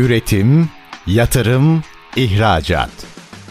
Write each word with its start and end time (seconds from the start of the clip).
Üretim, 0.00 0.68
yatırım, 1.06 1.82
ihracat. 2.16 2.90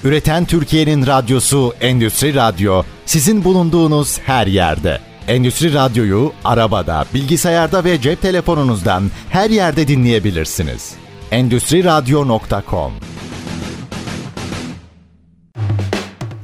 Üreten 0.03 0.45
Türkiye'nin 0.45 1.07
radyosu 1.07 1.73
Endüstri 1.81 2.35
Radyo 2.35 2.83
sizin 3.05 3.43
bulunduğunuz 3.43 4.19
her 4.19 4.47
yerde. 4.47 4.99
Endüstri 5.27 5.73
Radyo'yu 5.73 6.31
arabada, 6.45 7.05
bilgisayarda 7.13 7.83
ve 7.83 8.01
cep 8.01 8.21
telefonunuzdan 8.21 9.03
her 9.29 9.49
yerde 9.49 9.87
dinleyebilirsiniz. 9.87 10.93
Endüstri 11.31 11.83
Radyo.com 11.83 12.91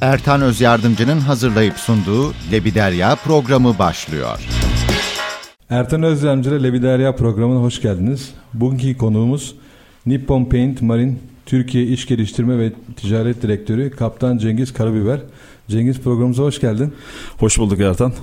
Ertan 0.01 0.41
Öz 0.41 0.61
Yardımcı'nın 0.61 1.19
hazırlayıp 1.19 1.77
sunduğu 1.77 2.33
Lebiderya 2.51 3.15
programı 3.15 3.79
başlıyor. 3.79 4.39
Ertan 5.69 6.03
Özyamcı 6.03 6.49
ile 6.49 6.63
Leviderya 6.63 7.15
programına 7.15 7.59
hoş 7.59 7.81
geldiniz. 7.81 8.33
Bugünkü 8.53 8.97
konuğumuz 8.97 9.55
Nippon 10.05 10.45
Paint 10.45 10.81
Marine 10.81 11.13
Türkiye 11.45 11.83
İş 11.86 12.07
Geliştirme 12.07 12.59
ve 12.59 12.71
Ticaret 12.96 13.41
Direktörü 13.41 13.91
Kaptan 13.91 14.37
Cengiz 14.37 14.73
Karabiber. 14.73 15.19
Cengiz 15.68 16.00
programımıza 16.00 16.43
hoş 16.43 16.61
geldin. 16.61 16.93
Hoş 17.37 17.59
bulduk 17.59 17.79
Ertan. 17.79 18.13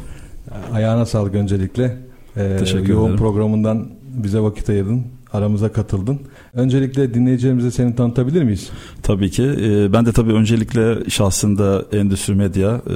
Ayağına 0.72 1.06
sağlık 1.06 1.34
öncelikle. 1.34 1.96
Ee, 2.36 2.56
Teşekkür 2.58 2.88
yoğun 2.92 3.04
ederim. 3.06 3.18
programından 3.18 3.88
bize 4.14 4.40
vakit 4.40 4.68
ayırdın. 4.70 5.02
Aramıza 5.32 5.72
katıldın. 5.72 6.18
Öncelikle 6.54 7.14
dinleyicilerimize 7.14 7.70
seni 7.70 7.96
tanıtabilir 7.96 8.42
miyiz? 8.42 8.70
Tabii 9.02 9.30
ki. 9.30 9.42
Ee, 9.42 9.92
ben 9.92 10.06
de 10.06 10.12
tabii 10.12 10.32
öncelikle 10.32 11.10
şahsında 11.10 11.84
Endüstri 11.92 12.34
Medya 12.34 12.70
e, 12.70 12.94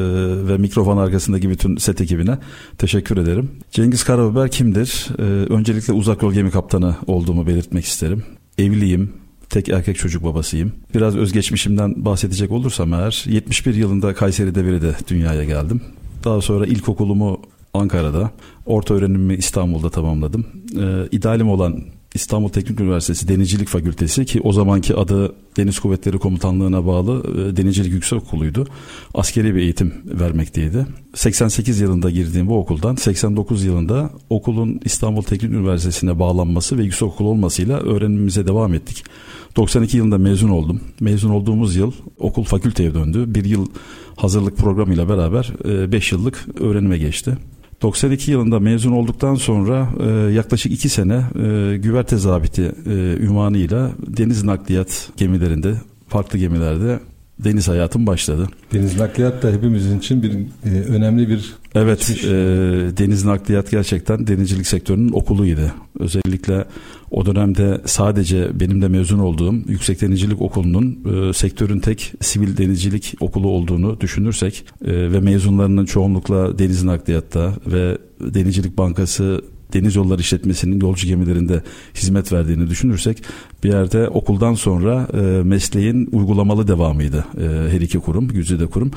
ve 0.49 0.59
mikrofon 0.59 0.97
arkasındaki 0.97 1.51
bütün 1.51 1.77
set 1.77 2.01
ekibine 2.01 2.39
teşekkür 2.79 3.17
ederim. 3.17 3.51
Cengiz 3.71 4.05
Karabiber 4.05 4.51
kimdir? 4.51 5.07
Ee, 5.19 5.23
öncelikle 5.23 5.93
uzak 5.93 6.23
yol 6.23 6.33
gemi 6.33 6.51
kaptanı 6.51 6.95
olduğumu 7.07 7.47
belirtmek 7.47 7.85
isterim. 7.85 8.23
Evliyim, 8.59 9.13
tek 9.51 9.69
erkek 9.69 9.97
çocuk 9.97 10.25
babasıyım. 10.25 10.73
Biraz 10.95 11.17
özgeçmişimden 11.17 12.05
bahsedecek 12.05 12.51
olursam 12.51 12.93
eğer 12.93 13.25
71 13.27 13.75
yılında 13.75 14.15
Kayseri 14.15 14.55
Devri'de 14.55 14.95
dünyaya 15.09 15.45
geldim. 15.45 15.81
Daha 16.25 16.41
sonra 16.41 16.67
ilkokulumu 16.67 17.41
Ankara'da, 17.75 18.31
orta 18.67 18.95
öğrenimimi 18.95 19.35
İstanbul'da 19.35 19.91
tamamladım. 19.91 20.47
Ee, 20.81 21.09
idealim 21.13 21.49
olan 21.49 21.83
İstanbul 22.17 22.49
Teknik 22.49 22.81
Üniversitesi 22.81 23.29
Denizcilik 23.29 23.69
Fakültesi 23.69 24.25
ki 24.25 24.41
o 24.41 24.53
zamanki 24.53 24.95
adı 24.95 25.35
Deniz 25.57 25.79
Kuvvetleri 25.79 26.19
Komutanlığı'na 26.19 26.87
bağlı 26.87 27.23
e, 27.51 27.57
Denizcilik 27.57 27.93
Yüksekokulu'ydu. 27.93 28.67
Askeri 29.15 29.55
bir 29.55 29.61
eğitim 29.61 29.95
vermekteydi. 30.05 30.87
88 31.15 31.81
yılında 31.81 32.11
girdiğim 32.11 32.47
bu 32.47 32.59
okuldan 32.59 32.95
89 32.95 33.65
yılında 33.65 34.11
okulun 34.31 34.81
İstanbul 34.85 35.23
Teknik 35.23 35.53
Üniversitesi'ne 35.53 36.19
bağlanması 36.19 36.79
ve 36.79 36.85
yüksekokul 36.85 37.25
olmasıyla 37.25 37.79
öğrenimimize 37.79 38.47
devam 38.47 38.75
ettik. 38.75 39.05
92 39.57 39.97
yılında 39.97 40.19
mezun 40.19 40.49
oldum. 40.49 40.81
Mezun 41.01 41.31
olduğumuz 41.31 41.77
yıl 41.77 41.93
okul 42.19 42.45
fakülteye 42.45 42.95
döndü. 42.95 43.25
Bir 43.27 43.45
yıl 43.45 43.67
hazırlık 44.17 44.57
programıyla 44.57 45.09
beraber 45.09 45.53
5 45.93 46.13
yıllık 46.13 46.47
öğrenime 46.61 46.99
geçti. 46.99 47.39
92 47.83 48.31
yılında 48.31 48.61
mezun 48.61 48.93
olduktan 48.93 49.35
sonra 49.35 49.89
e, 50.01 50.33
yaklaşık 50.33 50.73
2 50.73 50.89
sene 50.89 51.15
e, 51.15 51.77
güverte 51.77 52.17
zabiti 52.17 52.73
e, 52.87 52.91
ünvanıyla 53.21 53.91
deniz 54.07 54.45
nakliyat 54.45 55.09
gemilerinde, 55.17 55.75
farklı 56.09 56.39
gemilerde 56.39 57.01
deniz 57.39 57.69
hayatım 57.69 58.07
başladı. 58.07 58.49
Deniz 58.73 59.01
nakliyat 59.01 59.43
da 59.43 59.51
hepimizin 59.51 59.99
için 59.99 60.23
bir 60.23 60.33
e, 60.71 60.81
önemli 60.81 61.29
bir 61.29 61.55
Evet, 61.75 62.11
e, 62.25 62.29
deniz 62.99 63.25
nakliyat 63.25 63.71
gerçekten 63.71 64.27
denizcilik 64.27 64.67
sektörünün 64.67 65.13
okuluydu. 65.13 65.73
Özellikle 65.99 66.65
o 67.11 67.27
dönemde 67.27 67.81
sadece 67.85 68.61
benim 68.61 68.83
de 68.83 68.89
mezun 68.89 69.19
olduğum 69.19 69.55
Yüksek 69.69 70.01
Denizcilik 70.01 70.43
Okulu'nun 70.43 70.99
e, 71.13 71.33
sektörün 71.33 71.81
tek 71.81 72.13
sivil 72.21 72.57
denizcilik 72.57 73.15
okulu 73.21 73.49
olduğunu 73.49 74.01
düşünürsek 74.01 74.65
e, 74.85 75.13
ve 75.13 75.21
mezunlarının 75.21 75.85
çoğunlukla 75.85 76.59
deniz 76.59 76.85
nakliyatta 76.85 77.53
ve 77.67 77.99
Denizcilik 78.21 78.79
Bankası 78.79 79.43
deniz 79.73 79.97
yolları 79.97 80.21
işletmesinin 80.21 80.81
yolcu 80.81 81.07
gemilerinde 81.07 81.63
hizmet 81.95 82.33
verdiğini 82.33 82.71
düşünürsek 82.71 83.23
bir 83.65 83.69
yerde 83.69 84.09
okuldan 84.09 84.55
sonra 84.55 85.09
e, 85.15 85.21
mesleğin 85.43 86.09
uygulamalı 86.13 86.69
devamıydı 86.69 87.25
e, 87.39 87.73
her 87.73 87.81
iki 87.81 87.99
kurum, 87.99 88.29
güzide 88.29 88.67
kurum. 88.67 88.91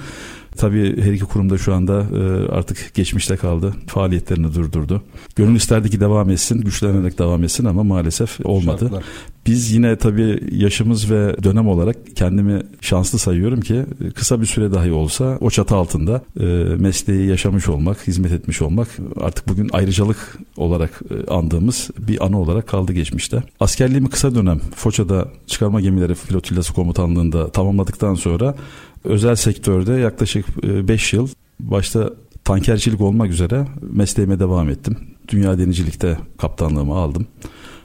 Tabii 0.57 1.01
her 1.01 1.13
iki 1.13 1.25
kurumda 1.25 1.57
şu 1.57 1.73
anda 1.73 2.05
e, 2.13 2.51
artık 2.51 2.93
geçmişte 2.93 3.37
kaldı. 3.37 3.73
Faaliyetlerini 3.87 4.53
durdurdu. 4.53 5.01
Gönül 5.35 5.55
isterdi 5.55 5.89
ki 5.89 5.99
devam 5.99 6.29
etsin, 6.29 6.61
güçlenerek 6.61 7.19
devam 7.19 7.43
etsin 7.43 7.65
ama 7.65 7.83
maalesef 7.83 8.39
olmadı. 8.43 8.79
Şartlar. 8.81 9.03
Biz 9.49 9.71
yine 9.71 9.95
tabii 9.95 10.39
yaşımız 10.51 11.11
ve 11.11 11.35
dönem 11.43 11.67
olarak 11.67 11.95
kendimi 12.15 12.61
şanslı 12.81 13.19
sayıyorum 13.19 13.61
ki 13.61 13.85
kısa 14.15 14.41
bir 14.41 14.45
süre 14.45 14.71
dahi 14.71 14.91
olsa 14.91 15.37
o 15.41 15.49
çatı 15.49 15.75
altında 15.75 16.21
e, 16.39 16.45
mesleği 16.77 17.27
yaşamış 17.27 17.69
olmak, 17.69 18.07
hizmet 18.07 18.31
etmiş 18.31 18.61
olmak 18.61 18.87
artık 19.21 19.47
bugün 19.47 19.69
ayrıcalık 19.73 20.37
olarak 20.57 21.01
e, 21.11 21.31
andığımız 21.31 21.89
bir 21.99 22.25
anı 22.25 22.39
olarak 22.39 22.67
kaldı 22.67 22.93
geçmişte. 22.93 23.43
Askerliğimi 23.59 24.09
kısa 24.09 24.35
dönem 24.35 24.59
Foça'da 24.75 25.27
çıkarma 25.47 25.81
gemileri 25.81 26.15
flotillası 26.15 26.73
komutanlığında 26.73 27.51
tamamladıktan 27.51 28.15
sonra 28.15 28.55
özel 29.03 29.35
sektörde 29.35 29.93
yaklaşık 29.93 30.63
5 30.63 31.13
yıl 31.13 31.27
başta 31.59 32.13
tankercilik 32.43 33.01
olmak 33.01 33.31
üzere 33.31 33.67
mesleğime 33.81 34.39
devam 34.39 34.69
ettim. 34.69 34.97
Dünya 35.27 35.57
denizcilikte 35.57 36.17
kaptanlığımı 36.37 36.93
aldım. 36.93 37.27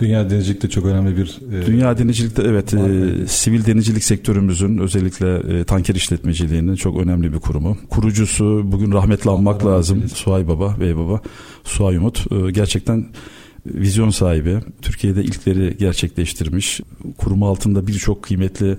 Dünya 0.00 0.31
denizcilik 0.31 0.62
de 0.62 0.69
çok 0.69 0.87
önemli 0.87 1.16
bir 1.16 1.41
e, 1.53 1.66
Dünya 1.66 1.99
denizcilikte 1.99 2.43
evet 2.43 2.75
e, 2.75 2.78
sivil 3.27 3.66
denizcilik 3.66 4.05
sektörümüzün 4.05 4.78
özellikle 4.78 5.59
e, 5.59 5.65
tanker 5.65 5.94
işletmeciliğinin 5.94 6.75
çok 6.75 6.99
önemli 6.99 7.32
bir 7.32 7.38
kurumu. 7.38 7.77
Kurucusu 7.91 8.62
bugün 8.65 8.93
rahmetli 8.93 9.31
anmak 9.31 9.62
Allah 9.62 9.71
lazım. 9.71 10.09
Suay 10.09 10.49
Baba, 10.49 10.77
Bey 10.81 10.97
Baba, 10.97 11.21
Suay 11.65 11.97
Umut. 11.97 12.27
E, 12.32 12.50
gerçekten 12.50 13.06
vizyon 13.66 14.10
sahibi. 14.10 14.59
Türkiye'de 14.82 15.25
ilkleri 15.25 15.77
gerçekleştirmiş. 15.78 16.81
Kurumu 17.19 17.49
altında 17.49 17.87
birçok 17.87 18.22
kıymetli 18.22 18.76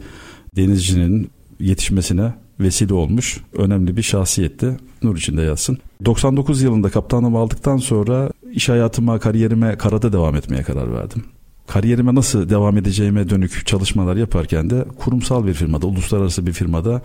denizcinin 0.55 1.29
yetişmesine 1.59 2.33
vesile 2.59 2.93
olmuş 2.93 3.37
önemli 3.53 3.97
bir 3.97 4.01
şahsiyetti. 4.01 4.77
Nur 5.03 5.17
içinde 5.17 5.41
yatsın. 5.41 5.77
99 6.05 6.61
yılında 6.61 6.89
kaptanlığımı 6.89 7.37
aldıktan 7.37 7.77
sonra 7.77 8.31
iş 8.55 8.69
hayatıma, 8.69 9.19
kariyerime 9.19 9.77
karada 9.77 10.13
devam 10.13 10.35
etmeye 10.35 10.63
karar 10.63 10.93
verdim. 10.93 11.23
Kariyerime 11.67 12.15
nasıl 12.15 12.49
devam 12.49 12.77
edeceğime 12.77 13.29
dönük 13.29 13.67
çalışmalar 13.67 14.15
yaparken 14.15 14.69
de 14.69 14.85
kurumsal 14.99 15.47
bir 15.47 15.53
firmada, 15.53 15.87
uluslararası 15.87 16.47
bir 16.47 16.53
firmada 16.53 17.01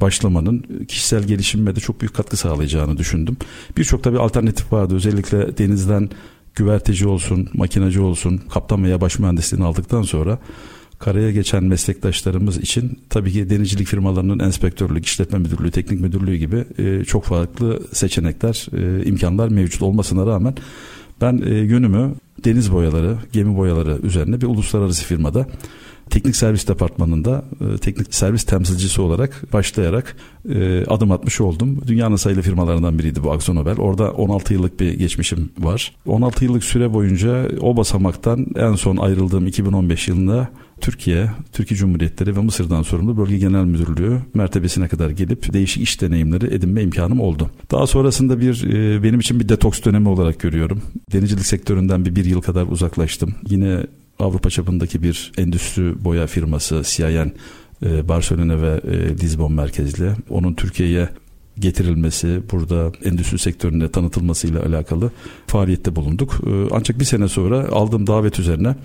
başlamanın 0.00 0.84
kişisel 0.88 1.22
gelişimime 1.22 1.76
de 1.76 1.80
çok 1.80 2.00
büyük 2.00 2.14
katkı 2.14 2.36
sağlayacağını 2.36 2.98
düşündüm. 2.98 3.36
Birçok 3.76 4.04
tabii 4.04 4.18
alternatif 4.18 4.72
vardı. 4.72 4.94
Özellikle 4.94 5.58
denizden 5.58 6.10
güverteci 6.54 7.08
olsun, 7.08 7.48
makinacı 7.54 8.04
olsun, 8.04 8.40
kaptan 8.50 8.84
veya 8.84 9.00
baş 9.00 9.18
mühendisliğini 9.18 9.66
aldıktan 9.66 10.02
sonra 10.02 10.38
karaya 11.02 11.30
geçen 11.30 11.64
meslektaşlarımız 11.64 12.58
için 12.58 12.98
tabii 13.10 13.32
ki 13.32 13.50
denizcilik 13.50 13.86
firmalarının 13.86 14.38
enspektörlük, 14.38 15.06
işletme 15.06 15.38
müdürlüğü, 15.38 15.70
teknik 15.70 16.00
müdürlüğü 16.00 16.36
gibi 16.36 16.64
e, 16.78 17.04
çok 17.04 17.24
farklı 17.24 17.80
seçenekler, 17.92 18.66
e, 18.72 19.04
imkanlar 19.04 19.48
mevcut 19.48 19.82
olmasına 19.82 20.26
rağmen 20.26 20.54
ben 21.20 21.42
e, 21.46 21.54
yönümü 21.54 22.14
deniz 22.44 22.72
boyaları, 22.72 23.16
gemi 23.32 23.56
boyaları 23.56 23.98
üzerine 24.02 24.40
bir 24.40 24.46
uluslararası 24.46 25.04
firmada 25.04 25.46
teknik 26.10 26.36
servis 26.36 26.68
departmanında 26.68 27.44
e, 27.60 27.78
teknik 27.78 28.14
servis 28.14 28.44
temsilcisi 28.44 29.00
olarak 29.00 29.52
başlayarak 29.52 30.16
e, 30.48 30.84
adım 30.84 31.12
atmış 31.12 31.40
oldum. 31.40 31.80
Dünyanın 31.86 32.16
sayılı 32.16 32.42
firmalarından 32.42 32.98
biriydi 32.98 33.22
bu 33.22 33.32
Akzo 33.32 33.54
Nobel. 33.54 33.78
Orada 33.78 34.12
16 34.12 34.54
yıllık 34.54 34.80
bir 34.80 34.92
geçmişim 34.92 35.50
var. 35.58 35.94
16 36.06 36.44
yıllık 36.44 36.64
süre 36.64 36.92
boyunca 36.94 37.48
o 37.60 37.76
basamaktan 37.76 38.46
en 38.56 38.74
son 38.74 38.96
ayrıldığım 38.96 39.46
2015 39.46 40.08
yılında 40.08 40.48
Türkiye, 40.80 41.30
Türkiye 41.52 41.78
Cumhuriyetleri 41.78 42.36
ve 42.36 42.40
Mısır'dan 42.40 42.82
sorumlu 42.82 43.16
Bölge 43.16 43.38
Genel 43.38 43.64
Müdürlüğü 43.64 44.18
mertebesine 44.34 44.88
kadar 44.88 45.10
gelip 45.10 45.52
değişik 45.52 45.82
iş 45.82 46.00
deneyimleri 46.00 46.54
edinme 46.54 46.82
imkanım 46.82 47.20
oldu. 47.20 47.50
Daha 47.70 47.86
sonrasında 47.86 48.40
bir 48.40 48.72
e, 48.72 49.02
benim 49.02 49.20
için 49.20 49.40
bir 49.40 49.48
detoks 49.48 49.82
dönemi 49.84 50.08
olarak 50.08 50.40
görüyorum. 50.40 50.82
Denizcilik 51.12 51.46
sektöründen 51.46 52.04
bir 52.04 52.16
bir 52.16 52.24
yıl 52.24 52.40
kadar 52.40 52.66
uzaklaştım. 52.66 53.34
Yine 53.48 53.86
Avrupa 54.18 54.50
çapındaki 54.50 55.02
bir 55.02 55.32
endüstri 55.38 56.04
boya 56.04 56.26
firması 56.26 56.82
CIN 56.84 57.32
e, 57.82 58.08
Barcelona 58.08 58.62
ve 58.62 58.80
e, 58.84 59.18
Lisbon 59.18 59.52
merkezli. 59.52 60.12
Onun 60.30 60.54
Türkiye'ye 60.54 61.08
getirilmesi, 61.58 62.42
burada 62.52 62.92
endüstri 63.04 63.38
sektöründe 63.38 63.90
tanıtılmasıyla 63.90 64.62
alakalı 64.62 65.10
faaliyette 65.46 65.96
bulunduk. 65.96 66.40
E, 66.46 66.50
Ancak 66.70 67.00
bir 67.00 67.04
sene 67.04 67.28
sonra 67.28 67.68
aldığım 67.68 68.06
davet 68.06 68.38
üzerine 68.38 68.76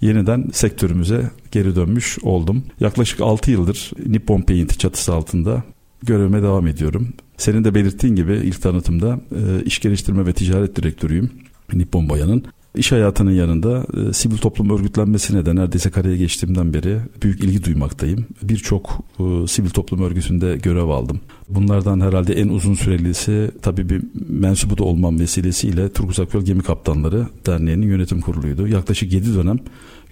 yeniden 0.00 0.44
sektörümüze 0.52 1.30
geri 1.52 1.76
dönmüş 1.76 2.18
oldum. 2.22 2.64
Yaklaşık 2.80 3.20
6 3.20 3.50
yıldır 3.50 3.90
Nippon 4.06 4.40
Paint 4.40 4.78
çatısı 4.78 5.14
altında 5.14 5.62
görevime 6.02 6.42
devam 6.42 6.66
ediyorum. 6.66 7.08
Senin 7.36 7.64
de 7.64 7.74
belirttiğin 7.74 8.16
gibi 8.16 8.32
ilk 8.32 8.62
tanıtımda 8.62 9.20
iş 9.64 9.78
geliştirme 9.78 10.26
ve 10.26 10.32
ticaret 10.32 10.76
direktörüyüm 10.76 11.30
Nippon 11.72 12.08
Boya'nın. 12.08 12.44
İş 12.74 12.92
hayatının 12.92 13.30
yanında 13.30 13.86
e, 13.96 14.12
sivil 14.12 14.36
toplum 14.36 14.70
örgütlenmesine 14.70 15.46
de 15.46 15.56
neredeyse 15.56 15.90
kareye 15.90 16.16
geçtiğimden 16.16 16.74
beri 16.74 16.98
büyük 17.22 17.44
ilgi 17.44 17.64
duymaktayım. 17.64 18.26
Birçok 18.42 18.98
e, 19.20 19.46
sivil 19.46 19.70
toplum 19.70 20.02
örgütünde 20.02 20.56
görev 20.56 20.88
aldım. 20.88 21.20
Bunlardan 21.48 22.00
herhalde 22.00 22.34
en 22.34 22.48
uzun 22.48 22.74
sürelisi 22.74 23.50
tabii 23.62 23.88
bir 23.88 24.02
mensubu 24.28 24.78
da 24.78 24.84
olmam 24.84 25.20
vesilesiyle 25.20 25.92
Turgut 25.92 26.20
Akyol 26.20 26.42
Gemi 26.42 26.62
Kaptanları 26.62 27.26
Derneği'nin 27.46 27.86
yönetim 27.86 28.20
kuruluydu. 28.20 28.68
Yaklaşık 28.68 29.12
7 29.12 29.34
dönem 29.34 29.58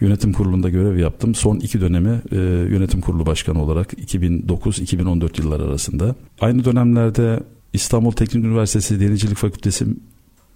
yönetim 0.01 0.33
kurulunda 0.33 0.69
görev 0.69 0.99
yaptım. 0.99 1.35
Son 1.35 1.57
iki 1.57 1.81
dönemi 1.81 2.21
e, 2.33 2.37
yönetim 2.71 3.01
kurulu 3.01 3.27
başkanı 3.27 3.63
olarak 3.63 3.93
2009-2014 3.93 5.43
yılları 5.43 5.65
arasında. 5.65 6.15
Aynı 6.41 6.65
dönemlerde 6.65 7.41
İstanbul 7.73 8.13
Teknik 8.13 8.45
Üniversitesi 8.45 9.01
Denizcilik 9.01 9.37
Fakültesi 9.37 9.87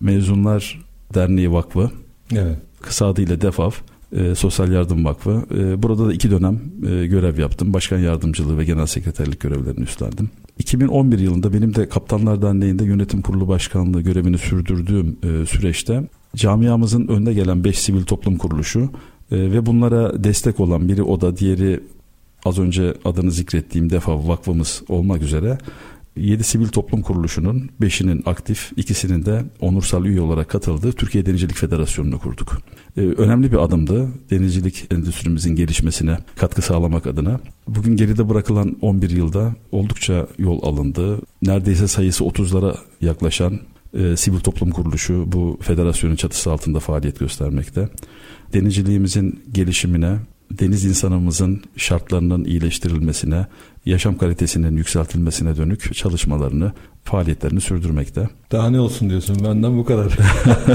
Mezunlar 0.00 0.91
Derneği 1.14 1.52
Vakfı. 1.52 1.90
Evet. 2.32 2.56
Kısa 2.80 3.06
adıyla 3.06 3.40
DEFAV. 3.40 3.70
E, 4.16 4.34
Sosyal 4.34 4.72
Yardım 4.72 5.04
Vakfı. 5.04 5.42
E, 5.54 5.82
burada 5.82 6.08
da 6.08 6.12
iki 6.12 6.30
dönem 6.30 6.60
e, 6.88 7.06
görev 7.06 7.38
yaptım. 7.38 7.72
Başkan 7.72 7.98
yardımcılığı 7.98 8.58
ve 8.58 8.64
genel 8.64 8.86
sekreterlik 8.86 9.40
görevlerini 9.40 9.82
üstlendim. 9.82 10.30
2011 10.58 11.18
yılında 11.18 11.52
benim 11.52 11.74
de 11.74 11.88
Kaptanlar 11.88 12.42
Derneği'nde 12.42 12.84
yönetim 12.84 13.22
kurulu 13.22 13.48
başkanlığı 13.48 14.00
görevini 14.00 14.38
sürdürdüğüm 14.38 15.16
e, 15.22 15.46
süreçte 15.46 16.08
camiamızın 16.36 17.08
önde 17.08 17.34
gelen 17.34 17.64
5 17.64 17.78
sivil 17.78 18.02
toplum 18.02 18.38
kuruluşu 18.38 18.80
e, 19.30 19.36
ve 19.36 19.66
bunlara 19.66 20.24
destek 20.24 20.60
olan 20.60 20.88
biri 20.88 21.02
o 21.02 21.20
da 21.20 21.36
diğeri 21.36 21.80
az 22.44 22.58
önce 22.58 22.94
adını 23.04 23.30
zikrettiğim 23.30 23.90
defa 23.90 24.28
vakfımız 24.28 24.82
olmak 24.88 25.22
üzere 25.22 25.58
7 26.16 26.44
sivil 26.44 26.68
toplum 26.68 27.02
kuruluşunun 27.02 27.70
5'inin 27.80 28.22
aktif, 28.26 28.72
ikisinin 28.76 29.26
de 29.26 29.44
onursal 29.60 30.04
üye 30.04 30.20
olarak 30.20 30.48
katıldığı 30.48 30.92
Türkiye 30.92 31.26
Denizcilik 31.26 31.56
Federasyonu'nu 31.56 32.18
kurduk. 32.18 32.58
Ee, 32.96 33.00
önemli 33.00 33.52
bir 33.52 33.64
adımdı 33.64 34.08
denizcilik 34.30 34.86
endüstrimizin 34.90 35.56
gelişmesine 35.56 36.18
katkı 36.36 36.62
sağlamak 36.62 37.06
adına. 37.06 37.40
Bugün 37.68 37.96
geride 37.96 38.28
bırakılan 38.28 38.76
11 38.80 39.10
yılda 39.10 39.54
oldukça 39.72 40.26
yol 40.38 40.62
alındı. 40.62 41.20
Neredeyse 41.42 41.88
sayısı 41.88 42.24
30'lara 42.24 42.76
yaklaşan 43.00 43.60
e, 43.94 44.16
sivil 44.16 44.40
toplum 44.40 44.70
kuruluşu 44.70 45.24
bu 45.32 45.58
federasyonun 45.62 46.16
çatısı 46.16 46.52
altında 46.52 46.80
faaliyet 46.80 47.18
göstermekte. 47.18 47.88
Denizciliğimizin 48.52 49.44
gelişimine, 49.52 50.18
deniz 50.58 50.84
insanımızın 50.84 51.62
şartlarının 51.76 52.44
iyileştirilmesine, 52.44 53.46
yaşam 53.86 54.18
kalitesinin 54.18 54.76
yükseltilmesine 54.76 55.56
dönük 55.56 55.94
çalışmalarını, 55.94 56.72
faaliyetlerini 57.04 57.60
sürdürmekte. 57.60 58.28
Daha 58.52 58.70
ne 58.70 58.80
olsun 58.80 59.10
diyorsun 59.10 59.36
benden 59.44 59.78
bu 59.78 59.84
kadar. 59.84 60.18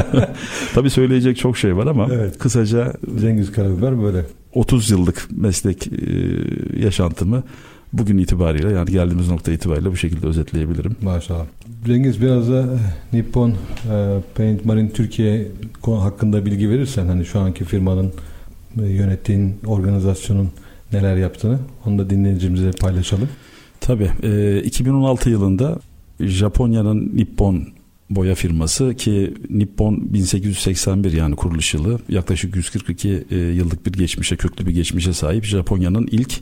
Tabii 0.73 0.89
söyleyecek 0.89 1.37
çok 1.37 1.57
şey 1.57 1.77
var 1.77 1.87
ama 1.87 2.07
evet. 2.11 2.37
kısaca 2.37 2.93
Cengiz 3.21 3.51
Karabiber 3.51 4.03
böyle. 4.03 4.25
30 4.53 4.89
yıllık 4.91 5.27
meslek 5.31 5.87
e, 5.87 5.91
yaşantımı 6.79 7.43
bugün 7.93 8.17
itibariyle 8.17 8.71
yani 8.71 8.91
geldiğimiz 8.91 9.29
nokta 9.29 9.51
itibariyle 9.51 9.91
bu 9.91 9.97
şekilde 9.97 10.27
özetleyebilirim. 10.27 10.95
Maşallah. 11.01 11.45
Cengiz 11.85 12.21
biraz 12.21 12.49
da 12.49 12.61
e, 12.61 13.17
Nippon 13.17 13.49
e, 13.49 13.55
Paint 14.35 14.65
Marine 14.65 14.91
Türkiye 14.91 15.47
hakkında 15.85 16.45
bilgi 16.45 16.69
verirsen 16.69 17.07
hani 17.07 17.25
şu 17.25 17.39
anki 17.39 17.65
firmanın 17.65 18.13
yönettiğin 18.85 19.55
organizasyonun 19.65 20.49
neler 20.93 21.15
yaptığını 21.15 21.59
onu 21.85 21.99
da 21.99 22.09
dinleyicimize 22.09 22.71
paylaşalım. 22.71 23.29
Tabii. 23.79 24.09
E, 24.23 24.61
2016 24.63 25.29
yılında 25.29 25.79
Japonya'nın 26.19 27.11
Nippon 27.15 27.67
boya 28.09 28.35
firması 28.35 28.93
ki 28.93 29.33
Nippon 29.49 30.13
1881 30.13 31.11
yani 31.11 31.35
kuruluş 31.35 31.73
yılı 31.73 31.99
yaklaşık 32.09 32.55
142 32.55 33.25
e, 33.31 33.35
yıllık 33.35 33.85
bir 33.85 33.93
geçmişe 33.93 34.35
köklü 34.35 34.65
bir 34.65 34.71
geçmişe 34.71 35.13
sahip 35.13 35.45
Japonya'nın 35.45 36.07
ilk 36.11 36.33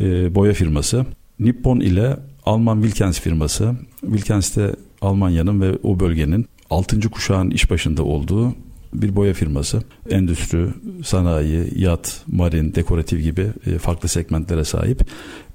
e, 0.00 0.34
boya 0.34 0.52
firması. 0.52 1.06
Nippon 1.40 1.80
ile 1.80 2.16
Alman 2.46 2.82
Wilkens 2.82 3.20
firması 3.20 3.74
Wilkens 4.00 4.56
de 4.56 4.74
Almanya'nın 5.00 5.60
ve 5.60 5.78
o 5.82 6.00
bölgenin 6.00 6.46
6. 6.70 7.10
kuşağın 7.10 7.50
iş 7.50 7.70
başında 7.70 8.02
olduğu 8.02 8.54
bir 8.94 9.16
boya 9.16 9.34
firması. 9.34 9.82
Endüstri, 10.10 10.66
sanayi, 11.04 11.80
yat, 11.80 12.22
marin, 12.26 12.74
dekoratif 12.74 13.22
gibi 13.22 13.46
e, 13.66 13.78
farklı 13.78 14.08
segmentlere 14.08 14.64
sahip. 14.64 15.04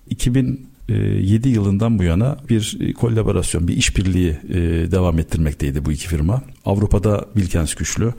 2007 0.09 1.49
yılından 1.49 1.99
bu 1.99 2.03
yana 2.03 2.37
bir 2.49 2.93
kolaborasyon, 2.93 3.67
bir 3.67 3.77
işbirliği 3.77 4.37
e, 4.49 4.55
devam 4.91 5.19
ettirmekteydi 5.19 5.85
bu 5.85 5.91
iki 5.91 6.07
firma. 6.07 6.41
Avrupa'da 6.65 7.25
Wilkens 7.33 7.73
güçlü. 7.75 8.13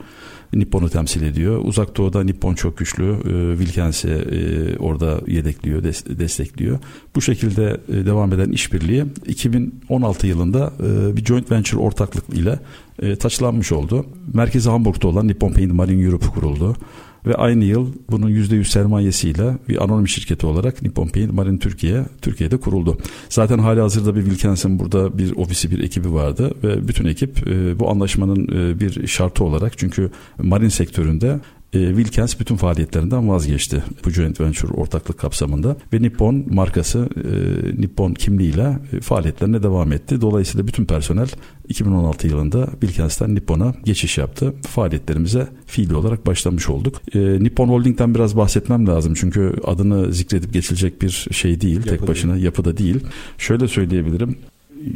Nippon'u 0.53 0.89
temsil 0.89 1.21
ediyor. 1.21 1.61
Uzak 1.63 1.97
Doğu'da 1.97 2.23
Nippon 2.23 2.55
çok 2.55 2.77
güçlü. 2.77 3.11
E, 3.13 3.57
Wilkens'i 3.57 4.07
e, 4.09 4.77
orada 4.77 5.21
yedekliyor, 5.27 5.83
des- 5.83 6.19
destekliyor. 6.19 6.79
Bu 7.15 7.21
şekilde 7.21 7.79
e, 7.89 8.05
devam 8.05 8.33
eden 8.33 8.51
işbirliği 8.51 9.05
2016 9.25 10.27
yılında 10.27 10.73
e, 10.83 11.17
bir 11.17 11.25
joint 11.25 11.51
venture 11.51 11.79
ortaklık 11.79 12.29
ile 12.29 12.59
e, 13.01 13.15
taçlanmış 13.15 13.71
oldu. 13.71 14.05
Merkezi 14.33 14.69
Hamburg'da 14.69 15.07
olan 15.07 15.27
Nippon 15.27 15.51
Paint 15.51 15.73
Marine 15.73 16.03
Europe 16.03 16.27
kuruldu. 16.27 16.75
Ve 17.25 17.35
aynı 17.35 17.63
yıl 17.63 17.93
bunun 18.11 18.29
%100 18.29 18.63
sermayesiyle 18.63 19.57
bir 19.69 19.83
anonim 19.83 20.07
şirketi 20.07 20.45
olarak 20.45 20.81
Nippon 20.81 21.07
Paint 21.07 21.33
Marine 21.33 21.59
Türkiye 21.59 22.05
Türkiye'de 22.21 22.57
kuruldu. 22.57 22.97
Zaten 23.29 23.59
hali 23.59 23.79
hazırda 23.79 24.15
bir 24.15 24.23
Wilkens'in 24.23 24.79
burada 24.79 25.17
bir 25.17 25.35
ofisi 25.35 25.71
bir 25.71 25.83
ekibi 25.83 26.13
vardı 26.13 26.51
ve 26.63 26.87
bütün 26.87 27.05
ekip 27.05 27.47
e, 27.47 27.79
bu 27.79 27.89
anlaşmanın 27.89 28.47
e, 28.47 28.79
bir 28.79 29.07
şartı 29.07 29.43
olarak 29.43 29.77
çünkü 29.77 30.11
marin 30.37 30.69
sektöründe 30.69 31.39
e, 31.73 31.87
Wilkens 31.87 32.39
bütün 32.39 32.55
faaliyetlerinden 32.55 33.29
vazgeçti 33.29 33.83
bu 34.05 34.09
joint 34.09 34.41
venture 34.41 34.73
ortaklık 34.73 35.17
kapsamında 35.17 35.77
ve 35.93 36.01
Nippon 36.01 36.45
markası 36.49 37.09
e, 37.15 37.81
Nippon 37.81 38.13
kimliğiyle 38.13 38.79
e, 38.93 39.01
faaliyetlerine 39.01 39.63
devam 39.63 39.91
etti. 39.91 40.21
Dolayısıyla 40.21 40.67
bütün 40.67 40.85
personel 40.85 41.27
2016 41.69 42.27
yılında 42.27 42.67
Wilkens'ten 42.71 43.35
Nippon'a 43.35 43.73
geçiş 43.85 44.17
yaptı. 44.17 44.53
Faaliyetlerimize 44.67 45.47
fiili 45.65 45.95
olarak 45.95 46.25
başlamış 46.25 46.69
olduk. 46.69 47.01
E, 47.15 47.19
Nippon 47.19 47.69
Holding'den 47.69 48.15
biraz 48.15 48.37
bahsetmem 48.37 48.87
lazım 48.87 49.13
çünkü 49.13 49.53
adını 49.63 50.13
zikredip 50.13 50.53
geçilecek 50.53 51.01
bir 51.01 51.27
şey 51.31 51.61
değil. 51.61 51.77
Yapı 51.77 51.89
tek 51.89 52.07
başına 52.07 52.33
değil. 52.33 52.45
yapıda 52.45 52.77
değil. 52.77 52.99
Şöyle 53.37 53.67
söyleyebilirim. 53.67 54.35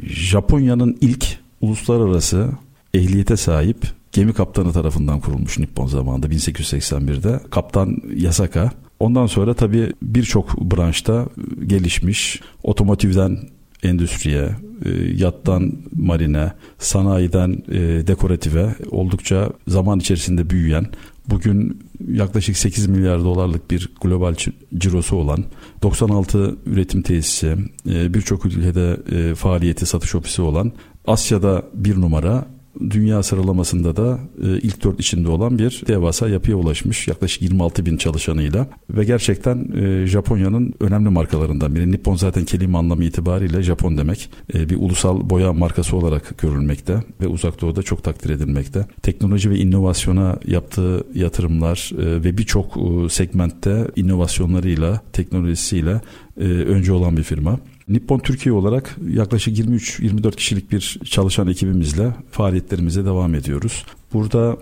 Japonya'nın 0.08 0.98
ilk 1.02 1.26
uluslararası 1.62 2.50
ehliyete 2.94 3.38
sahip 3.38 3.78
gemi 4.14 4.34
kaptanı 4.34 4.74
tarafından 4.74 5.20
kurulmuş 5.20 5.60
Nippon 5.60 5.88
zamanında 5.88 6.28
1881'de. 6.28 7.40
Kaptan 7.52 7.98
Yasaka. 8.16 8.72
Ondan 9.00 9.26
sonra 9.26 9.54
tabii 9.54 9.94
birçok 10.02 10.62
branşta 10.62 11.26
gelişmiş. 11.68 12.42
Otomotivden 12.64 13.38
endüstriye, 13.84 14.50
e, 14.86 14.90
yattan 15.16 15.74
marine, 15.96 16.54
sanayiden 16.78 17.64
e, 17.72 18.08
dekorative 18.08 18.76
oldukça 18.92 19.50
zaman 19.68 20.00
içerisinde 20.00 20.50
büyüyen, 20.50 20.86
bugün 21.30 21.84
yaklaşık 22.08 22.58
8 22.58 22.88
milyar 22.88 23.24
dolarlık 23.24 23.72
bir 23.72 23.90
global 24.02 24.36
cirosu 24.78 25.16
olan 25.16 25.44
96 25.82 26.56
üretim 26.66 27.02
tesisi, 27.02 27.58
e, 27.90 28.14
birçok 28.14 28.46
ülkede 28.46 28.98
faaliyeti 29.36 29.86
satış 29.86 30.16
ofisi 30.16 30.42
olan 30.42 30.72
Asya'da 31.08 31.64
bir 31.74 32.02
numara 32.02 32.46
dünya 32.90 33.24
sıralamasında 33.24 33.96
da 33.96 34.20
e, 34.44 34.48
ilk 34.48 34.84
dört 34.84 35.00
içinde 35.00 35.30
olan 35.30 35.60
bir 35.60 35.84
devasa 35.88 36.30
yapıya 36.30 36.58
ulaşmış 36.58 37.08
yaklaşık 37.08 37.42
26 37.42 37.86
bin 37.86 37.98
çalışanıyla 37.98 38.68
ve 38.90 39.04
gerçekten 39.04 39.68
e, 39.76 40.08
Japonya'nın 40.08 40.74
önemli 40.80 41.10
markalarından 41.10 41.76
biri. 41.76 41.92
Nippon 41.92 42.16
zaten 42.16 42.46
kelime 42.46 42.78
anlamı 42.78 43.04
itibariyle 43.04 43.64
Japon 43.64 43.98
demek. 43.98 44.30
E, 44.54 44.70
bir 44.70 44.76
ulusal 44.76 45.30
boya 45.30 45.54
markası 45.54 45.98
olarak 45.98 46.38
görülmekte 46.38 47.04
ve 47.22 47.28
uzak 47.28 47.62
doğuda 47.62 47.84
çok 47.84 48.04
takdir 48.04 48.30
edilmekte. 48.30 48.86
Teknoloji 49.02 49.50
ve 49.50 49.58
inovasyona 49.58 50.40
yaptığı 50.46 51.04
yatırımlar 51.16 51.92
ve 51.98 52.38
birçok 52.38 52.78
e, 52.78 53.10
segmentte 53.10 53.88
inovasyonlarıyla, 53.96 55.02
teknolojisiyle 55.14 56.02
önce 56.38 56.94
olan 56.94 57.18
bir 57.18 57.24
firma. 57.24 57.60
Nippon 57.88 58.20
Türkiye 58.20 58.54
olarak 58.54 58.98
yaklaşık 59.10 59.60
23-24 59.60 60.36
kişilik 60.36 60.72
bir 60.72 61.00
çalışan 61.06 61.48
ekibimizle 61.48 62.14
faaliyetlerimize 62.32 63.06
devam 63.06 63.36
ediyoruz. 63.36 63.86
Burada 64.14 64.58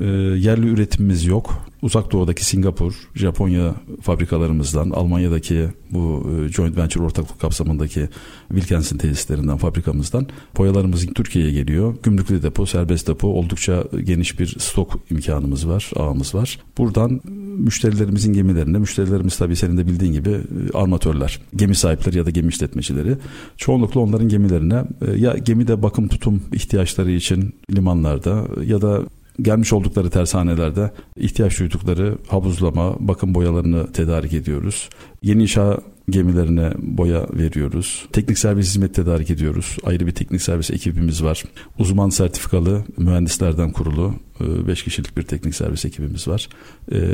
e, 0.00 0.04
yerli 0.04 0.66
üretimimiz 0.66 1.24
yok. 1.24 1.66
Uzak 1.82 2.12
Doğu'daki 2.12 2.44
Singapur, 2.44 2.94
Japonya 3.14 3.74
fabrikalarımızdan, 4.02 4.90
Almanya'daki 4.90 5.68
bu 5.90 6.26
e, 6.30 6.52
joint 6.52 6.76
venture 6.76 7.04
ortaklık 7.04 7.40
kapsamındaki 7.40 8.08
Wilkens'in 8.48 8.98
tesislerinden, 8.98 9.56
fabrikamızdan 9.56 10.26
boyalarımız 10.58 11.06
Türkiye'ye 11.06 11.52
geliyor. 11.52 11.94
Gümrüklü 12.02 12.42
depo, 12.42 12.66
serbest 12.66 13.08
depo 13.08 13.28
oldukça 13.28 13.84
geniş 14.04 14.40
bir 14.40 14.46
stok 14.58 14.98
imkanımız 15.10 15.68
var, 15.68 15.90
ağımız 15.96 16.34
var. 16.34 16.58
Buradan 16.78 17.20
müşterilerimizin 17.58 18.32
gemilerinde, 18.32 18.78
müşterilerimiz 18.78 19.36
tabii 19.36 19.56
senin 19.56 19.76
de 19.76 19.86
bildiğin 19.86 20.12
gibi 20.12 20.30
e, 20.30 20.78
armatörler, 20.78 21.40
gemi 21.56 21.74
sahipleri 21.74 22.18
ya 22.18 22.26
da 22.26 22.30
gemi 22.30 22.48
işletmecileri. 22.48 23.16
Çoğunlukla 23.56 24.00
onların 24.00 24.28
gemilerine 24.28 24.84
e, 25.06 25.20
ya 25.20 25.34
gemide 25.38 25.82
bakım 25.82 26.08
tutum 26.08 26.42
ihtiyaçları 26.52 27.10
için 27.10 27.54
limanlarda 27.74 28.46
ya 28.64 28.82
da 28.82 29.02
gelmiş 29.42 29.72
oldukları 29.72 30.10
tersanelerde 30.10 30.90
ihtiyaç 31.16 31.60
duydukları 31.60 32.18
havuzlama, 32.28 32.96
bakım 33.00 33.34
boyalarını 33.34 33.92
tedarik 33.92 34.32
ediyoruz. 34.32 34.88
Yeni 35.22 35.42
inşa 35.42 35.78
gemilerine 36.10 36.72
boya 36.78 37.26
veriyoruz. 37.32 38.06
Teknik 38.12 38.38
servis 38.38 38.66
hizmet 38.66 38.94
tedarik 38.94 39.30
ediyoruz. 39.30 39.76
Ayrı 39.84 40.06
bir 40.06 40.12
teknik 40.12 40.42
servis 40.42 40.70
ekibimiz 40.70 41.24
var. 41.24 41.44
Uzman 41.78 42.08
sertifikalı 42.08 42.84
mühendislerden 42.96 43.72
kurulu 43.72 44.14
5 44.40 44.84
kişilik 44.84 45.16
bir 45.16 45.22
teknik 45.22 45.54
servis 45.54 45.84
ekibimiz 45.84 46.28
var. 46.28 46.48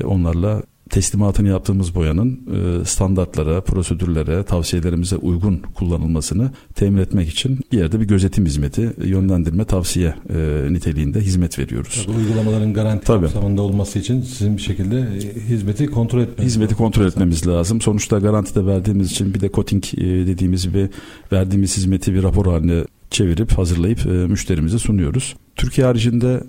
Onlarla 0.04 0.62
teslimatını 0.92 1.48
yaptığımız 1.48 1.94
boyanın 1.94 2.40
e, 2.82 2.84
standartlara, 2.84 3.60
prosedürlere, 3.60 4.42
tavsiyelerimize 4.42 5.16
uygun 5.16 5.62
kullanılmasını 5.74 6.50
temin 6.74 6.98
etmek 6.98 7.28
için 7.28 7.60
bir 7.72 7.78
yerde 7.78 8.00
bir 8.00 8.04
gözetim 8.04 8.46
hizmeti, 8.46 8.92
yönlendirme, 9.04 9.64
tavsiye 9.64 10.14
e, 10.34 10.66
niteliğinde 10.70 11.20
hizmet 11.20 11.58
veriyoruz. 11.58 12.02
Tabii 12.06 12.16
uygulamaların 12.16 12.74
garanti 12.74 13.06
Tabii. 13.06 13.24
kapsamında 13.24 13.62
olması 13.62 13.98
için 13.98 14.22
sizin 14.22 14.56
bir 14.56 14.62
şekilde 14.62 14.98
e, 14.98 15.40
hizmeti 15.48 15.86
kontrol 15.86 16.20
etmeniz 16.20 16.52
Hizmeti 16.52 16.74
kontrol 16.74 17.06
etmemiz 17.06 17.46
lazım. 17.46 17.80
Sonuçta 17.80 18.18
garanti 18.18 18.54
de 18.54 18.66
verdiğimiz 18.66 19.10
için 19.10 19.34
bir 19.34 19.40
de 19.40 19.50
coating 19.50 19.84
dediğimiz 20.02 20.74
bir 20.74 20.88
verdiğimiz 21.32 21.76
hizmeti 21.76 22.14
bir 22.14 22.22
rapor 22.22 22.46
haline 22.46 22.84
çevirip 23.10 23.52
hazırlayıp 23.52 24.04
müşterimize 24.06 24.78
sunuyoruz. 24.78 25.36
Türkiye 25.56 25.86
haricinde 25.86 26.42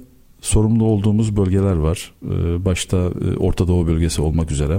sorumlu 0.44 0.86
olduğumuz 0.86 1.38
bölgeler 1.38 1.76
var. 1.76 2.12
Ee, 2.26 2.66
başta 2.66 2.98
e, 2.98 3.38
Orta 3.38 3.68
Doğu 3.68 3.88
bölgesi 3.88 4.22
olmak 4.22 4.52
üzere. 4.52 4.78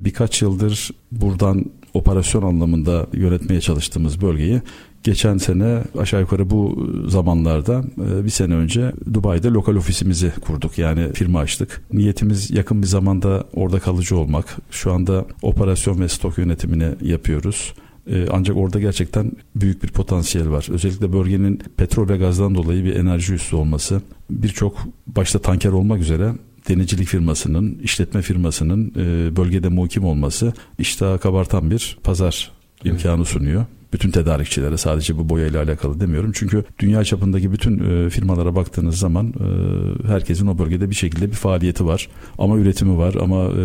Birkaç 0.00 0.42
yıldır 0.42 0.90
buradan 1.12 1.64
operasyon 1.94 2.42
anlamında 2.42 3.06
yönetmeye 3.12 3.60
çalıştığımız 3.60 4.22
bölgeyi 4.22 4.60
geçen 5.02 5.38
sene 5.38 5.82
aşağı 5.98 6.20
yukarı 6.20 6.50
bu 6.50 6.88
zamanlarda 7.08 7.84
e, 7.98 8.24
bir 8.24 8.30
sene 8.30 8.54
önce 8.54 8.92
Dubai'de 9.14 9.48
lokal 9.48 9.76
ofisimizi 9.76 10.32
kurduk. 10.40 10.78
Yani 10.78 11.12
firma 11.12 11.40
açtık. 11.40 11.82
Niyetimiz 11.92 12.50
yakın 12.50 12.82
bir 12.82 12.86
zamanda 12.86 13.44
orada 13.54 13.80
kalıcı 13.80 14.16
olmak. 14.16 14.56
Şu 14.70 14.92
anda 14.92 15.24
operasyon 15.42 16.00
ve 16.00 16.08
stok 16.08 16.38
yönetimini 16.38 16.88
yapıyoruz. 17.02 17.74
E, 18.10 18.26
ancak 18.30 18.56
orada 18.56 18.80
gerçekten 18.80 19.32
büyük 19.56 19.82
bir 19.82 19.88
potansiyel 19.88 20.50
var. 20.50 20.66
Özellikle 20.70 21.12
bölgenin 21.12 21.62
petrol 21.76 22.08
ve 22.08 22.16
gazdan 22.16 22.54
dolayı 22.54 22.84
bir 22.84 22.96
enerji 22.96 23.34
üssü 23.34 23.56
olması, 23.56 24.02
birçok 24.30 24.86
başta 25.06 25.38
tanker 25.38 25.70
olmak 25.70 26.00
üzere 26.00 26.32
denizcilik 26.68 27.08
firmasının, 27.08 27.78
işletme 27.82 28.22
firmasının 28.22 28.92
e, 28.96 29.36
bölgede 29.36 29.68
muhkim 29.68 30.04
olması 30.04 30.52
iştahı 30.78 31.18
kabartan 31.18 31.70
bir 31.70 31.98
pazar 32.02 32.52
imkanı 32.84 33.24
sunuyor 33.24 33.64
bütün 33.94 34.10
tedarikçilere 34.10 34.76
sadece 34.76 35.18
bu 35.18 35.28
boya 35.28 35.46
ile 35.46 35.58
alakalı 35.58 36.00
demiyorum. 36.00 36.32
Çünkü 36.34 36.64
dünya 36.78 37.04
çapındaki 37.04 37.52
bütün 37.52 37.78
e, 37.78 38.10
firmalara 38.10 38.54
baktığınız 38.54 38.98
zaman 38.98 39.26
e, 39.26 40.08
herkesin 40.08 40.46
o 40.46 40.58
bölgede 40.58 40.90
bir 40.90 40.94
şekilde 40.94 41.26
bir 41.26 41.36
faaliyeti 41.36 41.86
var. 41.86 42.08
Ama 42.38 42.56
üretimi 42.56 42.98
var 42.98 43.14
ama 43.20 43.44
e, 43.44 43.64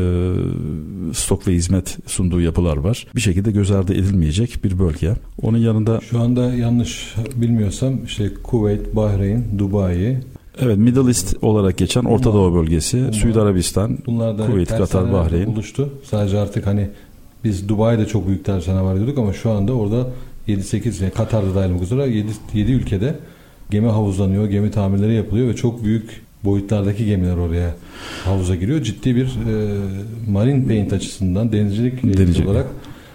stok 1.13 1.47
ve 1.47 1.53
hizmet 1.53 1.97
sunduğu 2.05 2.41
yapılar 2.41 2.77
var. 2.77 3.07
Bir 3.15 3.21
şekilde 3.21 3.51
göz 3.51 3.71
ardı 3.71 3.93
edilmeyecek 3.93 4.63
bir 4.63 4.79
bölge. 4.79 5.13
Onun 5.41 5.57
yanında 5.57 5.99
şu 6.09 6.19
anda 6.19 6.53
yanlış 6.53 7.15
bilmiyorsam 7.35 8.03
işte 8.03 8.33
Kuveyt, 8.43 8.95
Bahreyn, 8.95 9.43
Dubai, 9.57 10.17
Evet 10.61 10.77
Middle 10.77 11.07
East 11.07 11.35
olarak 11.41 11.77
geçen 11.77 12.03
Orta 12.03 12.33
Doğu 12.33 12.55
bölgesi, 12.55 12.97
bunlar, 12.97 13.13
Suudi 13.13 13.39
Arabistan, 13.39 13.97
bunlar 14.05 14.37
da 14.37 14.45
Kuveyt, 14.45 14.69
Katar, 14.69 15.13
Bahreyn. 15.13 15.47
oluştu. 15.47 15.93
Sadece 16.03 16.39
artık 16.39 16.67
hani 16.67 16.89
biz 17.43 17.69
Dubai'de 17.69 18.05
çok 18.05 18.27
büyük 18.27 18.45
tersane 18.45 18.81
var 18.81 18.95
diyorduk 18.95 19.17
ama 19.17 19.33
şu 19.33 19.51
anda 19.51 19.73
orada 19.73 20.07
7-8 20.47 21.03
yani 21.03 21.13
Katar'da 21.13 21.55
dahil 21.55 21.69
olmak 21.69 21.83
üzere 21.83 22.09
7, 22.09 22.27
7 22.53 22.71
ülkede 22.71 23.15
gemi 23.69 23.87
havuzlanıyor, 23.87 24.49
gemi 24.49 24.71
tamirleri 24.71 25.13
yapılıyor 25.13 25.47
ve 25.47 25.55
çok 25.55 25.83
büyük 25.83 26.21
boyutlardaki 26.43 27.05
gemiler 27.05 27.37
oraya 27.37 27.75
havuza 28.25 28.55
giriyor. 28.55 28.81
Ciddi 28.81 29.15
bir 29.15 29.25
e, 29.25 29.77
marine 30.31 30.67
paint 30.67 30.93
açısından 30.93 31.51
denizcilik, 31.51 32.03
denizcilik. 32.03 32.49
olarak 32.49 32.67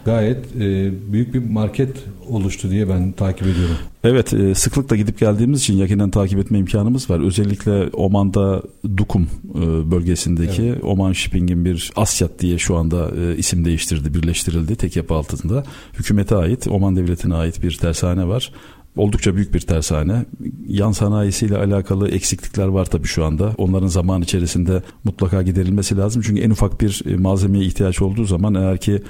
gayet 0.04 0.56
e, 0.60 0.90
büyük 1.12 1.34
bir 1.34 1.50
market 1.50 1.96
oluştu 2.28 2.70
diye 2.70 2.88
ben 2.88 3.12
takip 3.12 3.42
ediyorum. 3.42 3.76
Evet 4.04 4.34
e, 4.34 4.54
sıklıkla 4.54 4.96
gidip 4.96 5.18
geldiğimiz 5.18 5.60
için 5.60 5.76
yakından 5.76 6.10
takip 6.10 6.38
etme 6.38 6.58
imkanımız 6.58 7.10
var. 7.10 7.26
Özellikle 7.26 7.88
Oman'da 7.92 8.62
Dukum 8.96 9.28
e, 9.54 9.90
bölgesindeki 9.90 10.62
evet. 10.62 10.84
Oman 10.84 11.12
Shipping'in 11.12 11.64
bir 11.64 11.92
Asyat 11.96 12.30
diye 12.38 12.58
şu 12.58 12.76
anda 12.76 13.10
e, 13.20 13.36
isim 13.36 13.64
değiştirdi, 13.64 14.14
birleştirildi 14.14 14.76
tek 14.76 14.96
yapı 14.96 15.14
altında. 15.14 15.64
Hükümete 15.98 16.36
ait, 16.36 16.68
Oman 16.68 16.96
Devleti'ne 16.96 17.34
ait 17.34 17.62
bir 17.62 17.76
tersane 17.76 18.28
var 18.28 18.52
oldukça 18.96 19.36
büyük 19.36 19.54
bir 19.54 19.60
tersane. 19.60 20.24
Yan 20.68 20.92
sanayisiyle 20.92 21.56
alakalı 21.58 22.08
eksiklikler 22.08 22.66
var 22.66 22.84
tabii 22.84 23.06
şu 23.06 23.24
anda. 23.24 23.52
Onların 23.58 23.86
zaman 23.86 24.22
içerisinde 24.22 24.82
mutlaka 25.04 25.42
giderilmesi 25.42 25.96
lazım. 25.96 26.22
Çünkü 26.26 26.42
en 26.42 26.50
ufak 26.50 26.80
bir 26.80 27.02
e, 27.06 27.16
malzemeye 27.16 27.64
ihtiyaç 27.64 28.02
olduğu 28.02 28.24
zaman 28.24 28.54
eğer 28.54 28.78
ki 28.78 29.02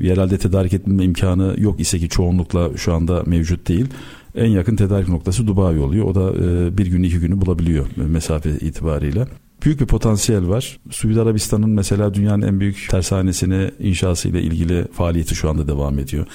yerelde 0.00 0.38
tedarik 0.38 0.72
etme 0.72 1.04
imkanı 1.04 1.54
yok 1.58 1.80
ise 1.80 1.98
ki 1.98 2.08
çoğunlukla 2.08 2.76
şu 2.76 2.94
anda 2.94 3.22
mevcut 3.26 3.68
değil. 3.68 3.86
En 4.34 4.50
yakın 4.50 4.76
tedarik 4.76 5.08
noktası 5.08 5.46
Dubai 5.46 5.78
oluyor. 5.78 6.06
O 6.06 6.14
da 6.14 6.32
e, 6.44 6.78
bir 6.78 6.86
gün 6.86 7.02
iki 7.02 7.18
günü 7.18 7.40
bulabiliyor 7.40 7.86
mesafe 7.96 8.50
itibariyle 8.50 9.26
büyük 9.64 9.80
bir 9.80 9.86
potansiyel 9.86 10.48
var. 10.48 10.78
Suudi 10.90 11.20
Arabistan'ın 11.20 11.70
mesela 11.70 12.14
dünyanın 12.14 12.42
en 12.42 12.60
büyük 12.60 12.86
tersanesini 12.90 13.70
inşası 13.78 14.28
ile 14.28 14.42
ilgili 14.42 14.84
faaliyeti 14.92 15.34
şu 15.34 15.50
anda 15.50 15.68
devam 15.68 15.98
ediyor. 15.98 16.26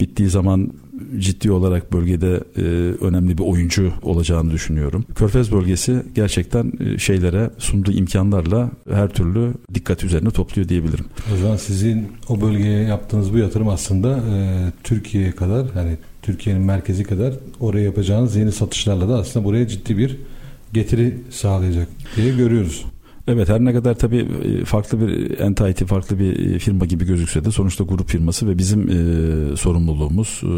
Bittiği 0.00 0.28
zaman 0.28 0.72
ciddi 1.18 1.50
olarak 1.50 1.92
bölgede 1.92 2.40
e, 2.56 2.60
önemli 3.04 3.38
bir 3.38 3.42
oyuncu 3.42 3.92
olacağını 4.02 4.50
düşünüyorum. 4.50 5.04
Körfez 5.14 5.52
bölgesi 5.52 6.02
gerçekten 6.14 6.72
e, 6.80 6.98
şeylere 6.98 7.50
sunduğu 7.58 7.92
imkanlarla 7.92 8.70
her 8.90 9.08
türlü 9.08 9.54
dikkat 9.74 10.04
üzerine 10.04 10.30
topluyor 10.30 10.68
diyebilirim. 10.68 11.04
O 11.34 11.36
zaman 11.36 11.56
sizin 11.56 12.08
o 12.28 12.40
bölgeye 12.40 12.82
yaptığınız 12.82 13.32
bu 13.32 13.38
yatırım 13.38 13.68
aslında 13.68 14.16
e, 14.16 14.36
Türkiye'ye 14.84 15.32
kadar 15.32 15.66
hani 15.74 15.96
Türkiye'nin 16.22 16.62
merkezi 16.62 17.04
kadar 17.04 17.34
oraya 17.60 17.84
yapacağınız 17.84 18.36
yeni 18.36 18.52
satışlarla 18.52 19.08
da 19.08 19.18
aslında 19.18 19.46
buraya 19.46 19.68
ciddi 19.68 19.98
bir 19.98 20.18
getiri 20.72 21.18
sağlayacak 21.30 21.88
diye 22.16 22.36
görüyoruz. 22.36 22.84
Evet 23.28 23.48
her 23.48 23.60
ne 23.60 23.72
kadar 23.72 23.94
tabii 23.94 24.26
e, 24.44 24.64
farklı 24.64 25.00
bir 25.00 25.38
entity, 25.38 25.84
farklı 25.84 26.18
bir 26.18 26.54
e, 26.54 26.58
firma 26.58 26.84
gibi 26.84 27.06
gözükse 27.06 27.44
de 27.44 27.50
sonuçta 27.50 27.84
grup 27.84 28.08
firması 28.08 28.48
ve 28.48 28.58
bizim 28.58 28.88
e, 28.88 29.56
sorumluluğumuz, 29.56 30.40
e, 30.42 30.48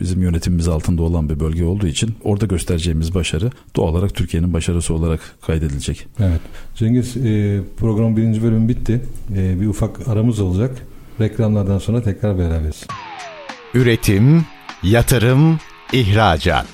bizim 0.00 0.22
yönetimimiz 0.22 0.68
altında 0.68 1.02
olan 1.02 1.28
bir 1.28 1.40
bölge 1.40 1.64
olduğu 1.64 1.86
için 1.86 2.14
orada 2.24 2.46
göstereceğimiz 2.46 3.14
başarı 3.14 3.50
doğal 3.76 3.88
olarak 3.88 4.14
Türkiye'nin 4.14 4.52
başarısı 4.52 4.94
olarak 4.94 5.20
kaydedilecek. 5.46 6.06
Evet. 6.20 6.40
Cengiz 6.74 7.16
e, 7.16 7.60
program 7.76 8.16
birinci 8.16 8.42
bölüm 8.42 8.68
bitti. 8.68 9.00
E, 9.36 9.60
bir 9.60 9.66
ufak 9.66 10.08
aramız 10.08 10.40
olacak. 10.40 10.76
Reklamlardan 11.20 11.78
sonra 11.78 12.02
tekrar 12.02 12.38
beraberiz. 12.38 12.86
Üretim, 13.74 14.44
yatırım, 14.82 15.58
ihracat. 15.92 16.66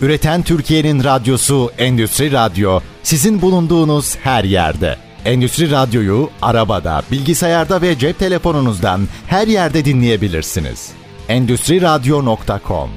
Üreten 0.00 0.42
Türkiye'nin 0.42 1.04
radyosu 1.04 1.70
Endüstri 1.78 2.32
Radyo 2.32 2.80
sizin 3.06 3.42
bulunduğunuz 3.42 4.16
her 4.16 4.44
yerde. 4.44 4.96
Endüstri 5.24 5.70
Radyo'yu 5.70 6.28
arabada, 6.42 7.02
bilgisayarda 7.12 7.82
ve 7.82 7.98
cep 7.98 8.18
telefonunuzdan 8.18 9.00
her 9.26 9.48
yerde 9.48 9.84
dinleyebilirsiniz. 9.84 10.92
Endüstri 11.28 11.80
Radyo.com 11.80 12.90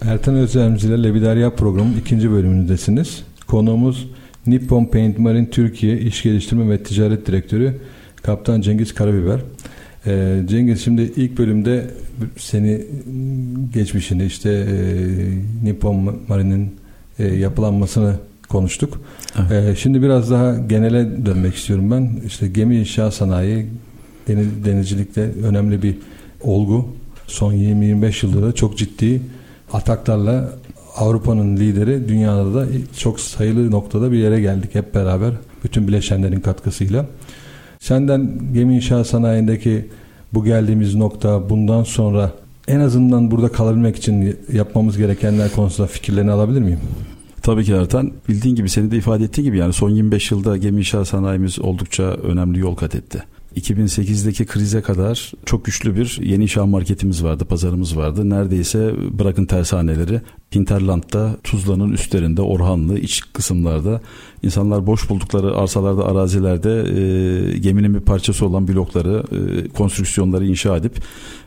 Ertan 0.00 0.34
Özlemci 0.34 0.86
ile 0.86 1.02
Leviderya 1.02 1.54
programının 1.54 1.96
ikinci 2.00 2.30
bölümündesiniz. 2.30 3.22
Konuğumuz 3.46 4.08
Nippon 4.46 4.84
Paint 4.84 5.18
Marine 5.18 5.50
Türkiye 5.50 5.98
İş 5.98 6.22
Geliştirme 6.22 6.70
ve 6.70 6.82
Ticaret 6.82 7.26
Direktörü 7.26 7.80
Kaptan 8.22 8.60
Cengiz 8.60 8.94
Karabiber. 8.94 9.40
Ee, 10.06 10.42
Cengiz 10.46 10.84
şimdi 10.84 11.02
ilk 11.16 11.38
bölümde 11.38 11.90
seni 12.36 12.84
geçmişini 13.74 14.24
işte 14.24 14.50
e, 14.50 14.76
Nippon 15.64 16.20
Marine'in 16.28 16.83
e, 17.18 17.24
yapılanmasını 17.26 18.16
konuştuk. 18.48 19.00
Evet. 19.38 19.68
E, 19.68 19.76
şimdi 19.76 20.02
biraz 20.02 20.30
daha 20.30 20.56
genele 20.58 21.26
dönmek 21.26 21.54
istiyorum 21.54 21.90
ben. 21.90 22.20
İşte 22.26 22.48
gemi 22.48 22.76
inşaat 22.76 23.14
sanayi 23.14 23.66
deniz, 24.28 24.64
denizcilikte 24.64 25.30
önemli 25.42 25.82
bir 25.82 25.96
olgu. 26.40 26.88
Son 27.26 27.54
20-25 27.54 28.26
yılda 28.26 28.46
da 28.46 28.52
çok 28.52 28.78
ciddi 28.78 29.22
ataklarla 29.72 30.52
Avrupa'nın 30.96 31.56
lideri 31.56 32.08
dünyada 32.08 32.54
da 32.54 32.66
çok 32.98 33.20
sayılı 33.20 33.70
noktada 33.70 34.12
bir 34.12 34.18
yere 34.18 34.40
geldik 34.40 34.74
hep 34.74 34.94
beraber. 34.94 35.32
Bütün 35.64 35.88
bileşenlerin 35.88 36.40
katkısıyla. 36.40 37.06
Senden 37.80 38.40
gemi 38.54 38.76
inşaat 38.76 39.06
sanayindeki 39.06 39.88
bu 40.34 40.44
geldiğimiz 40.44 40.94
nokta 40.94 41.50
bundan 41.50 41.84
sonra 41.84 42.32
en 42.68 42.80
azından 42.80 43.30
burada 43.30 43.48
kalabilmek 43.48 43.96
için 43.96 44.36
yapmamız 44.52 44.98
gerekenler 44.98 45.52
konusunda 45.52 45.88
fikirlerini 45.88 46.30
alabilir 46.30 46.60
miyim? 46.60 46.80
Tabii 47.42 47.64
ki 47.64 47.72
Ertan. 47.72 48.12
Bildiğin 48.28 48.56
gibi 48.56 48.68
senin 48.68 48.90
de 48.90 48.96
ifade 48.96 49.24
ettiğin 49.24 49.44
gibi 49.46 49.58
yani 49.58 49.72
son 49.72 49.90
25 49.90 50.30
yılda 50.30 50.56
gemi 50.56 50.78
inşaat 50.78 51.08
sanayimiz 51.08 51.58
oldukça 51.58 52.02
önemli 52.02 52.58
yol 52.58 52.74
kat 52.74 52.94
etti. 52.94 53.22
2008'deki 53.56 54.46
krize 54.46 54.82
kadar 54.82 55.32
çok 55.44 55.64
güçlü 55.64 55.96
bir 55.96 56.18
yeni 56.22 56.42
inşaat 56.42 56.68
marketimiz 56.68 57.24
vardı, 57.24 57.44
pazarımız 57.44 57.96
vardı. 57.96 58.30
Neredeyse 58.30 58.92
bırakın 59.18 59.46
tersaneleri 59.46 60.20
Hinterland'da, 60.54 61.36
Tuzla'nın 61.44 61.92
üstlerinde, 61.92 62.42
Orhanlı, 62.42 62.98
iç 62.98 63.22
kısımlarda 63.32 64.00
insanlar 64.42 64.86
boş 64.86 65.10
buldukları 65.10 65.56
arsalarda, 65.56 66.06
arazilerde 66.06 66.70
e, 66.70 67.58
geminin 67.58 67.94
bir 67.94 68.00
parçası 68.00 68.46
olan 68.46 68.68
blokları, 68.68 69.22
e, 69.32 69.68
konstrüksiyonları 69.68 70.46
inşa 70.46 70.76
edip 70.76 70.92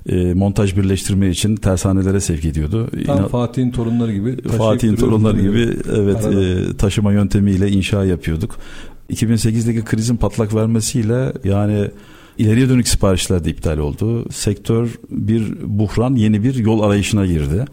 e, 0.10 0.34
montaj 0.34 0.78
birleştirme 0.78 1.30
için 1.30 1.56
tersanelere 1.56 2.20
sevk 2.20 2.46
ediyordu. 2.46 2.90
Tam 3.06 3.18
İnan, 3.18 3.28
Fatih'in 3.28 3.72
torunları 3.72 4.14
gibi. 4.14 4.42
Fatih'in 4.42 4.96
torunları 4.96 5.42
gibi 5.42 5.78
evet 5.96 6.26
e, 6.26 6.78
taşıma 6.78 7.14
yöntemiyle 7.14 7.70
inşa 7.70 8.06
yapıyorduk. 8.06 8.56
2008'deki 9.10 9.84
krizin 9.84 10.18
patlak 10.18 10.56
vermesiyle 10.56 11.34
yani 11.44 11.92
ileriye 12.38 12.70
dönük 12.70 12.88
siparişler 12.88 13.44
de 13.44 13.50
iptal 13.50 13.78
oldu. 13.78 14.30
Sektör 14.32 14.90
bir 15.10 15.54
buhran, 15.64 16.16
yeni 16.16 16.44
bir 16.44 16.56
yol 16.56 16.82
arayışına 16.82 17.26
girdi. 17.26 17.66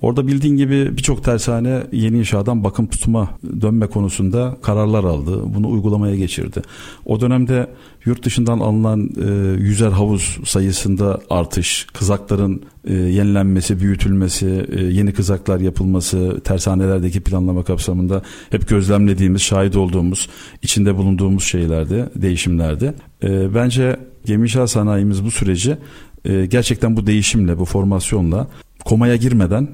Orada 0.00 0.26
bildiğin 0.26 0.56
gibi 0.56 0.96
birçok 0.96 1.24
tersane 1.24 1.82
yeni 1.92 2.18
inşadan 2.18 2.64
bakım 2.64 2.86
tutuma 2.86 3.28
dönme 3.60 3.86
konusunda 3.86 4.56
kararlar 4.62 5.04
aldı. 5.04 5.42
Bunu 5.54 5.70
uygulamaya 5.70 6.16
geçirdi. 6.16 6.62
O 7.04 7.20
dönemde 7.20 7.70
yurt 8.04 8.24
dışından 8.24 8.58
alınan 8.58 9.10
e, 9.24 9.60
yüzer 9.62 9.90
havuz 9.90 10.38
sayısında 10.44 11.20
artış, 11.30 11.86
kızakların 11.94 12.62
e, 12.84 12.94
yenilenmesi, 12.94 13.80
büyütülmesi, 13.80 14.66
e, 14.72 14.80
yeni 14.84 15.12
kızaklar 15.12 15.60
yapılması, 15.60 16.40
tersanelerdeki 16.44 17.20
planlama 17.20 17.62
kapsamında 17.62 18.22
hep 18.50 18.68
gözlemlediğimiz, 18.68 19.42
şahit 19.42 19.76
olduğumuz, 19.76 20.28
içinde 20.62 20.96
bulunduğumuz 20.96 21.44
şeylerdi, 21.44 22.08
değişimlerdi. 22.16 22.94
E, 23.22 23.54
bence 23.54 23.96
gemi 24.24 24.42
inşaat 24.42 24.70
sanayimiz 24.70 25.24
bu 25.24 25.30
süreci 25.30 25.76
e, 26.24 26.46
gerçekten 26.46 26.96
bu 26.96 27.06
değişimle, 27.06 27.58
bu 27.58 27.64
formasyonla 27.64 28.46
komaya 28.84 29.16
girmeden 29.16 29.68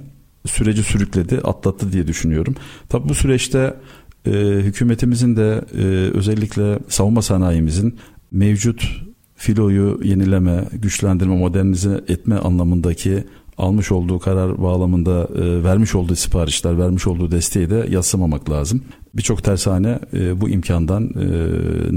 süreci 0.47 0.83
sürükledi, 0.83 1.41
atlattı 1.45 1.93
diye 1.93 2.07
düşünüyorum. 2.07 2.55
Tabi 2.89 3.09
bu 3.09 3.15
süreçte 3.15 3.75
e, 4.27 4.31
hükümetimizin 4.41 5.37
de 5.37 5.65
e, 5.75 5.85
özellikle 6.17 6.79
savunma 6.89 7.23
sanayimizin 7.23 7.99
mevcut 8.31 9.05
filoyu 9.35 10.01
yenileme, 10.05 10.65
güçlendirme, 10.73 11.37
modernize 11.37 12.05
etme 12.09 12.39
anlamındaki 12.39 13.25
almış 13.59 13.93
olduğu 13.93 14.19
karar 14.19 14.63
bağlamında 14.63 15.29
e, 15.35 15.65
vermiş 15.65 15.95
olduğu 15.95 16.17
siparişler, 16.17 16.79
vermiş 16.79 17.07
olduğu 17.07 17.31
desteği 17.31 17.71
de 17.71 17.87
yatsımamak 17.91 18.51
lazım. 18.51 18.83
Birçok 19.15 19.45
tersane 19.45 19.99
e, 20.13 20.41
bu 20.41 20.49
imkandan 20.49 21.05
e, 21.05 21.27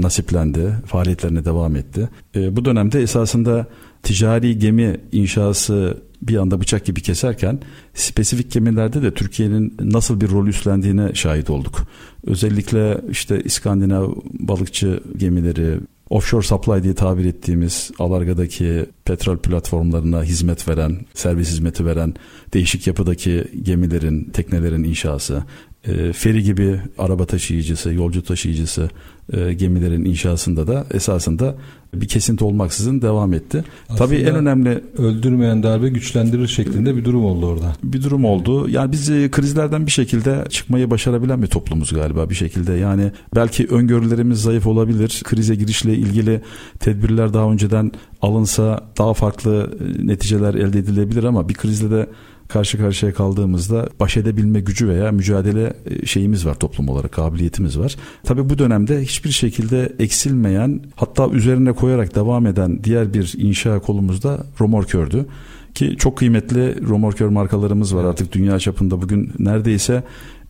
nasiplendi, 0.00 0.74
faaliyetlerine 0.86 1.44
devam 1.44 1.76
etti. 1.76 2.08
E, 2.36 2.56
bu 2.56 2.64
dönemde 2.64 3.02
esasında 3.02 3.66
ticari 4.02 4.58
gemi 4.58 5.00
inşası 5.12 5.96
bir 6.22 6.36
anda 6.36 6.60
bıçak 6.60 6.84
gibi 6.84 7.00
keserken 7.00 7.60
spesifik 7.94 8.52
gemilerde 8.52 9.02
de 9.02 9.14
Türkiye'nin 9.14 9.76
nasıl 9.80 10.20
bir 10.20 10.30
rol 10.30 10.46
üstlendiğine 10.46 11.14
şahit 11.14 11.50
olduk. 11.50 11.86
Özellikle 12.26 13.00
işte 13.10 13.42
İskandinav 13.42 14.12
balıkçı 14.38 15.00
gemileri, 15.16 15.78
offshore 16.10 16.42
supply 16.42 16.82
diye 16.82 16.94
tabir 16.94 17.24
ettiğimiz 17.24 17.90
Alarga'daki 17.98 18.86
petrol 19.04 19.36
platformlarına 19.36 20.22
hizmet 20.22 20.68
veren, 20.68 20.96
servis 21.14 21.48
hizmeti 21.48 21.86
veren 21.86 22.14
değişik 22.54 22.86
yapıdaki 22.86 23.44
gemilerin, 23.62 24.24
teknelerin 24.24 24.84
inşası, 24.84 25.44
e, 25.88 26.12
feri 26.12 26.42
gibi 26.42 26.80
araba 26.98 27.26
taşıyıcısı, 27.26 27.92
yolcu 27.92 28.24
taşıyıcısı 28.24 28.90
e, 29.32 29.52
gemilerin 29.52 30.04
inşasında 30.04 30.66
da 30.66 30.86
esasında 30.94 31.54
bir 31.94 32.08
kesinti 32.08 32.44
olmaksızın 32.44 33.02
devam 33.02 33.34
etti. 33.34 33.64
Aslında 33.88 33.98
Tabii 33.98 34.16
en 34.16 34.34
önemli 34.34 34.84
öldürmeyen 34.98 35.62
darbe 35.62 35.88
güçlendirir 35.88 36.48
şeklinde 36.48 36.96
bir 36.96 37.04
durum 37.04 37.24
oldu 37.24 37.46
orada. 37.46 37.72
Bir 37.84 38.02
durum 38.02 38.24
oldu. 38.24 38.68
Yani 38.68 38.92
biz 38.92 39.10
e, 39.10 39.30
krizlerden 39.30 39.86
bir 39.86 39.90
şekilde 39.90 40.44
çıkmayı 40.48 40.90
başarabilen 40.90 41.42
bir 41.42 41.46
toplumuz 41.46 41.92
galiba 41.92 42.30
bir 42.30 42.34
şekilde. 42.34 42.72
Yani 42.72 43.12
belki 43.34 43.66
öngörülerimiz 43.66 44.42
zayıf 44.42 44.66
olabilir. 44.66 45.20
Krize 45.24 45.54
girişle 45.54 45.94
ilgili 45.94 46.42
tedbirler 46.78 47.34
daha 47.34 47.52
önceden 47.52 47.92
alınsa 48.22 48.90
daha 48.98 49.14
farklı 49.14 49.78
e, 49.80 50.06
neticeler 50.06 50.54
elde 50.54 50.78
edilebilir 50.78 51.24
ama 51.24 51.48
bir 51.48 51.54
krizde 51.54 51.90
de 51.90 52.06
karşı 52.48 52.78
karşıya 52.78 53.14
kaldığımızda 53.14 53.88
baş 54.00 54.16
edebilme 54.16 54.60
gücü 54.60 54.88
veya 54.88 55.12
mücadele 55.12 55.72
e, 55.86 56.06
şeyimiz 56.06 56.46
var 56.46 56.54
toplum 56.54 56.88
olarak 56.88 57.12
kabiliyetimiz 57.12 57.78
var. 57.78 57.96
Tabi 58.22 58.50
bu 58.50 58.58
dönemde 58.58 59.02
hiçbir 59.02 59.30
şekilde 59.30 59.92
eksilmeyen 59.98 60.80
hatta 60.96 61.28
üzerine 61.28 61.72
koyarak 61.72 62.14
devam 62.14 62.46
eden 62.46 62.84
diğer 62.84 63.14
bir 63.14 63.34
inşa 63.38 63.78
kolumuzda 63.78 64.46
romorkördü. 64.60 65.26
Ki 65.74 65.96
çok 65.98 66.18
kıymetli 66.18 66.88
romorkör 66.88 67.28
markalarımız 67.28 67.94
var 67.94 68.04
artık 68.04 68.32
dünya 68.32 68.58
çapında 68.58 69.02
bugün 69.02 69.32
neredeyse 69.38 70.02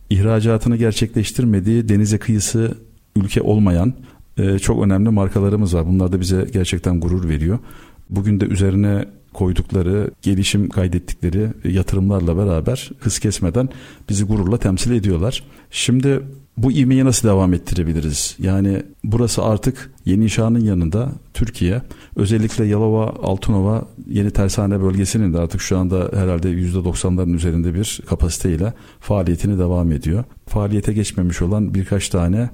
ihracatını 0.09 0.77
gerçekleştirmediği 0.77 1.89
denize 1.89 2.17
kıyısı 2.17 2.77
ülke 3.15 3.41
olmayan 3.41 3.93
e, 4.37 4.59
çok 4.59 4.83
önemli 4.83 5.09
markalarımız 5.09 5.75
var. 5.75 5.87
Bunlar 5.87 6.11
da 6.11 6.19
bize 6.19 6.47
gerçekten 6.53 6.99
gurur 6.99 7.29
veriyor. 7.29 7.59
Bugün 8.09 8.39
de 8.39 8.45
üzerine 8.45 9.05
koydukları, 9.33 10.11
gelişim 10.21 10.69
kaydettikleri 10.69 11.49
yatırımlarla 11.63 12.37
beraber 12.37 12.91
hız 12.99 13.19
kesmeden 13.19 13.69
bizi 14.09 14.25
gururla 14.25 14.57
temsil 14.57 14.91
ediyorlar. 14.91 15.43
Şimdi 15.71 16.21
bu 16.57 16.71
ivmeyi 16.71 17.05
nasıl 17.05 17.27
devam 17.27 17.53
ettirebiliriz? 17.53 18.35
Yani 18.39 18.83
burası 19.03 19.43
artık 19.43 19.91
yeni 20.05 20.23
inşanın 20.23 20.59
yanında 20.59 21.11
Türkiye 21.33 21.81
özellikle 22.15 22.65
Yalova, 22.65 23.05
Altınova 23.23 23.85
yeni 24.07 24.31
tersane 24.31 24.81
bölgesinin 24.81 25.33
de 25.33 25.39
artık 25.39 25.61
şu 25.61 25.77
anda 25.77 26.09
herhalde 26.13 26.49
%90'ların 26.49 27.35
üzerinde 27.35 27.73
bir 27.73 28.01
kapasiteyle 28.07 28.73
faaliyetini 28.99 29.59
devam 29.59 29.91
ediyor. 29.91 30.23
Faaliyete 30.47 30.93
geçmemiş 30.93 31.41
olan 31.41 31.73
birkaç 31.73 32.09
tane 32.09 32.49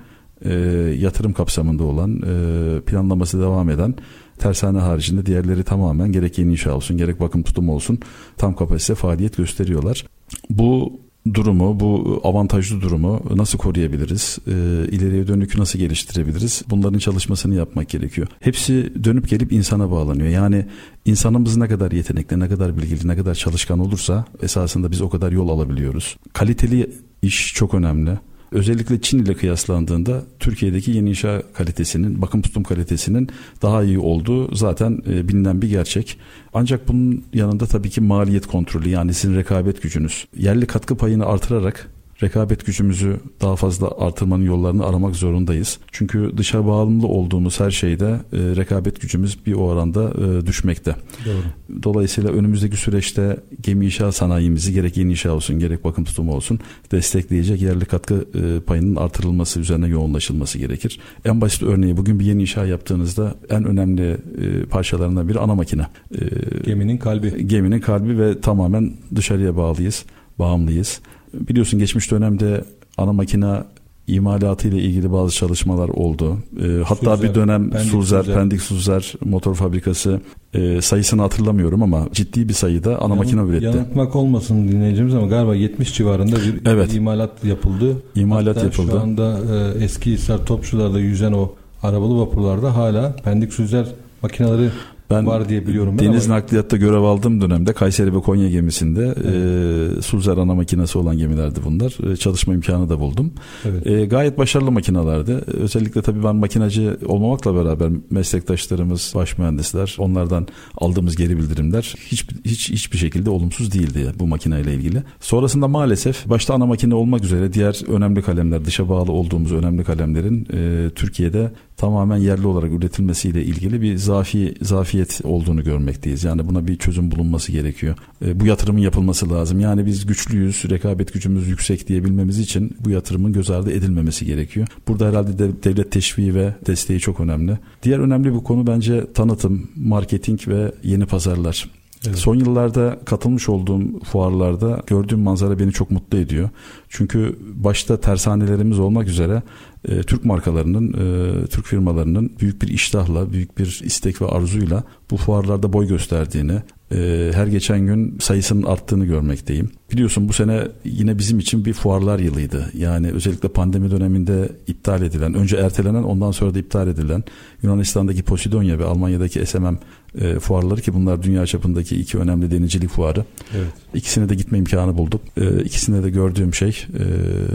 e, 0.46 0.54
yatırım 1.00 1.34
kapsamında 1.34 1.84
olan 1.84 2.22
e, 2.22 2.82
planlaması 2.82 3.42
devam 3.42 3.70
eden 3.70 3.96
Tersane 4.38 4.80
haricinde 4.80 5.26
diğerleri 5.26 5.64
tamamen 5.64 6.12
gerek 6.12 6.38
yeni 6.38 6.52
inşa 6.52 6.76
olsun 6.76 6.98
gerek 6.98 7.20
bakım 7.20 7.44
tutumu 7.44 7.74
olsun 7.74 8.00
tam 8.38 8.56
kapasite 8.56 8.96
faaliyet 8.96 9.38
gösteriyorlar. 9.38 10.06
Bu 10.50 11.00
durumu, 11.34 11.80
bu 11.80 12.22
avantajlı 12.24 12.82
durumu 12.82 13.22
nasıl 13.36 13.58
koruyabiliriz? 13.58 14.38
E, 14.48 14.52
ileriye 14.92 15.28
dönük 15.28 15.58
nasıl 15.58 15.80
geliştirebiliriz? 15.80 16.64
Bunların 16.70 17.00
çalışmasını 17.00 17.56
yapmak 17.56 17.90
gerekiyor. 17.90 18.28
Hepsi 18.40 18.94
dönüp 19.04 19.30
gelip 19.30 19.52
insana 19.52 19.92
bağlanıyor. 19.92 20.28
Yani 20.28 20.66
insanımız 21.06 21.58
ne 21.58 21.68
kadar 21.68 21.92
yetenekli, 21.92 22.40
ne 22.40 22.50
kadar 22.50 22.78
bilgili, 22.78 23.08
ne 23.08 23.16
kadar 23.16 23.36
çalışkan 23.36 23.80
olursa 23.80 24.26
esasında 24.42 24.92
biz 24.92 25.02
o 25.02 25.10
kadar 25.10 25.32
yol 25.32 25.50
alabiliyoruz. 25.50 26.18
Kaliteli 26.34 26.92
iş 27.22 27.54
çok 27.54 27.74
önemli. 27.74 28.20
Özellikle 28.56 29.02
Çin 29.02 29.20
ile 29.20 29.34
kıyaslandığında 29.34 30.24
Türkiye'deki 30.40 30.92
yeni 30.92 31.10
inşa 31.10 31.42
kalitesinin, 31.54 32.22
bakım 32.22 32.42
tutum 32.42 32.64
kalitesinin 32.64 33.30
daha 33.62 33.84
iyi 33.84 34.00
olduğu 34.00 34.56
zaten 34.56 35.00
e, 35.10 35.28
bilinen 35.28 35.62
bir 35.62 35.70
gerçek. 35.70 36.18
Ancak 36.54 36.88
bunun 36.88 37.24
yanında 37.34 37.66
tabii 37.66 37.90
ki 37.90 38.02
maliyet 38.02 38.48
kontrolü 38.48 38.90
yani 38.90 39.14
sizin 39.14 39.36
rekabet 39.36 39.82
gücünüz. 39.82 40.28
Yerli 40.38 40.66
katkı 40.66 40.98
payını 40.98 41.26
artırarak 41.26 41.92
rekabet 42.24 42.66
gücümüzü 42.66 43.20
daha 43.42 43.56
fazla 43.56 43.92
artırmanın 44.00 44.44
yollarını 44.44 44.86
aramak 44.86 45.16
zorundayız. 45.16 45.80
Çünkü 45.92 46.32
dışa 46.38 46.68
bağımlı 46.68 47.08
olduğumuz 47.08 47.60
her 47.60 47.72
şeyde 47.72 48.06
e, 48.06 48.38
rekabet 48.56 49.02
gücümüz 49.02 49.46
bir 49.46 49.54
o 49.54 49.60
oranda 49.60 50.12
e, 50.12 50.46
düşmekte. 50.46 50.96
Doğru. 51.26 51.84
Dolayısıyla 51.84 52.32
önümüzdeki 52.32 52.78
süreçte 52.78 53.38
gemi 53.62 53.86
inşaat 53.86 54.16
sanayimizi 54.16 54.74
gerek 54.74 54.98
yeni 54.98 55.12
inşa 55.12 55.32
olsun 55.32 55.60
gerek 55.60 55.84
bakım 55.84 56.04
tutumu 56.04 56.34
olsun 56.34 56.60
destekleyecek 56.92 57.62
yerli 57.62 57.86
katkı 57.86 58.16
e, 58.16 58.60
payının 58.60 58.96
artırılması 58.96 59.60
üzerine 59.60 59.88
yoğunlaşılması 59.88 60.58
gerekir. 60.58 61.00
En 61.26 61.42
basit 61.42 61.64
örneği 61.64 61.98
bugün 61.98 62.20
bir 62.20 62.26
yeni 62.26 62.42
inşa 62.42 62.66
yaptığınızda 62.66 63.36
en 63.50 63.66
önemli 63.66 64.18
e, 64.42 64.66
parçalarından 64.66 65.30
biri 65.30 65.40
ana 65.40 65.56
makine. 65.56 65.88
E, 66.12 66.20
geminin 66.66 66.98
kalbi. 66.98 67.48
Geminin 67.48 67.80
kalbi 67.80 68.20
ve 68.20 68.42
tamamen 68.42 68.94
dışarıya 69.16 69.58
bağlıyız, 69.58 70.06
bağımlıyız. 70.40 71.02
Biliyorsun 71.40 71.80
geçmiş 71.80 72.12
dönemde 72.12 72.64
ana 72.98 73.14
makina 73.14 73.66
imalatı 74.08 74.68
ile 74.68 74.78
ilgili 74.78 75.12
bazı 75.12 75.36
çalışmalar 75.36 75.90
oldu. 75.90 76.38
E, 76.64 76.84
hatta 76.84 77.16
Suzer, 77.16 77.30
bir 77.30 77.36
dönem 77.36 77.70
Pendik 77.70 77.92
Suzer, 77.92 78.20
Suzer, 78.22 78.36
Pendik 78.36 78.62
Suzer 78.62 79.14
motor 79.26 79.56
fabrikası 79.56 80.22
e, 80.54 80.82
sayısını 80.82 81.22
hatırlamıyorum 81.22 81.84
ama 81.84 82.08
ciddi 82.14 82.50
bir 82.50 82.54
sayıda 82.54 83.02
ana 83.02 83.10
Yan, 83.10 83.18
makine 83.18 83.42
üretti. 83.42 83.66
Yanıltmak 83.66 84.16
olmasın 84.16 84.68
dinleyicimiz 84.68 85.14
ama 85.14 85.28
galiba 85.28 85.56
70 85.56 85.94
civarında 85.94 86.36
bir 86.36 86.72
evet. 86.72 86.94
imalat 86.94 87.44
yapıldı. 87.44 87.98
İmalat 88.16 88.56
hatta 88.56 88.66
yapıldı. 88.66 88.92
Şu 88.92 89.00
anda 89.00 89.40
e, 89.80 89.84
eski 89.84 90.12
Hisar 90.12 90.46
Topçular'da 90.46 91.00
yüzen 91.00 91.32
o 91.32 91.52
arabalı 91.84 92.20
vapurlarda 92.20 92.76
hala 92.76 93.16
Pendik 93.16 93.54
Suzer 93.54 93.86
makineleri 94.22 94.70
ben 95.10 95.28
var 95.28 95.50
diye 95.50 95.68
biliyorum. 95.68 95.98
Ben 96.00 96.06
deniz 96.06 96.26
ama... 96.26 96.36
nakliyatta 96.36 96.78
görev 96.78 97.02
aldığım 97.02 97.42
dönemde 97.42 97.74
Kayseri 97.74 98.16
ve 98.16 98.20
Konya 98.20 98.50
gemisinde 98.50 99.16
evet. 99.24 100.00
e, 100.00 100.02
Sulzer 100.02 100.38
ana 100.38 100.56
makinesi 100.56 100.98
olan 100.98 101.18
gemilerdi 101.18 101.60
bunlar. 101.66 102.12
E, 102.12 102.16
çalışma 102.16 102.54
imkanı 102.54 102.90
da 102.90 103.00
buldum. 103.00 103.32
Evet. 103.66 103.88
E, 103.88 104.06
gayet 104.06 104.38
başarılı 104.38 104.72
makinalardı. 104.72 105.44
Özellikle 105.48 106.02
tabii 106.02 106.24
ben 106.24 106.36
makinacı 106.36 106.98
olmamakla 107.06 107.56
beraber 107.56 107.92
meslektaşlarımız, 108.10 109.14
baş 109.16 109.38
mühendisler, 109.38 109.96
onlardan 110.00 110.48
aldığımız 110.78 111.16
geri 111.16 111.38
bildirimler 111.38 111.96
hiç 112.12 112.26
hiç 112.46 112.70
hiçbir 112.70 112.98
şekilde 112.98 113.30
olumsuz 113.30 113.74
değildi 113.74 114.12
bu 114.20 114.28
makineyle 114.28 114.74
ilgili. 114.74 115.04
Sonrasında 115.20 115.68
maalesef 115.68 116.30
başta 116.30 116.54
ana 116.54 116.66
makine 116.66 116.96
olmak 116.96 117.24
üzere 117.24 117.54
diğer 117.54 117.90
önemli 117.90 118.22
kalemler, 118.22 118.66
dışa 118.66 118.90
bağlı 118.90 119.12
olduğumuz 119.12 119.52
önemli 119.52 119.84
kalemlerin 119.84 120.48
e, 120.54 120.90
Türkiye'de 120.90 121.52
tamamen 121.78 122.18
yerli 122.18 122.48
olarak 122.48 122.72
üretilmesiyle 122.72 123.44
ilgili 123.44 123.82
bir 123.82 123.98
zafi 123.98 124.56
zafiyet 124.96 125.26
olduğunu 125.26 125.64
görmekteyiz. 125.64 126.24
Yani 126.24 126.48
buna 126.48 126.68
bir 126.68 126.78
çözüm 126.78 127.12
bulunması 127.12 127.52
gerekiyor. 127.52 127.96
E, 128.26 128.40
bu 128.40 128.46
yatırımın 128.46 128.80
yapılması 128.80 129.30
lazım. 129.30 129.60
Yani 129.60 129.86
biz 129.86 130.06
güçlüyüz, 130.06 130.64
rekabet 130.70 131.14
gücümüz 131.14 131.48
yüksek 131.48 131.88
diyebilmemiz 131.88 132.40
için 132.40 132.78
bu 132.80 132.90
yatırımın 132.90 133.34
göz 133.34 133.50
ardı 133.50 133.72
edilmemesi 133.72 134.26
gerekiyor. 134.26 134.68
Burada 134.88 135.08
herhalde 135.08 135.40
de, 135.40 135.64
devlet 135.64 135.92
teşviği 135.92 136.36
ve 136.36 136.54
desteği 136.68 137.00
çok 137.00 137.20
önemli. 137.20 137.58
Diğer 137.84 138.00
önemli 138.00 138.34
bir 138.34 138.44
konu 138.44 138.68
bence 138.68 139.14
tanıtım, 139.14 139.70
marketing 139.76 140.48
ve 140.48 140.72
yeni 140.84 141.06
pazarlar. 141.06 141.70
Evet. 142.08 142.18
Son 142.18 142.36
yıllarda 142.36 143.00
katılmış 143.06 143.50
olduğum 143.50 144.00
fuarlarda 144.04 144.82
gördüğüm 144.88 145.20
manzara 145.20 145.60
beni 145.60 145.72
çok 145.72 145.92
mutlu 145.92 146.18
ediyor. 146.18 146.50
Çünkü 146.90 147.36
başta 147.56 148.02
tersanelerimiz 148.02 148.80
olmak 148.80 149.08
üzere 149.08 149.44
e, 149.88 150.02
Türk 150.02 150.26
markalarının, 150.26 150.94
e, 150.94 151.48
Türk 151.48 151.66
firmalarının 151.66 152.32
büyük 152.40 152.62
bir 152.62 152.68
iştahla, 152.68 153.32
büyük 153.32 153.58
bir 153.58 153.82
istek 153.84 154.22
ve 154.22 154.26
arzuyla 154.26 154.84
bu 155.12 155.18
fuarlarda 155.18 155.74
boy 155.74 155.88
gösterdiğini, 155.88 156.62
e, 156.92 157.32
her 157.34 157.48
geçen 157.48 157.80
gün 157.80 158.18
sayısının 158.20 158.64
arttığını 158.64 159.06
görmekteyim. 159.06 159.70
Biliyorsun 159.92 160.30
bu 160.30 160.34
sene 160.34 160.68
yine 160.84 161.18
bizim 161.18 161.40
için 161.40 161.66
bir 161.66 161.74
fuarlar 161.74 162.20
yılıydı. 162.20 162.72
Yani 162.74 163.12
özellikle 163.12 163.50
pandemi 163.50 163.92
döneminde 163.92 164.50
iptal 164.68 165.02
edilen, 165.02 165.34
önce 165.34 165.58
ertelenen 165.58 166.04
ondan 166.04 166.32
sonra 166.32 166.56
da 166.56 166.60
iptal 166.60 166.88
edilen 166.88 167.24
Yunanistan'daki 167.62 168.24
Posidonya 168.24 168.80
ve 168.80 168.86
Almanya'daki 168.86 169.46
SMM 169.46 169.78
e, 170.22 170.40
fuarları 170.40 170.82
ki 170.82 170.94
bunlar 170.94 171.24
dünya 171.24 171.46
çapındaki 171.46 171.96
iki 171.96 172.18
önemli 172.18 172.52
denizcilik 172.52 172.90
fuarı. 172.90 173.26
Evet. 173.56 173.68
İkisine 173.94 174.30
de 174.30 174.36
gitme 174.36 174.58
imkanı 174.58 174.98
bulduk. 174.98 175.22
E, 175.38 175.64
ikisinde 175.64 176.04
de 176.04 176.10
gördüğüm 176.10 176.54
şey 176.54 176.70
e, 176.70 177.04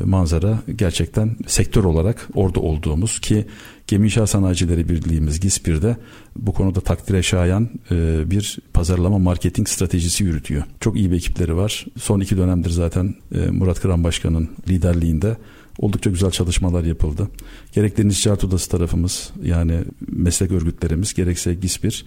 manzara 0.04 0.58
gerçekten 0.76 1.36
sektör 1.46 1.84
olarak 1.84 2.28
orada 2.34 2.60
olduğumuz 2.60 3.20
ki 3.20 3.46
Gemi 3.86 4.04
İnşaat 4.04 4.30
Sanayicileri 4.30 4.88
Birliği'miz 4.88 5.40
GİSPİR'de 5.40 5.96
bu 6.36 6.52
konuda 6.52 6.80
takdire 6.80 7.22
şayan 7.22 7.68
e, 7.90 8.30
bir 8.30 8.58
pazarlama 8.74 9.18
marketing 9.18 9.68
stratejisi 9.68 10.24
yürütüyor. 10.24 10.62
Çok 10.80 10.96
iyi 10.96 11.10
bir 11.10 11.16
ekipleri 11.16 11.56
var. 11.56 11.86
Son 11.98 12.20
iki 12.20 12.36
dönemdir 12.36 12.70
zaten 12.70 13.14
e, 13.34 13.38
Murat 13.38 13.80
Kıran 13.80 14.04
Başkan'ın 14.04 14.48
liderliğinde 14.68 15.36
oldukça 15.78 16.10
güzel 16.10 16.30
çalışmalar 16.30 16.84
yapıldı. 16.84 17.28
Gerek 17.72 17.98
Deniz 17.98 18.22
Ticaret 18.22 18.44
Odası 18.44 18.70
tarafımız 18.70 19.30
yani 19.42 19.80
meslek 20.08 20.52
örgütlerimiz 20.52 21.14
gerekse 21.14 21.54
GİSPİR 21.54 22.04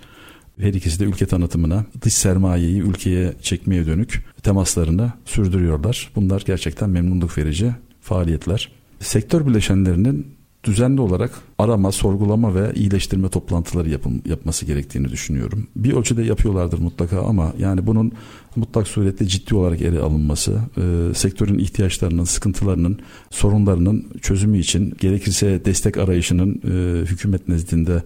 her 0.59 0.73
ikisi 0.73 0.99
de 0.99 1.03
ülke 1.03 1.25
tanıtımına, 1.25 1.85
dış 2.01 2.13
sermayeyi 2.13 2.81
ülkeye 2.81 3.33
çekmeye 3.41 3.85
dönük 3.85 4.25
temaslarını 4.43 5.11
sürdürüyorlar. 5.25 6.11
Bunlar 6.15 6.43
gerçekten 6.45 6.89
memnunluk 6.89 7.37
verici 7.37 7.71
faaliyetler. 8.01 8.71
Sektör 8.99 9.45
bileşenlerinin 9.45 10.27
düzenli 10.63 11.01
olarak 11.01 11.31
arama, 11.57 11.91
sorgulama 11.91 12.55
ve 12.55 12.73
iyileştirme 12.75 13.29
toplantıları 13.29 13.89
yapın, 13.89 14.21
yapması 14.25 14.65
gerektiğini 14.65 15.09
düşünüyorum. 15.09 15.67
Bir 15.75 15.93
ölçüde 15.93 16.23
yapıyorlardır 16.23 16.79
mutlaka 16.79 17.21
ama 17.21 17.53
yani 17.59 17.87
bunun 17.87 18.11
mutlak 18.55 18.87
surette 18.87 19.25
ciddi 19.25 19.55
olarak 19.55 19.81
ele 19.81 19.99
alınması, 19.99 20.59
e, 20.77 21.13
sektörün 21.13 21.59
ihtiyaçlarının, 21.59 22.23
sıkıntılarının, 22.23 22.99
sorunlarının 23.29 24.07
çözümü 24.21 24.57
için 24.57 24.95
gerekirse 24.99 25.65
destek 25.65 25.97
arayışının 25.97 26.61
e, 26.65 27.05
hükümet 27.05 27.47
nezdinde 27.47 28.03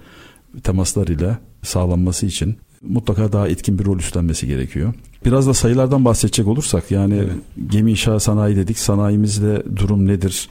temaslarıyla 0.63 1.39
sağlanması 1.67 2.25
için 2.25 2.58
mutlaka 2.82 3.32
daha 3.34 3.47
etkin 3.47 3.80
bir 3.80 3.86
rol 3.86 3.99
üstlenmesi 3.99 4.47
gerekiyor. 4.47 4.93
Biraz 5.25 5.47
da 5.47 5.53
sayılardan 5.53 6.06
bahsedecek 6.06 6.47
olursak 6.47 6.91
yani 6.91 7.15
evet. 7.15 7.32
gemi 7.69 7.91
inşa 7.91 8.19
sanayi 8.19 8.56
dedik. 8.56 8.80
Sanayimizde 8.80 9.63
durum 9.75 10.08
nedir? 10.08 10.49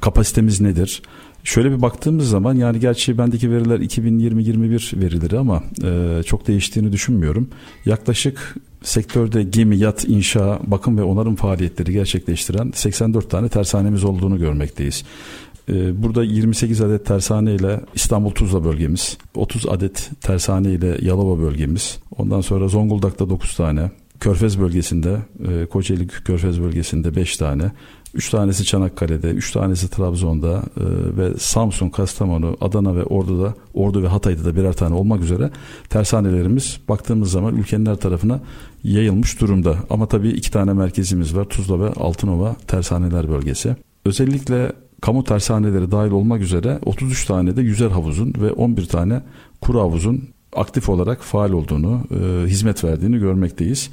Kapasitemiz 0.00 0.60
nedir? 0.60 1.02
Şöyle 1.44 1.70
bir 1.70 1.82
baktığımız 1.82 2.28
zaman 2.28 2.54
yani 2.54 2.80
gerçi 2.80 3.18
bendeki 3.18 3.50
veriler 3.50 3.78
2020-21 3.80 5.00
verileri 5.00 5.38
ama 5.38 5.62
e, 5.84 6.22
çok 6.26 6.46
değiştiğini 6.48 6.92
düşünmüyorum. 6.92 7.48
Yaklaşık 7.84 8.56
sektörde 8.82 9.42
gemi, 9.42 9.76
yat, 9.76 10.04
inşa, 10.08 10.60
bakım 10.66 10.98
ve 10.98 11.02
onarım 11.02 11.36
faaliyetleri 11.36 11.92
gerçekleştiren 11.92 12.72
84 12.74 13.30
tane 13.30 13.48
tersanemiz 13.48 14.04
olduğunu 14.04 14.38
görmekteyiz. 14.38 15.04
E, 15.68 16.02
burada 16.02 16.24
28 16.24 16.80
adet 16.80 17.06
tersane 17.06 17.54
ile 17.54 17.80
İstanbul 17.94 18.30
Tuzla 18.30 18.64
bölgemiz, 18.64 19.18
30 19.34 19.66
adet 19.66 20.10
tersane 20.20 20.70
ile 20.70 20.98
Yalova 21.02 21.42
bölgemiz, 21.42 21.98
ondan 22.18 22.40
sonra 22.40 22.68
Zonguldak'ta 22.68 23.30
9 23.30 23.56
tane, 23.56 23.90
Körfez 24.20 24.60
bölgesinde, 24.60 25.18
e, 25.48 25.66
Kocaeli 25.66 26.06
Körfez 26.06 26.60
bölgesinde 26.60 27.16
5 27.16 27.36
tane, 27.36 27.72
3 28.14 28.30
tanesi 28.30 28.64
Çanakkale'de, 28.64 29.30
3 29.30 29.52
tanesi 29.52 29.90
Trabzon'da 29.90 30.62
e, 30.76 30.84
ve 31.16 31.38
Samsun, 31.38 31.90
Kastamonu, 31.90 32.56
Adana 32.60 32.96
ve 32.96 33.04
Ordu'da, 33.04 33.54
Ordu 33.74 34.02
ve 34.02 34.08
Hatay'da 34.08 34.44
da 34.44 34.56
birer 34.56 34.72
tane 34.72 34.94
olmak 34.94 35.22
üzere 35.22 35.50
tersanelerimiz 35.88 36.80
baktığımız 36.88 37.30
zaman 37.30 37.56
ülkenin 37.56 37.86
her 37.86 37.96
tarafına 37.96 38.40
yayılmış 38.84 39.40
durumda. 39.40 39.76
Ama 39.90 40.08
tabii 40.08 40.28
iki 40.28 40.50
tane 40.50 40.72
merkezimiz 40.72 41.36
var. 41.36 41.44
Tuzla 41.44 41.80
ve 41.80 41.88
Altınova 41.88 42.56
tersaneler 42.66 43.30
bölgesi. 43.30 43.76
Özellikle 44.04 44.72
kamu 45.02 45.24
tersaneleri 45.24 45.90
dahil 45.90 46.10
olmak 46.10 46.40
üzere 46.40 46.78
33 46.84 47.24
tane 47.24 47.56
de 47.56 47.62
yüzer 47.62 47.90
havuzun 47.90 48.34
ve 48.38 48.52
11 48.52 48.86
tane 48.86 49.22
kuru 49.60 49.80
havuzun 49.80 50.28
aktif 50.56 50.88
olarak 50.88 51.22
faal 51.22 51.52
olduğunu, 51.52 52.00
e, 52.10 52.46
hizmet 52.46 52.84
verdiğini 52.84 53.18
görmekteyiz. 53.18 53.90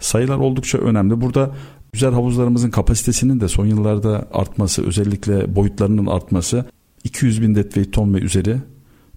Sayılar 0.00 0.38
oldukça 0.38 0.78
önemli. 0.78 1.20
Burada 1.20 1.50
Güzel 1.94 2.12
havuzlarımızın 2.12 2.70
kapasitesinin 2.70 3.40
de 3.40 3.48
son 3.48 3.66
yıllarda 3.66 4.28
artması, 4.32 4.86
özellikle 4.86 5.56
boyutlarının 5.56 6.06
artması 6.06 6.64
200 7.04 7.42
bin 7.42 7.54
deadweight 7.54 7.92
ton 7.92 8.14
ve 8.14 8.18
üzeri 8.18 8.56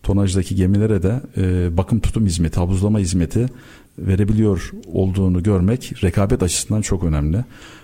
tonajdaki 0.08 0.56
gemilere 0.56 1.04
de 1.04 1.22
e, 1.38 1.78
bakım 1.78 2.00
tutum 2.00 2.26
hizmeti, 2.26 2.60
havuzlama 2.60 3.00
hizmeti 3.00 3.46
verebiliyor 4.00 4.72
olduğunu 4.94 5.44
görmek 5.44 6.04
rekabet 6.04 6.44
açısından 6.44 6.82
çok 6.82 7.04
önemli. 7.04 7.38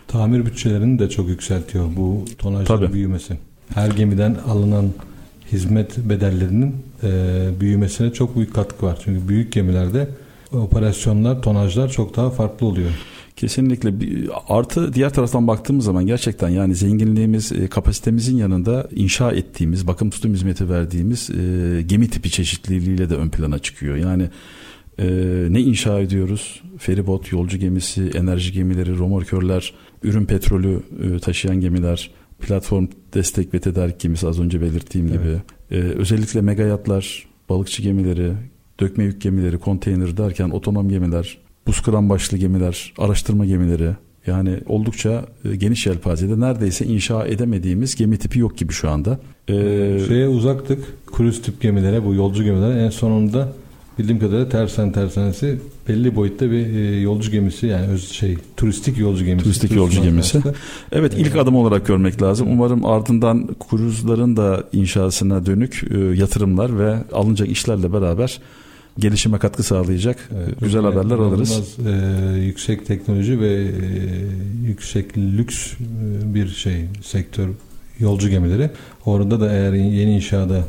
Tamir 0.07 0.45
bütçelerini 0.45 0.99
de 0.99 1.09
çok 1.09 1.29
yükseltiyor 1.29 1.85
bu 1.97 2.25
tonajların 2.37 2.93
büyümesi. 2.93 3.37
Her 3.73 3.91
gemiden 3.91 4.37
alınan 4.47 4.85
hizmet 5.51 5.97
bedellerinin 5.97 6.75
e, 7.03 7.09
büyümesine 7.59 8.13
çok 8.13 8.35
büyük 8.35 8.53
katkı 8.53 8.85
var. 8.85 8.99
Çünkü 9.03 9.27
büyük 9.27 9.51
gemilerde 9.51 10.07
operasyonlar, 10.51 11.41
tonajlar 11.41 11.89
çok 11.89 12.15
daha 12.15 12.29
farklı 12.29 12.67
oluyor. 12.67 12.91
Kesinlikle 13.35 13.93
artı 14.47 14.93
diğer 14.93 15.13
taraftan 15.13 15.47
baktığımız 15.47 15.85
zaman 15.85 16.05
gerçekten 16.07 16.49
yani 16.49 16.75
zenginliğimiz 16.75 17.51
e, 17.51 17.67
kapasitemizin 17.67 18.37
yanında 18.37 18.89
inşa 18.95 19.31
ettiğimiz 19.31 19.87
bakım 19.87 20.09
tutum 20.09 20.33
hizmeti 20.33 20.69
verdiğimiz 20.69 21.29
e, 21.29 21.81
gemi 21.81 22.09
tipi 22.09 22.31
çeşitliliğiyle 22.31 23.09
de 23.09 23.15
ön 23.15 23.29
plana 23.29 23.59
çıkıyor. 23.59 23.95
Yani 23.95 24.29
e, 24.99 25.05
ne 25.49 25.61
inşa 25.61 25.99
ediyoruz? 25.99 26.61
Feribot, 26.77 27.31
yolcu 27.31 27.57
gemisi, 27.57 28.11
enerji 28.15 28.51
gemileri, 28.51 28.97
romorkörler, 28.97 29.73
ürün 30.03 30.25
petrolü 30.25 30.79
e, 31.03 31.19
taşıyan 31.19 31.59
gemiler, 31.59 32.11
platform 32.39 32.87
destek 33.13 33.53
ve 33.53 33.59
tedarik 33.59 33.99
gemisi 33.99 34.27
az 34.27 34.39
önce 34.39 34.61
belirttiğim 34.61 35.07
evet. 35.07 35.19
gibi. 35.19 35.41
E, 35.71 35.83
özellikle 35.83 36.41
mega 36.41 36.63
yatlar, 36.63 37.27
balıkçı 37.49 37.81
gemileri, 37.81 38.33
dökme 38.79 39.03
yük 39.03 39.21
gemileri, 39.21 39.57
konteyner 39.57 40.17
derken 40.17 40.49
otonom 40.49 40.89
gemiler, 40.89 41.37
buz 41.67 41.81
kıran 41.81 42.09
başlı 42.09 42.37
gemiler, 42.37 42.93
araştırma 42.97 43.45
gemileri 43.45 43.91
yani 44.27 44.59
oldukça 44.67 45.25
e, 45.45 45.55
geniş 45.55 45.85
yelpazede 45.85 46.39
neredeyse 46.39 46.85
inşa 46.85 47.25
edemediğimiz 47.25 47.95
gemi 47.95 48.17
tipi 48.17 48.39
yok 48.39 48.57
gibi 48.57 48.73
şu 48.73 48.89
anda. 48.89 49.19
Ee, 49.47 49.99
Şeye 50.07 50.27
uzaktık. 50.27 50.83
Kruz 51.05 51.41
tip 51.41 51.61
gemilere 51.61 52.05
bu 52.05 52.13
yolcu 52.13 52.43
gemilere 52.43 52.83
en 52.85 52.89
sonunda 52.89 53.53
bildiğim 53.99 54.19
kadarıyla 54.19 54.49
tersen 54.49 54.91
tersanesi 54.91 55.59
belli 55.87 56.15
boyutta 56.15 56.51
bir 56.51 56.75
e, 56.75 57.01
yolcu 57.01 57.31
gemisi 57.31 57.67
yani 57.67 57.87
öz 57.87 58.11
şey 58.11 58.37
turistik 58.57 58.97
yolcu 58.97 59.25
gemisi. 59.25 59.43
Turistik 59.43 59.75
yolcu 59.75 60.01
gemisi. 60.01 60.41
Evet 60.91 61.13
ilk 61.17 61.35
adım 61.35 61.55
olarak 61.55 61.87
görmek 61.87 62.21
lazım. 62.21 62.47
Umarım 62.51 62.85
ardından 62.85 63.49
kruzların 63.69 64.37
da 64.37 64.63
inşasına 64.73 65.45
dönük 65.45 65.83
e, 65.91 65.97
yatırımlar 65.97 66.79
ve 66.79 66.95
alınacak 67.13 67.49
işlerle 67.49 67.93
beraber 67.93 68.39
gelişime 68.99 69.37
katkı 69.37 69.63
sağlayacak 69.63 70.29
evet, 70.37 70.61
güzel 70.61 70.81
haberler 70.81 71.15
alırız. 71.15 71.77
E, 71.87 72.39
yüksek 72.39 72.85
teknoloji 72.85 73.39
ve 73.39 73.53
e, 73.53 73.69
yüksek 74.67 75.17
lüks 75.17 75.73
e, 75.73 76.33
bir 76.33 76.47
şey 76.47 76.85
sektör 77.01 77.49
yolcu 77.99 78.29
gemileri. 78.29 78.69
Orada 79.05 79.39
da 79.39 79.51
eğer 79.51 79.73
yeni 79.73 80.15
inşaada 80.15 80.63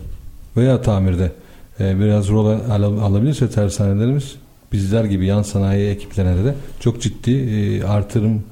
veya 0.57 0.83
tamirde 0.83 1.33
e, 1.81 2.01
biraz 2.01 2.29
rol 2.29 2.47
al- 2.47 2.83
alabilirse 2.99 3.51
tersanelerimiz 3.51 4.35
bizler 4.73 5.05
gibi 5.05 5.27
yan 5.27 5.43
sanayi 5.43 5.89
ekiplerine 5.89 6.45
de 6.45 6.55
çok 6.81 7.03
ciddi 7.03 7.31
e, 7.31 7.85
artırım 7.85 8.43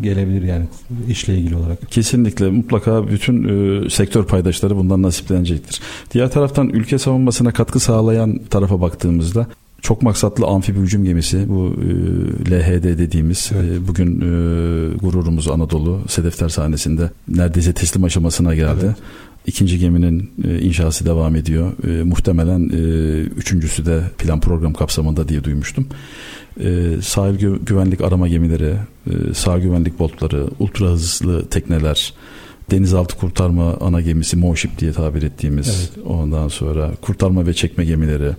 gelebilir 0.00 0.42
yani 0.42 0.64
işle 1.08 1.38
ilgili 1.38 1.56
olarak. 1.56 1.90
Kesinlikle 1.90 2.50
mutlaka 2.50 3.08
bütün 3.08 3.48
e, 3.84 3.90
sektör 3.90 4.24
paydaşları 4.24 4.76
bundan 4.76 5.02
nasiplenecektir. 5.02 5.80
Diğer 6.14 6.30
taraftan 6.30 6.68
ülke 6.68 6.98
savunmasına 6.98 7.52
katkı 7.52 7.80
sağlayan 7.80 8.40
tarafa 8.50 8.80
baktığımızda 8.80 9.46
çok 9.82 10.02
maksatlı 10.02 10.46
amfibi 10.46 10.78
hücum 10.78 11.04
gemisi 11.04 11.48
bu 11.48 11.74
e, 12.46 12.50
LHD 12.50 12.84
dediğimiz 12.84 13.50
Evet. 13.54 13.72
e, 13.72 13.88
bugün 13.88 14.20
e, 14.20 14.96
gururumuz 14.96 15.48
Anadolu 15.48 16.00
Sedef 16.08 16.38
Tersanesi'nde 16.38 17.10
neredeyse 17.28 17.72
teslim 17.72 18.04
aşamasına 18.04 18.54
geldi. 18.54 18.84
Evet. 18.84 18.96
İkinci 19.46 19.78
geminin 19.78 20.30
e, 20.44 20.60
inşası 20.60 21.06
devam 21.06 21.36
ediyor. 21.36 21.72
E, 21.88 22.02
muhtemelen 22.02 22.68
e, 22.68 22.78
üçüncüsü 23.20 23.86
de 23.86 24.02
plan 24.18 24.40
program 24.40 24.72
kapsamında 24.72 25.28
diye 25.28 25.44
duymuştum. 25.44 25.86
E, 26.60 27.02
sahil 27.02 27.38
gü- 27.38 27.64
güvenlik 27.64 28.00
arama 28.00 28.28
gemileri, 28.28 28.74
e, 29.06 29.34
sağ 29.34 29.58
güvenlik 29.58 29.98
botları, 29.98 30.46
ultra 30.58 30.86
hızlı 30.86 31.48
tekneler, 31.48 32.12
denizaltı 32.70 33.16
kurtarma 33.16 33.76
ana 33.80 34.00
gemisi 34.00 34.36
Moship 34.36 34.78
diye 34.78 34.92
tabir 34.92 35.22
ettiğimiz 35.22 35.90
Evet. 35.96 36.06
ondan 36.06 36.48
sonra 36.48 36.90
kurtarma 37.02 37.46
ve 37.46 37.54
çekme 37.54 37.84
gemileri, 37.84 38.30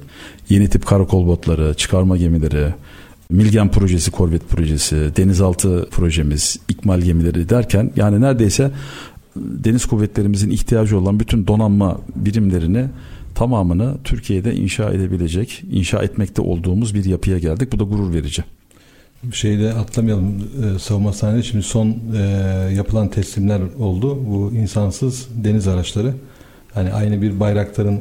yeni 0.49 0.69
tip 0.69 0.85
karakol 0.85 1.27
botları, 1.27 1.73
çıkarma 1.73 2.17
gemileri, 2.17 2.73
Milgen 3.29 3.71
projesi, 3.71 4.11
korvet 4.11 4.49
projesi, 4.49 4.95
denizaltı 5.17 5.87
projemiz, 5.91 6.59
ikmal 6.69 7.01
gemileri 7.01 7.49
derken 7.49 7.91
yani 7.95 8.21
neredeyse 8.21 8.71
deniz 9.35 9.85
kuvvetlerimizin 9.85 10.49
ihtiyacı 10.49 10.99
olan 10.99 11.19
bütün 11.19 11.47
donanma 11.47 11.97
birimlerini 12.15 12.85
tamamını 13.37 13.97
Türkiye'de 14.03 14.55
inşa 14.55 14.89
edebilecek, 14.89 15.63
inşa 15.71 16.03
etmekte 16.03 16.41
olduğumuz 16.41 16.93
bir 16.93 17.05
yapıya 17.05 17.37
geldik. 17.37 17.71
Bu 17.71 17.79
da 17.79 17.83
gurur 17.83 18.13
verici. 18.13 18.43
Şeyde 19.31 19.73
atlamayalım 19.73 20.35
e, 20.35 20.79
savunma 20.79 21.13
sahneleri 21.13 21.43
şimdi 21.43 21.63
son 21.63 21.97
e, 22.17 22.19
yapılan 22.75 23.07
teslimler 23.07 23.61
oldu. 23.79 24.17
Bu 24.27 24.51
insansız 24.53 25.27
deniz 25.43 25.67
araçları. 25.67 26.13
Hani 26.73 26.93
aynı 26.93 27.21
bir 27.21 27.39
bayraktarın 27.39 27.95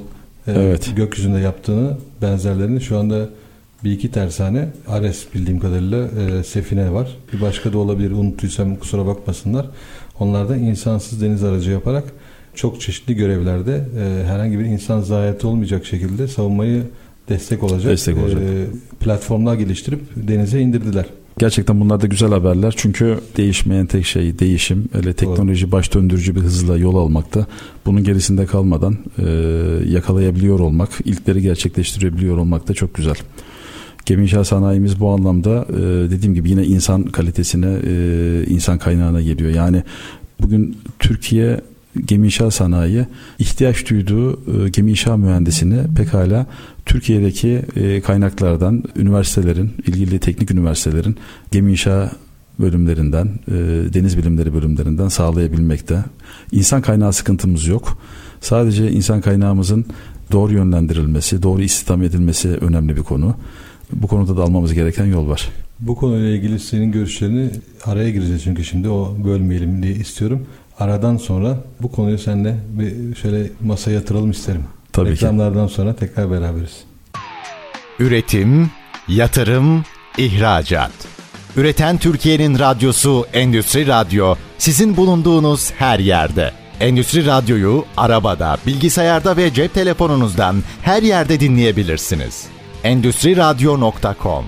e, 0.46 0.53
Evet. 0.53 0.92
gökyüzünde 0.96 1.38
yaptığını 1.38 1.96
benzerlerini 2.22 2.81
şu 2.81 2.99
anda 2.99 3.29
bir 3.85 3.90
iki 3.90 4.11
tersane 4.11 4.68
Ares 4.88 5.27
bildiğim 5.35 5.61
kadarıyla 5.61 6.09
e, 6.09 6.44
Sefine 6.44 6.92
var. 6.92 7.16
Bir 7.33 7.40
başka 7.40 7.72
da 7.72 7.79
olabilir 7.79 8.11
unuttuysam 8.11 8.77
kusura 8.77 9.07
bakmasınlar. 9.07 9.66
Onlar 10.20 10.49
da 10.49 10.57
insansız 10.57 11.22
deniz 11.22 11.44
aracı 11.44 11.70
yaparak 11.70 12.05
çok 12.57 12.81
çeşitli 12.81 13.14
görevlerde 13.14 13.85
e, 13.99 14.27
herhangi 14.27 14.59
bir 14.59 14.64
insan 14.64 15.01
zayiatı 15.01 15.49
olmayacak 15.49 15.87
şekilde 15.87 16.29
savunmayı 16.29 16.83
destek 17.29 17.62
olacak, 17.62 17.92
Destek 17.92 18.19
olacak. 18.19 18.40
e, 18.42 18.66
platformlar 19.01 19.55
geliştirip 19.55 20.01
denize 20.16 20.61
indirdiler. 20.61 21.07
Gerçekten 21.38 21.81
bunlar 21.81 22.01
da 22.01 22.07
güzel 22.07 22.31
haberler. 22.31 22.75
Çünkü 22.77 23.19
değişmeyen 23.37 23.87
tek 23.87 24.07
şey 24.07 24.38
değişim. 24.38 24.88
Öyle 24.95 25.12
teknoloji 25.12 25.73
baş 25.73 25.95
döndürücü 25.95 26.35
bir 26.37 26.40
hızla 26.40 26.77
yol 26.77 26.97
almakta. 26.97 27.47
Bunun 27.87 28.05
gerisinde 28.05 28.47
kalmadan 28.47 28.97
e, 29.19 29.29
yakalayabiliyor 29.88 30.61
olmak, 30.61 30.88
ilkleri 31.05 31.42
gerçekleştirebiliyor 31.42 32.37
olmak 32.38 32.69
da 32.69 32.75
çok 32.75 32.95
güzel. 32.95 33.14
Gemi 34.07 34.23
inşaat 34.23 34.47
sanayimiz 34.47 35.01
bu 35.01 35.11
anlamda 35.11 35.66
e, 35.71 36.11
dediğim 36.11 36.35
gibi 36.35 36.51
yine 36.51 36.64
insan 36.64 37.03
kalitesine, 37.03 37.77
e, 37.87 38.45
insan 38.47 38.79
kaynağına 38.79 39.23
geliyor. 39.23 39.51
Yani 39.51 39.83
bugün 40.40 40.77
Türkiye 40.99 41.61
gemi 42.04 42.26
inşaat 42.26 42.54
sanayi 42.54 43.06
ihtiyaç 43.38 43.90
duyduğu 43.90 44.32
e, 44.32 44.68
gemi 44.68 44.90
inşaat 44.90 45.18
mühendisini 45.18 45.94
pekala 45.96 46.46
Türkiye'deki 46.87 47.62
e, 47.76 48.00
kaynaklardan, 48.00 48.85
üniversitelerin, 48.96 49.70
ilgili 49.87 50.18
teknik 50.18 50.50
üniversitelerin 50.50 51.16
gemi 51.52 51.70
inşaat 51.70 52.12
bölümlerinden, 52.59 53.26
e, 53.48 53.54
deniz 53.94 54.18
bilimleri 54.18 54.54
bölümlerinden 54.54 55.09
sağlayabilmekte. 55.09 56.04
İnsan 56.52 56.82
kaynağı 56.82 57.12
sıkıntımız 57.12 57.66
yok. 57.66 57.98
Sadece 58.40 58.90
insan 58.90 59.20
kaynağımızın 59.20 59.85
doğru 60.32 60.52
yönlendirilmesi, 60.52 61.42
doğru 61.42 61.62
istihdam 61.62 62.02
edilmesi 62.02 62.48
önemli 62.48 62.96
bir 62.96 63.02
konu. 63.02 63.35
Bu 63.92 64.06
konuda 64.06 64.37
da 64.37 64.42
almamız 64.42 64.74
gereken 64.74 65.04
yol 65.04 65.28
var. 65.28 65.48
Bu 65.80 65.96
konuyla 65.96 66.28
ilgili 66.28 66.61
senin 66.61 66.92
görüşlerini 66.92 67.50
araya 67.85 68.11
gireceğiz 68.11 68.42
çünkü 68.42 68.64
şimdi 68.64 68.88
o 68.88 69.16
bölmeyelim 69.24 69.82
diye 69.82 69.94
istiyorum. 69.94 70.46
Aradan 70.79 71.17
sonra 71.17 71.57
bu 71.83 71.93
konuyu 71.93 72.19
seninle 72.19 72.57
bir 72.69 73.15
şöyle 73.15 73.51
masaya 73.65 73.91
yatıralım 73.91 74.31
isterim. 74.31 74.65
Tabii 74.93 75.09
ki. 75.09 75.12
Reklamlardan 75.12 75.67
sonra 75.67 75.97
tekrar 75.97 76.31
beraberiz. 76.31 76.85
Üretim, 77.99 78.71
yatırım, 79.09 79.85
ihracat. 80.19 80.93
Üreten 81.57 81.99
Türkiye'nin 81.99 82.59
radyosu 82.59 83.27
Endüstri 83.33 83.87
Radyo 83.87 84.35
sizin 84.59 84.97
bulunduğunuz 84.97 85.73
her 85.73 85.99
yerde. 85.99 86.53
Endüstri 86.81 87.27
Radyo'yu 87.27 87.85
arabada, 87.97 88.57
bilgisayarda 88.67 89.37
ve 89.37 89.55
cep 89.55 89.75
telefonunuzdan 89.75 90.57
her 90.83 91.03
yerde 91.03 91.41
dinleyebilirsiniz. 91.41 92.47
Endüstri 92.85 93.37
Radyo.com 93.37 94.45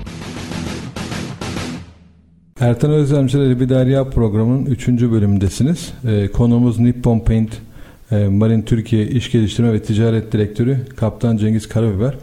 Ertan 2.61 2.91
Özlemciler 2.91 3.47
ile 3.47 3.61
bir 3.61 3.69
derya 3.69 4.11
programının 4.11 4.67
3. 4.67 4.89
bölümündesiniz. 4.89 5.93
Ee, 6.07 6.29
konuğumuz 6.29 6.79
Nippon 6.79 7.21
Paint 7.21 7.51
e, 8.11 8.29
Marine 8.29 8.65
Türkiye 8.65 9.07
İş 9.07 9.33
Geliştirme 9.33 9.73
ve 9.73 9.83
Ticaret 9.83 10.33
Direktörü 10.33 10.79
Kaptan 10.97 11.37
Cengiz 11.37 11.69
Karabiber. 11.69 12.15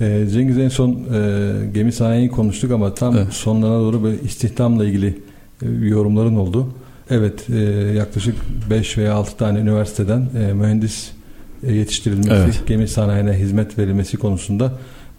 Ee, 0.00 0.26
Cengiz 0.32 0.58
en 0.58 0.68
son 0.68 0.90
e, 0.90 1.50
gemi 1.74 1.92
sanayiyi 1.92 2.28
konuştuk 2.30 2.72
ama 2.72 2.94
tam 2.94 3.16
Evet. 3.16 3.32
sonlarına 3.32 3.78
doğru 3.78 4.02
böyle 4.02 4.20
istihdamla 4.20 4.84
ilgili 4.84 5.18
e, 5.62 5.66
yorumların 5.86 6.36
oldu. 6.36 6.68
Evet 7.10 7.50
e, 7.50 7.58
yaklaşık 7.96 8.34
5 8.70 8.98
veya 8.98 9.14
6 9.14 9.36
tane 9.36 9.58
üniversiteden 9.58 10.28
e, 10.40 10.52
mühendis 10.52 11.10
e, 11.66 11.72
yetiştirilmesi, 11.72 12.30
Evet. 12.32 12.62
gemi 12.66 12.88
sanayine 12.88 13.32
hizmet 13.32 13.78
verilmesi 13.78 14.16
konusunda 14.16 14.72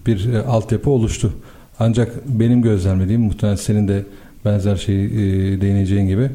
bir 0.08 0.34
e, 0.34 0.42
altyapı 0.42 0.90
oluştu. 0.90 1.34
Ancak 1.80 2.28
benim 2.28 2.62
gözlemlediğim 2.62 3.22
muhtemelen 3.22 3.56
senin 3.56 3.88
de 3.88 4.04
benzer 4.46 4.76
şeyi 4.76 5.06
e, 5.06 5.62
değineceğin 5.62 6.08
gibi 6.08 6.30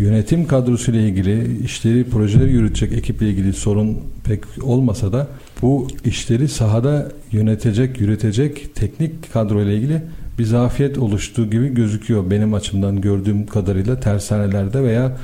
yönetim 0.00 0.46
kadrosuyla 0.46 1.00
ilgili 1.00 1.64
işleri, 1.64 2.04
projeleri 2.04 2.52
yürütecek 2.52 2.98
ekiple 2.98 3.28
ilgili 3.28 3.52
sorun 3.52 3.98
pek 4.24 4.40
olmasa 4.62 5.12
da 5.12 5.26
bu 5.62 5.88
işleri 6.04 6.48
sahada 6.48 7.12
yönetecek, 7.32 8.00
yürütecek 8.00 8.74
teknik 8.74 9.32
kadroyla 9.32 9.72
ilgili 9.72 10.02
bir 10.38 10.44
zafiyet 10.44 10.98
oluştuğu 10.98 11.50
gibi 11.50 11.74
gözüküyor 11.74 12.30
benim 12.30 12.54
açımdan 12.54 13.00
gördüğüm 13.00 13.46
kadarıyla 13.46 14.00
tersanelerde 14.00 14.82
veya 14.82 15.16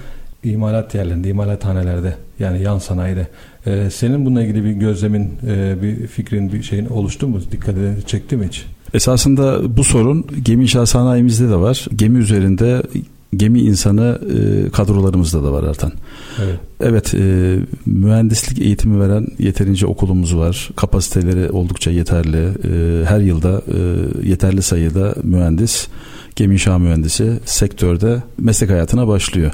imalat 0.44 0.94
yerlerinde, 0.94 1.28
imalathanelerde 1.28 2.14
yani 2.38 2.62
yan 2.62 2.78
sanayide. 2.78 3.26
Ee, 3.66 3.88
senin 3.90 4.26
bununla 4.26 4.42
ilgili 4.42 4.64
bir 4.64 4.70
gözlemin, 4.70 5.32
e, 5.48 5.82
bir 5.82 6.06
fikrin, 6.06 6.52
bir 6.52 6.62
şeyin 6.62 6.86
oluştu 6.86 7.28
mu? 7.28 7.40
Dikkatini 7.52 8.02
çekti 8.06 8.36
mi 8.36 8.46
hiç? 8.46 8.66
Esasında 8.96 9.76
bu 9.76 9.84
sorun 9.84 10.26
gemi 10.42 10.62
inşaat 10.62 10.88
sanayimizde 10.88 11.48
de 11.48 11.56
var. 11.56 11.86
Gemi 11.96 12.18
üzerinde 12.18 12.82
gemi 13.36 13.60
insanı 13.60 14.20
e, 14.34 14.70
kadrolarımızda 14.70 15.42
da 15.42 15.52
var 15.52 15.62
Ertan. 15.62 15.92
Evet. 16.44 16.60
Evet 16.80 17.14
e, 17.14 17.56
mühendislik 17.86 18.58
eğitimi 18.58 19.00
veren 19.00 19.26
yeterince 19.38 19.86
okulumuz 19.86 20.36
var. 20.36 20.70
Kapasiteleri 20.76 21.50
oldukça 21.50 21.90
yeterli. 21.90 22.36
E, 22.38 23.04
her 23.04 23.20
yılda 23.20 23.62
e, 23.68 23.78
yeterli 24.28 24.62
sayıda 24.62 25.14
mühendis, 25.22 25.88
gemi 26.36 26.54
inşaat 26.54 26.80
mühendisi 26.80 27.40
sektörde 27.44 28.22
meslek 28.38 28.70
hayatına 28.70 29.08
başlıyor. 29.08 29.52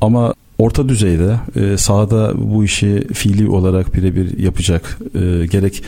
Ama 0.00 0.34
orta 0.58 0.88
düzeyde 0.88 1.36
e, 1.56 1.76
sahada 1.76 2.32
bu 2.36 2.64
işi 2.64 3.06
fiili 3.14 3.48
olarak 3.48 3.94
birebir 3.94 4.38
yapacak 4.38 4.98
e, 5.14 5.46
gerek 5.46 5.82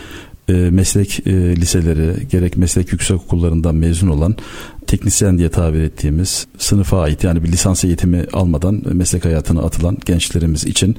e, 0.48 0.52
meslek 0.52 1.26
e, 1.26 1.56
liseleri 1.56 2.28
gerek 2.28 2.56
meslek 2.56 2.92
yüksek 2.92 3.16
okullarından 3.16 3.74
mezun 3.74 4.08
olan 4.08 4.36
teknisyen 4.86 5.38
diye 5.38 5.48
tabir 5.48 5.80
ettiğimiz 5.80 6.46
sınıfa 6.58 7.00
ait 7.00 7.24
yani 7.24 7.44
bir 7.44 7.52
lisans 7.52 7.84
eğitimi 7.84 8.24
almadan 8.32 8.82
meslek 8.92 9.24
hayatına 9.24 9.62
atılan 9.62 9.98
gençlerimiz 10.04 10.64
için 10.64 10.92
e, 10.92 10.96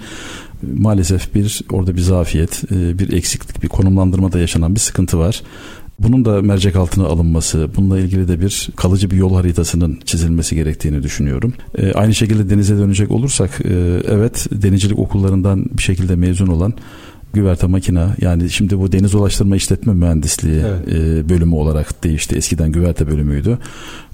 maalesef 0.77 1.35
bir 1.35 1.61
orada 1.71 1.95
bir 1.95 2.01
zafiyet, 2.01 2.63
bir 2.71 3.13
eksiklik, 3.13 3.63
bir 3.63 3.67
konumlandırmada 3.67 4.39
yaşanan 4.39 4.75
bir 4.75 4.79
sıkıntı 4.79 5.19
var. 5.19 5.41
Bunun 5.99 6.25
da 6.25 6.41
mercek 6.41 6.75
altına 6.75 7.05
alınması, 7.05 7.69
bununla 7.75 7.99
ilgili 7.99 8.27
de 8.27 8.41
bir 8.41 8.69
kalıcı 8.75 9.11
bir 9.11 9.15
yol 9.15 9.35
haritasının 9.35 9.99
çizilmesi 10.05 10.55
gerektiğini 10.55 11.03
düşünüyorum. 11.03 11.53
E, 11.77 11.93
aynı 11.93 12.15
şekilde 12.15 12.49
denize 12.49 12.77
dönecek 12.77 13.11
olursak, 13.11 13.61
e, 13.65 14.01
evet 14.09 14.47
denizcilik 14.51 14.99
okullarından 14.99 15.65
bir 15.77 15.83
şekilde 15.83 16.15
mezun 16.15 16.47
olan 16.47 16.73
güverte 17.33 17.67
makina 17.67 18.15
yani 18.21 18.49
şimdi 18.49 18.79
bu 18.79 18.91
deniz 18.91 19.15
ulaştırma 19.15 19.55
işletme 19.55 19.93
mühendisliği 19.93 20.61
Evet. 20.67 20.87
e, 20.93 21.29
bölümü 21.29 21.55
olarak 21.55 22.03
değişti. 22.03 22.35
Eskiden 22.35 22.71
güverte 22.71 23.07
bölümüydü 23.07 23.57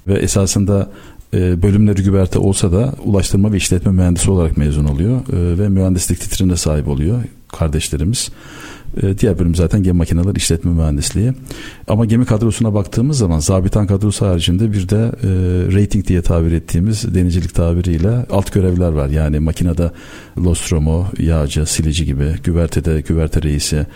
ve 0.06 0.14
esasında 0.14 0.90
e, 1.34 1.62
bölümleri 1.62 2.02
güverte 2.02 2.38
olsa 2.38 2.72
da 2.72 2.94
ulaştırma 3.04 3.52
ve 3.52 3.56
işletme 3.56 3.92
mühendisi 3.92 4.30
olarak 4.30 4.56
mezun 4.56 4.84
oluyor 4.84 5.20
e, 5.32 5.58
ve 5.58 5.68
mühendislik 5.68 6.20
titrine 6.20 6.56
sahip 6.56 6.88
oluyor. 6.88 7.22
kardeşlerimiz. 7.48 8.30
E, 9.02 9.18
diğer 9.18 9.38
bölüm 9.38 9.54
zaten 9.54 9.82
gemi 9.82 9.98
makineleri 9.98 10.36
işletme 10.36 10.70
mühendisliği. 10.72 11.32
Ama 11.88 12.04
gemi 12.04 12.24
kadrosuna 12.24 12.74
baktığımız 12.74 13.18
zaman 13.18 13.38
zabitan 13.38 13.86
kadrosu 13.86 14.26
haricinde 14.26 14.72
bir 14.72 14.88
de 14.88 14.96
e, 14.96 15.28
rating 15.82 16.06
diye 16.06 16.22
tabir 16.22 16.52
ettiğimiz 16.52 17.14
denizcilik 17.14 17.54
tabiriyle 17.54 18.26
alt 18.30 18.52
görevler 18.52 18.92
var. 18.92 19.08
Yani 19.08 19.38
makinede 19.38 19.90
lostromo, 20.38 21.06
yağcı, 21.18 21.66
silici 21.66 22.04
gibi, 22.04 22.34
güvertede 22.44 23.00
güverte 23.00 23.42
reisi, 23.42 23.86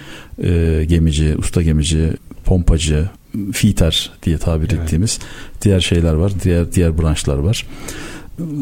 e, 0.43 0.85
gemici, 0.89 1.35
usta 1.39 1.63
gemici, 1.63 2.13
pompacı, 2.45 3.09
fiter 3.53 4.11
diye 4.23 4.39
tabir 4.39 4.71
evet. 4.71 4.83
ettiğimiz 4.83 5.19
diğer 5.63 5.81
şeyler 5.81 6.13
var. 6.13 6.33
Diğer 6.45 6.73
diğer 6.73 6.99
branşlar 6.99 7.39
var. 7.39 7.67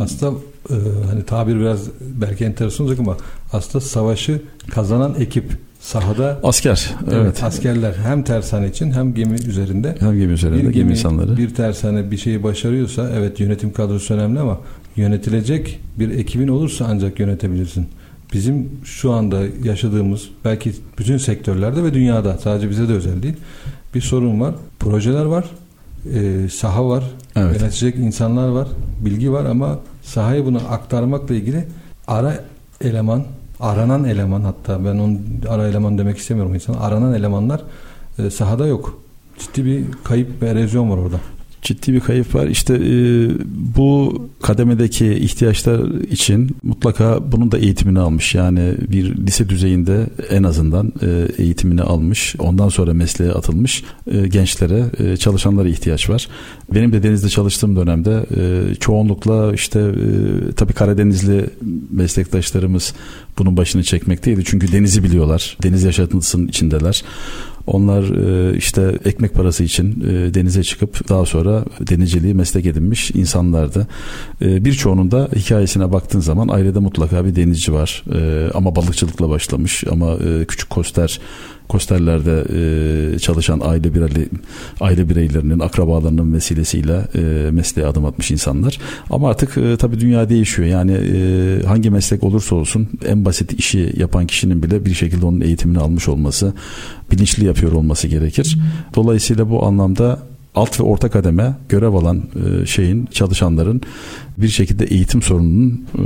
Aslında 0.01 0.39
e, 0.71 0.77
hani 1.11 1.25
tabir 1.25 1.61
biraz 1.61 1.81
belki 2.01 2.45
enteresan 2.45 2.87
olacak 2.87 3.01
ama 3.01 3.17
aslında 3.53 3.85
savaşı 3.85 4.43
kazanan 4.71 5.15
ekip 5.19 5.45
sahada 5.87 6.39
asker 6.43 6.95
evet. 7.05 7.13
evet 7.23 7.43
askerler 7.43 7.95
hem 7.95 8.23
tersane 8.23 8.69
için 8.69 8.91
hem 8.91 9.15
gemi 9.15 9.35
üzerinde 9.35 9.95
hem 9.99 10.19
gemi 10.19 10.33
üzerinde 10.33 10.57
bir 10.57 10.63
gemi, 10.63 10.75
gemi 10.75 10.91
insanları 10.91 11.37
bir 11.37 11.55
tersane 11.55 12.11
bir 12.11 12.17
şeyi 12.17 12.43
başarıyorsa 12.43 13.11
evet 13.17 13.41
yönetim 13.41 13.73
kadrosu 13.73 14.15
önemli 14.15 14.41
ama 14.41 14.59
yönetilecek 14.97 15.81
bir 15.99 16.11
ekibin 16.11 16.49
olursa 16.49 16.87
ancak 16.89 17.21
yönetebilirsin. 17.21 17.87
Bizim 18.33 18.71
şu 18.85 19.13
anda 19.13 19.43
yaşadığımız 19.65 20.29
belki 20.45 20.73
bütün 20.99 21.19
sektörlerde 21.19 21.85
ve 21.85 21.95
dünyada 21.95 22.39
sadece 22.39 22.71
bize 22.71 22.89
de 22.89 22.93
özel 22.93 23.23
değil 23.23 23.37
bir 23.95 24.01
sorun 24.01 24.41
var. 24.41 24.55
Projeler 24.79 25.25
var, 25.25 25.45
e, 26.15 26.49
saha 26.49 26.89
var, 26.89 27.05
evet. 27.37 27.61
yönetecek 27.61 27.97
insanlar 27.97 28.49
var, 28.49 28.69
bilgi 29.01 29.33
var 29.33 29.45
ama 29.45 29.79
sahaya 30.03 30.45
bunu 30.45 30.61
aktarmakla 30.71 31.35
ilgili 31.35 31.65
ara 32.07 32.45
eleman 32.81 33.25
aranan 33.61 34.05
eleman 34.05 34.43
hatta 34.43 34.85
ben 34.85 34.95
onun 34.99 35.23
ara 35.49 35.67
eleman 35.69 35.99
demek 35.99 36.19
istemiyorum 36.19 36.55
insan 36.55 36.75
aranan 36.75 37.15
elemanlar 37.15 37.63
e, 38.19 38.31
sahada 38.31 38.67
yok. 38.67 38.99
Ciddi 39.39 39.65
bir 39.65 39.85
kayıp 40.05 40.43
ve 40.43 40.49
erozyon 40.49 40.91
var 40.91 40.97
orada 40.97 41.21
ciddi 41.67 41.93
bir 41.93 42.01
kayıp 42.01 42.35
var. 42.35 42.47
İşte 42.47 42.75
e, 42.75 43.29
bu 43.77 44.23
kademedeki 44.43 45.15
ihtiyaçlar 45.15 46.01
için 46.11 46.57
mutlaka 46.63 47.33
bunun 47.33 47.53
da 47.53 47.59
eğitimini 47.59 47.99
almış. 47.99 48.35
Yani 48.35 48.75
bir 48.91 49.17
lise 49.17 49.49
düzeyinde 49.49 50.07
en 50.31 50.43
azından 50.43 50.93
e, 51.03 51.43
eğitimini 51.43 51.83
almış. 51.83 52.35
Ondan 52.39 52.69
sonra 52.69 52.95
mesleğe 52.95 53.33
atılmış 53.33 53.85
e, 54.07 54.29
gençlere, 54.29 54.85
e, 54.99 55.17
çalışanlara 55.17 55.69
ihtiyaç 55.69 56.11
var. 56.11 56.29
Benim 56.75 56.93
de 56.93 57.03
denizde 57.03 57.29
çalıştığım 57.29 57.77
dönemde 57.77 58.27
e, 58.37 58.75
çoğunlukla 58.75 59.53
işte 59.55 59.81
e, 59.81 60.53
tabii 60.53 60.73
Karadenizli 60.73 61.51
meslektaşlarımız 61.91 62.95
bunun 63.39 63.57
başını 63.57 63.83
çekmekteydi. 63.83 64.45
Çünkü 64.45 64.73
denizi 64.73 65.05
biliyorlar. 65.05 65.57
Deniz 65.63 65.83
yaşantısının 65.83 66.49
içindeler. 66.49 67.03
Onlar 67.67 68.03
e, 68.03 68.57
işte 68.57 68.99
ekmek 69.05 69.35
parası 69.35 69.65
için 69.65 70.05
e, 70.09 70.35
denize 70.35 70.63
çıkıp 70.63 71.09
daha 71.09 71.27
sonra 71.27 71.65
denizciliği 71.81 72.35
meslek 72.35 72.67
edinmiş 72.67 73.11
insanlardı. 73.11 73.87
E, 74.43 74.65
birçoğunun 74.65 75.11
da 75.11 75.29
hikayesine 75.37 75.93
baktığın 75.93 76.21
zaman 76.21 76.49
ailede 76.49 76.79
mutlaka 76.79 77.25
bir 77.25 77.37
denizci 77.37 77.73
var. 77.73 78.05
Ama 78.55 78.77
balıkçılıkla 78.77 79.29
başlamış 79.29 79.85
ama 79.91 80.17
küçük 80.49 80.71
koster 80.71 81.21
Kosterlerde 81.69 82.45
e, 83.15 83.19
çalışan 83.19 83.61
aile 83.65 83.95
birey, 83.95 84.29
aile 84.81 85.09
bireylerinin, 85.09 85.59
akrabalarının 85.59 86.35
vesilesiyle 86.35 87.05
e, 87.15 87.51
mesleğe 87.51 87.87
adım 87.87 88.05
atmış 88.05 88.31
insanlar. 88.31 88.79
Ama 89.11 89.31
artık 89.31 89.59
e, 89.59 89.77
tabii 89.77 90.01
dünya 90.01 90.29
değişiyor. 90.29 90.69
Yani 90.69 90.93
e, 90.93 91.63
hangi 91.67 91.91
meslek 91.91 92.25
olursa 92.25 92.57
olsun 92.57 92.89
en 93.07 93.25
basit 93.25 93.53
işi 93.53 93.93
yapan 93.97 94.27
kişinin 94.27 94.63
bile 94.63 94.85
bir 94.85 94.95
şekilde 94.95 95.27
onun 95.27 95.41
eğitimini 95.41 95.79
almış 95.79 96.09
olması, 96.09 96.55
bilinçli 97.13 97.47
yapıyor 97.47 97.73
olması 97.73 98.09
gerekir. 98.09 98.59
Dolayısıyla 98.95 99.51
bu 99.51 99.67
anlamda 99.67 100.19
alt 100.57 100.81
ve 100.81 100.85
orta 100.85 101.11
kademe 101.11 101.55
görev 101.69 101.93
alan 101.93 102.23
e, 102.63 102.67
şeyin 102.67 103.07
çalışanların 103.07 103.81
bir 104.39 104.49
şekilde 104.49 104.85
eğitim 104.85 105.23
sorununun 105.23 105.85
e, 105.99 106.01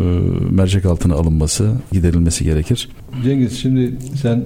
mercek 0.50 0.84
altına 0.84 1.14
alınması, 1.14 1.72
giderilmesi 1.92 2.44
gerekir. 2.44 2.88
Cengiz 3.24 3.58
şimdi 3.58 3.96
sen 4.22 4.44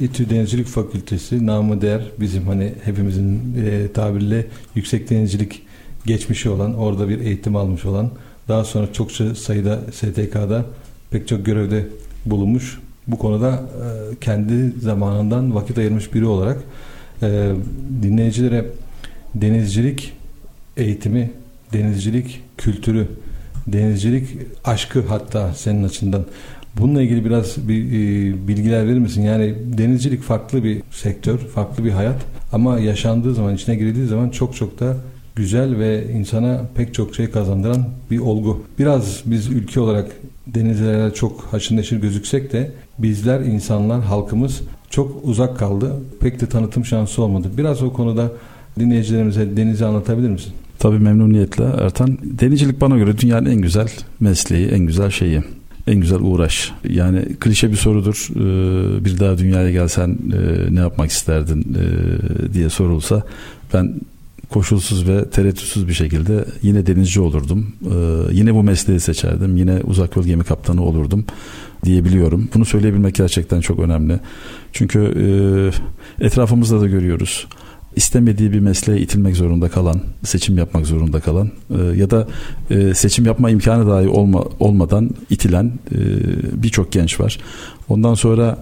İTÜ 0.00 0.30
Denizcilik 0.30 0.66
Fakültesi 0.66 1.46
namı 1.46 1.80
değer 1.80 2.02
bizim 2.20 2.46
hani 2.46 2.72
hepimizin 2.84 3.56
e, 3.66 3.92
tabirle 3.92 4.46
yüksek 4.74 5.10
denizcilik 5.10 5.62
geçmişi 6.06 6.48
olan 6.50 6.74
orada 6.74 7.08
bir 7.08 7.20
eğitim 7.20 7.56
almış 7.56 7.84
olan 7.84 8.10
daha 8.48 8.64
sonra 8.64 8.92
çokça 8.92 9.34
sayıda 9.34 9.80
STK'da 9.92 10.64
pek 11.10 11.28
çok 11.28 11.46
görevde 11.46 11.86
bulunmuş 12.26 12.80
bu 13.06 13.18
konuda 13.18 13.52
e, 13.52 14.14
kendi 14.20 14.80
zamanından 14.80 15.54
vakit 15.54 15.78
ayırmış 15.78 16.14
biri 16.14 16.26
olarak 16.26 16.58
e, 17.22 17.52
dinleyicilere 18.02 18.66
denizcilik 19.34 20.12
eğitimi 20.76 21.30
denizcilik 21.72 22.40
kültürü 22.58 23.08
denizcilik 23.66 24.28
aşkı 24.64 25.06
hatta 25.06 25.54
senin 25.54 25.84
açından 25.84 26.24
Bununla 26.80 27.02
ilgili 27.02 27.24
biraz 27.24 27.68
bir 27.68 27.84
e, 27.86 28.48
bilgiler 28.48 28.86
verir 28.86 28.98
misin? 28.98 29.22
Yani 29.22 29.54
denizcilik 29.78 30.22
farklı 30.22 30.64
bir 30.64 30.82
sektör, 30.90 31.38
farklı 31.38 31.84
bir 31.84 31.90
hayat 31.90 32.16
ama 32.52 32.78
yaşandığı 32.78 33.34
zaman, 33.34 33.54
içine 33.54 33.76
girildiği 33.76 34.06
zaman 34.06 34.30
çok 34.30 34.56
çok 34.56 34.80
da 34.80 34.96
güzel 35.36 35.78
ve 35.78 36.12
insana 36.12 36.60
pek 36.74 36.94
çok 36.94 37.14
şey 37.14 37.30
kazandıran 37.30 37.84
bir 38.10 38.18
olgu. 38.18 38.62
Biraz 38.78 39.22
biz 39.26 39.46
ülke 39.46 39.80
olarak 39.80 40.10
denizlere 40.46 41.14
çok 41.14 41.40
haşır 41.40 41.76
neşir 41.76 42.00
gözüksek 42.00 42.52
de 42.52 42.70
bizler 42.98 43.40
insanlar, 43.40 44.02
halkımız 44.02 44.60
çok 44.90 45.24
uzak 45.24 45.58
kaldı. 45.58 45.92
Pek 46.20 46.40
de 46.40 46.46
tanıtım 46.46 46.84
şansı 46.84 47.22
olmadı. 47.22 47.48
Biraz 47.58 47.82
o 47.82 47.92
konuda 47.92 48.32
dinleyicilerimize 48.78 49.56
denizi 49.56 49.86
anlatabilir 49.86 50.28
misin? 50.28 50.52
Tabii 50.78 50.98
memnuniyetle 50.98 51.64
Ertan. 51.64 52.18
Denizcilik 52.22 52.80
bana 52.80 52.96
göre 52.96 53.18
dünyanın 53.18 53.50
en 53.50 53.60
güzel 53.60 53.88
mesleği, 54.20 54.66
en 54.66 54.86
güzel 54.86 55.10
şeyi 55.10 55.42
en 55.86 56.00
güzel 56.00 56.20
uğraş. 56.20 56.72
Yani 56.88 57.24
klişe 57.40 57.70
bir 57.70 57.76
sorudur. 57.76 58.28
Ee, 58.30 59.04
bir 59.04 59.20
daha 59.20 59.38
dünyaya 59.38 59.70
gelsen 59.70 60.08
e, 60.08 60.74
ne 60.74 60.80
yapmak 60.80 61.10
isterdin 61.10 61.76
e, 61.80 62.52
diye 62.52 62.68
sorulsa 62.68 63.22
ben 63.74 63.94
koşulsuz 64.50 65.08
ve 65.08 65.30
tereddütsüz 65.30 65.88
bir 65.88 65.92
şekilde 65.92 66.44
yine 66.62 66.86
denizci 66.86 67.20
olurdum. 67.20 67.72
Ee, 67.82 68.32
yine 68.32 68.54
bu 68.54 68.62
mesleği 68.62 69.00
seçerdim. 69.00 69.56
Yine 69.56 69.80
uzak 69.84 70.16
yol 70.16 70.24
gemi 70.24 70.44
kaptanı 70.44 70.82
olurdum 70.82 71.24
diyebiliyorum. 71.84 72.48
Bunu 72.54 72.64
söyleyebilmek 72.64 73.14
gerçekten 73.14 73.60
çok 73.60 73.78
önemli. 73.78 74.20
Çünkü 74.72 75.00
e, 76.20 76.26
etrafımızda 76.26 76.80
da 76.80 76.86
görüyoruz 76.86 77.46
istemediği 77.96 78.52
bir 78.52 78.60
mesleğe 78.60 79.00
itilmek 79.00 79.36
zorunda 79.36 79.68
kalan, 79.68 80.00
seçim 80.24 80.58
yapmak 80.58 80.86
zorunda 80.86 81.20
kalan 81.20 81.50
e, 81.78 81.82
ya 81.96 82.10
da 82.10 82.26
e, 82.70 82.94
seçim 82.94 83.26
yapma 83.26 83.50
imkanı 83.50 83.86
dahi 83.86 84.08
olma, 84.08 84.44
olmadan 84.60 85.10
itilen 85.30 85.72
e, 85.92 85.98
birçok 86.62 86.92
genç 86.92 87.20
var. 87.20 87.38
Ondan 87.88 88.14
sonra 88.14 88.58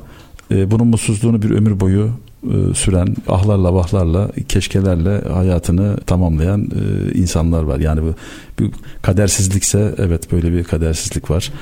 e, 0.50 0.70
bunun 0.70 0.86
mutsuzluğunu 0.86 1.42
bir 1.42 1.50
ömür 1.50 1.80
boyu 1.80 2.10
e, 2.42 2.74
süren 2.74 3.16
ahlarla 3.28 3.74
vahlarla 3.74 4.30
keşkelerle 4.48 5.20
hayatını 5.28 5.96
tamamlayan 5.96 6.62
e, 6.62 7.12
insanlar 7.12 7.62
var. 7.62 7.80
Yani 7.80 8.02
bu 8.02 8.14
bir 8.58 8.70
kadersizlikse 9.02 9.94
evet 9.98 10.32
böyle 10.32 10.52
bir 10.52 10.64
kadersizlik 10.64 11.30
var. 11.30 11.52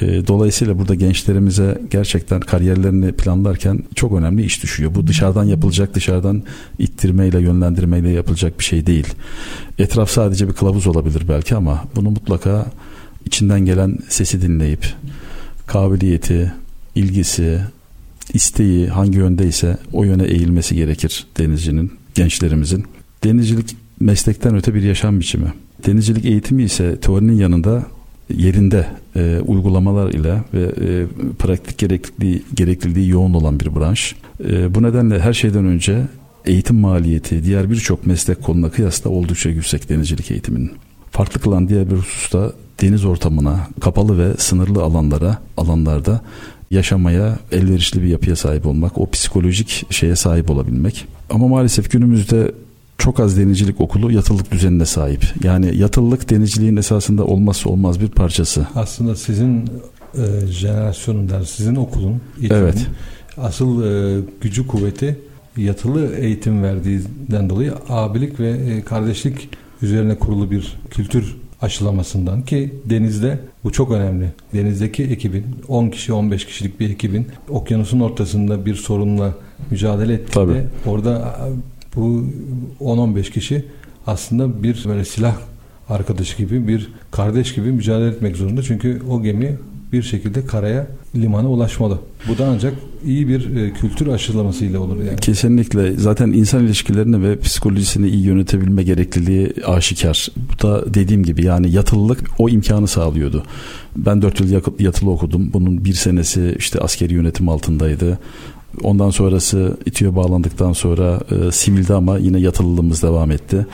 E, 0.00 0.26
dolayısıyla 0.26 0.78
burada 0.78 0.94
gençlerimize 0.94 1.80
gerçekten 1.90 2.40
kariyerlerini 2.40 3.12
planlarken 3.12 3.78
çok 3.94 4.12
önemli 4.12 4.44
iş 4.44 4.62
düşüyor. 4.62 4.94
Bu 4.94 5.06
dışarıdan 5.06 5.44
yapılacak, 5.44 5.94
dışarıdan 5.94 6.42
ittirmeyle, 6.78 7.40
yönlendirmeyle 7.40 8.10
yapılacak 8.10 8.58
bir 8.58 8.64
şey 8.64 8.86
değil. 8.86 9.06
Etraf 9.78 10.10
sadece 10.10 10.48
bir 10.48 10.52
kılavuz 10.52 10.86
olabilir 10.86 11.22
belki 11.28 11.54
ama 11.54 11.84
bunu 11.96 12.10
mutlaka 12.10 12.66
içinden 13.24 13.60
gelen 13.60 13.98
sesi 14.08 14.42
dinleyip 14.42 14.94
kabiliyeti, 15.66 16.52
ilgisi, 16.94 17.60
isteği 18.34 18.88
hangi 18.88 19.18
yöndeyse 19.18 19.78
o 19.92 20.04
yöne 20.04 20.24
eğilmesi 20.24 20.74
gerekir 20.74 21.26
denizcinin, 21.38 21.92
gençlerimizin. 22.14 22.84
Denizcilik 23.24 23.76
meslekten 24.00 24.56
öte 24.56 24.74
bir 24.74 24.82
yaşam 24.82 25.20
biçimi. 25.20 25.52
Denizcilik 25.86 26.24
eğitimi 26.24 26.62
ise 26.62 27.00
teorinin 27.00 27.36
yanında 27.36 27.86
yerinde 28.34 28.86
e, 29.16 29.40
uygulamalar 29.46 30.10
ile 30.10 30.42
ve 30.54 30.62
e, 30.62 31.06
pratik 31.38 31.78
gerekliliği, 31.78 32.42
gerekliliği 32.54 33.08
yoğun 33.08 33.34
olan 33.34 33.60
bir 33.60 33.74
branş. 33.74 34.14
E, 34.44 34.74
bu 34.74 34.82
nedenle 34.82 35.20
her 35.20 35.32
şeyden 35.32 35.64
önce 35.64 36.02
eğitim 36.44 36.76
maliyeti 36.76 37.44
diğer 37.44 37.70
birçok 37.70 38.06
meslek 38.06 38.42
konuna 38.42 38.70
kıyasla 38.70 39.10
oldukça 39.10 39.50
yüksek 39.50 39.88
denizcilik 39.88 40.30
eğitiminin. 40.30 40.72
Farklı 41.10 41.40
kılan 41.40 41.68
diğer 41.68 41.90
bir 41.90 41.96
hususta 41.96 42.52
deniz 42.82 43.04
ortamına, 43.04 43.68
kapalı 43.80 44.18
ve 44.18 44.36
sınırlı 44.38 44.82
alanlara, 44.82 45.38
alanlarda 45.56 46.20
yaşamaya 46.70 47.38
elverişli 47.52 48.02
bir 48.02 48.08
yapıya 48.08 48.36
sahip 48.36 48.66
olmak, 48.66 48.98
o 48.98 49.10
psikolojik 49.10 49.86
şeye 49.90 50.16
sahip 50.16 50.50
olabilmek. 50.50 51.06
Ama 51.30 51.48
maalesef 51.48 51.90
günümüzde 51.90 52.52
çok 52.98 53.20
az 53.20 53.38
denizcilik 53.38 53.80
okulu 53.80 54.12
yatıllık 54.12 54.52
düzenine 54.52 54.84
sahip. 54.84 55.24
Yani 55.44 55.76
yatıllık 55.76 56.30
denizciliğin 56.30 56.76
esasında 56.76 57.24
olmazsa 57.24 57.70
olmaz 57.70 58.00
bir 58.00 58.08
parçası. 58.08 58.66
Aslında 58.74 59.16
sizin 59.16 59.70
e, 60.14 60.46
jenerasyonundan 60.46 61.42
sizin 61.42 61.76
okulun 61.76 62.20
eğitimin, 62.40 62.60
Evet. 62.60 62.86
asıl 63.36 63.84
e, 63.84 64.20
gücü 64.40 64.66
kuvveti 64.66 65.18
yatılı 65.56 66.14
eğitim 66.16 66.62
verdiğinden 66.62 67.50
dolayı 67.50 67.72
abilik 67.88 68.40
ve 68.40 68.48
e, 68.50 68.82
kardeşlik 68.82 69.48
üzerine 69.82 70.14
kurulu 70.18 70.50
bir 70.50 70.76
kültür 70.90 71.36
aşılamasından 71.62 72.42
ki 72.42 72.74
denizde 72.84 73.38
bu 73.64 73.72
çok 73.72 73.90
önemli. 73.90 74.28
Denizdeki 74.54 75.04
ekibin 75.04 75.44
10 75.68 75.88
kişi 75.88 76.12
15 76.12 76.46
kişilik 76.46 76.80
bir 76.80 76.90
ekibin 76.90 77.26
okyanusun 77.48 78.00
ortasında 78.00 78.66
bir 78.66 78.74
sorunla 78.74 79.34
mücadele 79.70 80.12
ettiğinde 80.12 80.30
Tabii. 80.32 80.64
orada 80.86 81.36
bu 81.96 82.24
10-15 82.80 83.30
kişi 83.30 83.64
aslında 84.06 84.62
bir 84.62 84.84
böyle 84.88 85.04
silah 85.04 85.36
arkadaşı 85.88 86.36
gibi 86.36 86.68
bir 86.68 86.92
kardeş 87.10 87.54
gibi 87.54 87.72
mücadele 87.72 88.08
etmek 88.08 88.36
zorunda. 88.36 88.62
Çünkü 88.62 89.02
o 89.10 89.22
gemi 89.22 89.58
bir 89.92 90.02
şekilde 90.02 90.46
karaya 90.46 90.86
limana 91.14 91.48
ulaşmalı. 91.48 91.98
Bu 92.28 92.38
da 92.38 92.46
ancak 92.46 92.74
iyi 93.04 93.28
bir 93.28 93.56
e, 93.56 93.72
kültür 93.72 94.06
aşılamasıyla 94.06 94.80
olur 94.80 95.04
yani. 95.04 95.16
Kesinlikle 95.16 95.92
zaten 95.92 96.32
insan 96.32 96.64
ilişkilerini 96.64 97.22
ve 97.22 97.38
psikolojisini 97.40 98.08
iyi 98.08 98.24
yönetebilme 98.24 98.82
gerekliliği 98.82 99.52
aşikar. 99.66 100.28
Bu 100.36 100.62
da 100.62 100.94
dediğim 100.94 101.22
gibi 101.22 101.44
yani 101.44 101.70
yatılılık 101.70 102.20
o 102.38 102.48
imkanı 102.48 102.88
sağlıyordu. 102.88 103.42
Ben 103.96 104.22
4 104.22 104.40
yıl 104.40 104.62
yatılı 104.78 105.10
okudum. 105.10 105.50
Bunun 105.52 105.84
bir 105.84 105.94
senesi 105.94 106.56
işte 106.58 106.80
askeri 106.80 107.14
yönetim 107.14 107.48
altındaydı. 107.48 108.18
Ondan 108.82 109.10
sonrası 109.10 109.76
İTÜ'ye 109.86 110.16
bağlandıktan 110.16 110.72
sonra 110.72 111.20
e, 111.30 111.52
sivilde 111.52 111.94
ama 111.94 112.18
yine 112.18 112.38
yatılılığımız 112.40 113.02
devam 113.02 113.30
etti. 113.30 113.66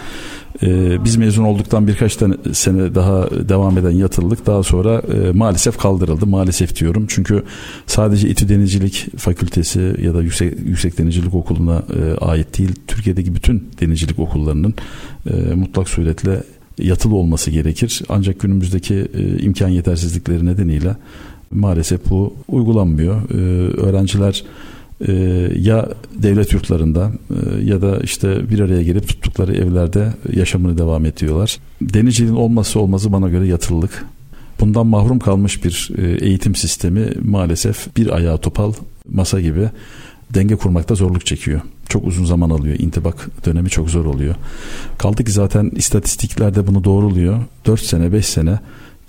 E, 0.63 1.05
biz 1.05 1.17
mezun 1.17 1.45
olduktan 1.45 1.87
birkaç 1.87 2.17
tane 2.17 2.35
sene 2.53 2.95
daha 2.95 3.31
devam 3.31 3.79
eden 3.79 3.91
yatılılık 3.91 4.47
daha 4.47 4.63
sonra 4.63 5.03
e, 5.15 5.33
maalesef 5.33 5.79
kaldırıldı. 5.79 6.27
Maalesef 6.27 6.77
diyorum 6.77 7.05
çünkü 7.09 7.43
sadece 7.87 8.29
İTÜ 8.29 8.49
Denizcilik 8.49 9.19
Fakültesi 9.19 9.97
ya 10.03 10.15
da 10.15 10.23
Yüksek, 10.23 10.59
Yüksek 10.67 10.99
Denizcilik 10.99 11.35
Okulu'na 11.35 11.83
e, 11.97 12.25
ait 12.25 12.59
değil. 12.59 12.73
Türkiye'deki 12.87 13.35
bütün 13.35 13.69
denizcilik 13.81 14.19
okullarının 14.19 14.75
e, 15.31 15.55
mutlak 15.55 15.89
suretle 15.89 16.43
yatılı 16.79 17.15
olması 17.15 17.51
gerekir. 17.51 18.03
Ancak 18.09 18.41
günümüzdeki 18.41 19.07
imkan 19.41 19.69
yetersizlikleri 19.69 20.47
nedeniyle 20.47 20.97
maalesef 21.51 22.11
bu 22.11 22.35
uygulanmıyor. 22.49 23.31
E, 23.31 23.37
öğrenciler 23.81 24.45
e, 25.09 25.13
ya 25.59 25.89
devlet 26.15 26.53
yurtlarında 26.53 27.13
e, 27.31 27.65
ya 27.65 27.83
da 27.83 28.01
işte 28.01 28.51
bir 28.51 28.61
araya 28.61 28.83
gelip 28.83 29.09
tuttukları 29.09 29.57
evlerde 29.57 30.13
yaşamını 30.33 30.79
devam 30.79 31.05
ediyorlar. 31.05 31.59
Denizciliğin 31.81 32.37
olmazsa 32.37 32.81
olmazı 32.81 33.13
bana 33.13 33.29
göre 33.29 33.47
yatılılık. 33.47 34.05
Bundan 34.61 34.87
mahrum 34.87 35.19
kalmış 35.19 35.65
bir 35.65 35.91
e, 35.99 36.27
eğitim 36.27 36.55
sistemi 36.55 37.13
maalesef 37.23 37.97
bir 37.97 38.17
ayağı 38.17 38.39
topal 38.39 38.73
masa 39.09 39.41
gibi 39.41 39.69
denge 40.35 40.57
kurmakta 40.57 40.95
zorluk 40.95 41.27
çekiyor. 41.27 41.61
Çok 41.89 42.07
uzun 42.07 42.25
zaman 42.25 42.51
alıyor. 42.51 42.77
İntibak 42.79 43.47
dönemi 43.47 43.71
çok 43.71 43.91
zor 43.91 44.05
oluyor. 44.05 44.35
Kaldı 44.99 45.25
ki 45.25 45.33
zaten 45.33 45.71
istatistiklerde 45.75 46.67
bunu 46.67 46.85
doğruluyor. 46.85 47.39
4 47.67 47.81
sene 47.81 48.13
5 48.13 48.27
sene 48.27 48.59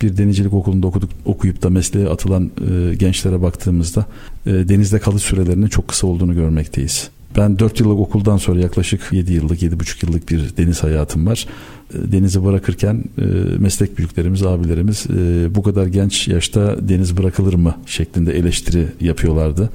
bir 0.04 0.16
denizcilik 0.16 0.52
okulunda 0.52 0.86
okuduk, 0.86 1.10
okuyup 1.24 1.62
da 1.62 1.70
mesleğe 1.70 2.08
atılan 2.08 2.50
e, 2.70 2.94
gençlere 2.94 3.42
baktığımızda 3.42 4.06
e, 4.46 4.50
denizde 4.50 4.98
kalış 4.98 5.22
sürelerinin 5.22 5.66
çok 5.66 5.88
kısa 5.88 6.06
olduğunu 6.06 6.34
görmekteyiz. 6.34 7.10
Ben 7.36 7.58
4 7.58 7.80
yıllık 7.80 7.98
okuldan 7.98 8.36
sonra 8.36 8.60
yaklaşık 8.60 9.00
7 9.12 9.32
yıllık, 9.32 9.62
7,5 9.62 10.06
yıllık 10.06 10.28
bir 10.30 10.56
deniz 10.56 10.82
hayatım 10.82 11.26
var. 11.26 11.46
E, 11.94 12.12
Denizi 12.12 12.44
bırakırken 12.44 13.04
e, 13.18 13.24
meslek 13.58 13.98
büyüklerimiz, 13.98 14.42
abilerimiz 14.42 15.06
e, 15.06 15.54
bu 15.54 15.62
kadar 15.62 15.86
genç 15.86 16.28
yaşta 16.28 16.88
deniz 16.88 17.16
bırakılır 17.16 17.54
mı 17.54 17.74
şeklinde 17.86 18.38
eleştiri 18.38 18.86
yapıyorlardı. 19.00 19.70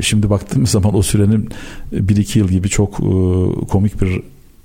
Şimdi 0.00 0.30
baktığımız 0.30 0.70
zaman 0.70 0.96
o 0.96 1.02
sürenin 1.02 1.48
1-2 1.92 2.38
yıl 2.38 2.48
gibi 2.48 2.68
çok 2.68 2.96
komik 3.68 4.02
bir 4.02 4.22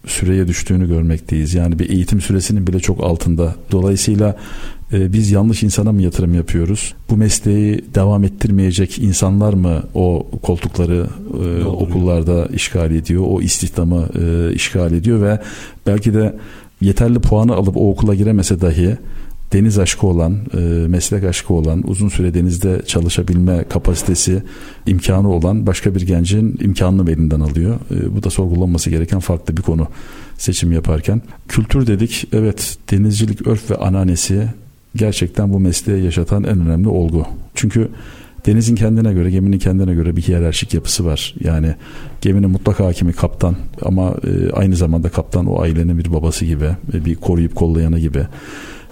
süreye 0.08 0.48
düştüğünü 0.48 0.88
görmekteyiz. 0.88 1.54
Yani 1.54 1.80
bir 1.80 1.90
eğitim 1.90 2.22
süresinin 2.22 2.68
bile 2.68 2.80
çok 2.80 3.04
altında. 3.04 3.56
Dolayısıyla 3.72 4.38
e, 4.94 5.14
biz 5.14 5.32
yanlış 5.32 5.64
insana 5.64 5.92
mı 5.92 6.02
yatırım 6.02 6.34
yapıyoruz? 6.34 6.94
Bu 7.10 7.18
mesleği 7.18 7.86
devam 7.96 8.24
ettirmeyecek 8.24 9.00
insanlar 9.00 9.54
mı 9.54 9.84
o 9.94 10.28
koltukları 10.42 11.08
e, 11.44 11.66
okullarda 11.66 12.46
işgal 12.46 12.92
ediyor? 12.92 13.24
O 13.28 13.42
istihdamı 13.42 14.10
e, 14.22 14.54
işgal 14.54 14.94
ediyor 14.94 15.22
ve 15.22 15.40
belki 15.88 16.14
de 16.14 16.36
yeterli 16.82 17.20
puanı 17.20 17.56
alıp 17.56 17.78
o 17.78 17.90
okula 17.90 18.16
giremese 18.16 18.62
dahi 18.62 18.98
deniz 19.54 19.80
aşkı 19.80 20.08
olan, 20.08 20.38
e, 20.54 20.58
meslek 20.88 21.24
aşkı 21.24 21.54
olan, 21.54 21.84
uzun 21.88 22.10
süre 22.10 22.34
denizde 22.34 22.82
çalışabilme 22.88 23.64
kapasitesi, 23.64 24.44
imkanı 24.88 25.30
olan 25.30 25.68
başka 25.68 25.96
bir 25.96 26.02
gencin 26.02 26.58
imkanını 26.62 27.12
elinden 27.12 27.40
alıyor. 27.40 27.76
E, 27.92 28.16
bu 28.16 28.24
da 28.24 28.30
sorgulanması 28.30 28.90
gereken 28.90 29.20
farklı 29.20 29.58
bir 29.58 29.62
konu 29.62 29.88
seçim 30.38 30.72
yaparken. 30.72 31.22
Kültür 31.48 31.88
dedik, 31.88 32.28
evet 32.34 32.78
denizcilik 32.92 33.48
örf 33.48 33.72
ve 33.72 33.76
ananesi 33.76 34.48
gerçekten 34.96 35.54
bu 35.54 35.60
mesleği 35.60 36.04
yaşatan 36.04 36.44
en 36.44 36.60
önemli 36.60 36.88
olgu. 36.88 37.26
Çünkü 37.56 37.90
denizin 38.46 38.76
kendine 38.76 39.14
göre, 39.14 39.32
geminin 39.32 39.60
kendine 39.60 39.94
göre 39.94 40.16
bir 40.16 40.22
hiyerarşik 40.22 40.74
yapısı 40.74 41.06
var. 41.06 41.36
Yani 41.44 41.76
geminin 42.22 42.50
mutlak 42.50 42.80
hakimi 42.80 43.14
kaptan 43.14 43.56
ama 43.82 44.16
e, 44.24 44.52
aynı 44.52 44.76
zamanda 44.76 45.10
kaptan 45.10 45.46
o 45.46 45.62
ailenin 45.62 45.98
bir 45.98 46.14
babası 46.14 46.46
gibi, 46.46 46.70
e, 46.94 47.06
bir 47.06 47.16
koruyup 47.16 47.56
kollayanı 47.56 48.00
gibi. 48.00 48.28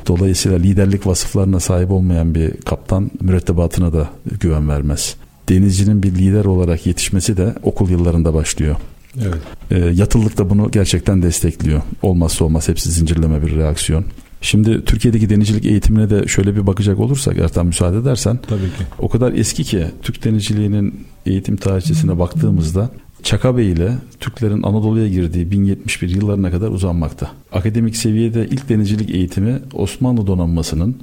Dolayısıyla 0.07 0.57
liderlik 0.57 1.07
vasıflarına 1.07 1.59
sahip 1.59 1.91
olmayan 1.91 2.35
bir 2.35 2.51
kaptan 2.51 3.11
mürettebatına 3.21 3.93
da 3.93 4.09
güven 4.39 4.69
vermez. 4.69 5.15
Denizcinin 5.49 6.03
bir 6.03 6.11
lider 6.15 6.45
olarak 6.45 6.85
yetişmesi 6.85 7.37
de 7.37 7.55
okul 7.63 7.89
yıllarında 7.89 8.33
başlıyor. 8.33 8.75
Evet. 9.21 9.41
E, 9.71 9.79
yatılılık 9.79 10.37
da 10.37 10.49
bunu 10.49 10.71
gerçekten 10.71 11.21
destekliyor. 11.21 11.81
Olmazsa 12.01 12.45
olmaz 12.45 12.67
hepsi 12.67 12.91
zincirleme 12.91 13.41
bir 13.45 13.55
reaksiyon. 13.55 14.05
Şimdi 14.41 14.85
Türkiye'deki 14.85 15.29
denizcilik 15.29 15.65
eğitimine 15.65 16.09
de 16.09 16.27
şöyle 16.27 16.55
bir 16.55 16.67
bakacak 16.67 16.99
olursak 16.99 17.37
Ertan 17.37 17.65
müsaade 17.65 17.97
edersen 17.97 18.39
Tabii 18.49 18.59
ki. 18.61 18.83
o 18.99 19.09
kadar 19.09 19.33
eski 19.33 19.63
ki 19.63 19.85
Türk 20.01 20.23
denizciliğinin 20.23 21.05
eğitim 21.25 21.55
tarihçesine 21.55 22.19
baktığımızda 22.19 22.89
Çakabey 23.25 23.71
ile 23.71 23.91
Türklerin 24.19 24.63
Anadolu'ya 24.63 25.07
girdiği 25.07 25.51
1071 25.51 26.09
yıllarına 26.09 26.51
kadar 26.51 26.69
uzanmakta. 26.69 27.31
Akademik 27.51 27.97
seviyede 27.97 28.47
ilk 28.47 28.69
denizcilik 28.69 29.09
eğitimi 29.09 29.59
Osmanlı 29.73 30.27
donanmasının 30.27 30.95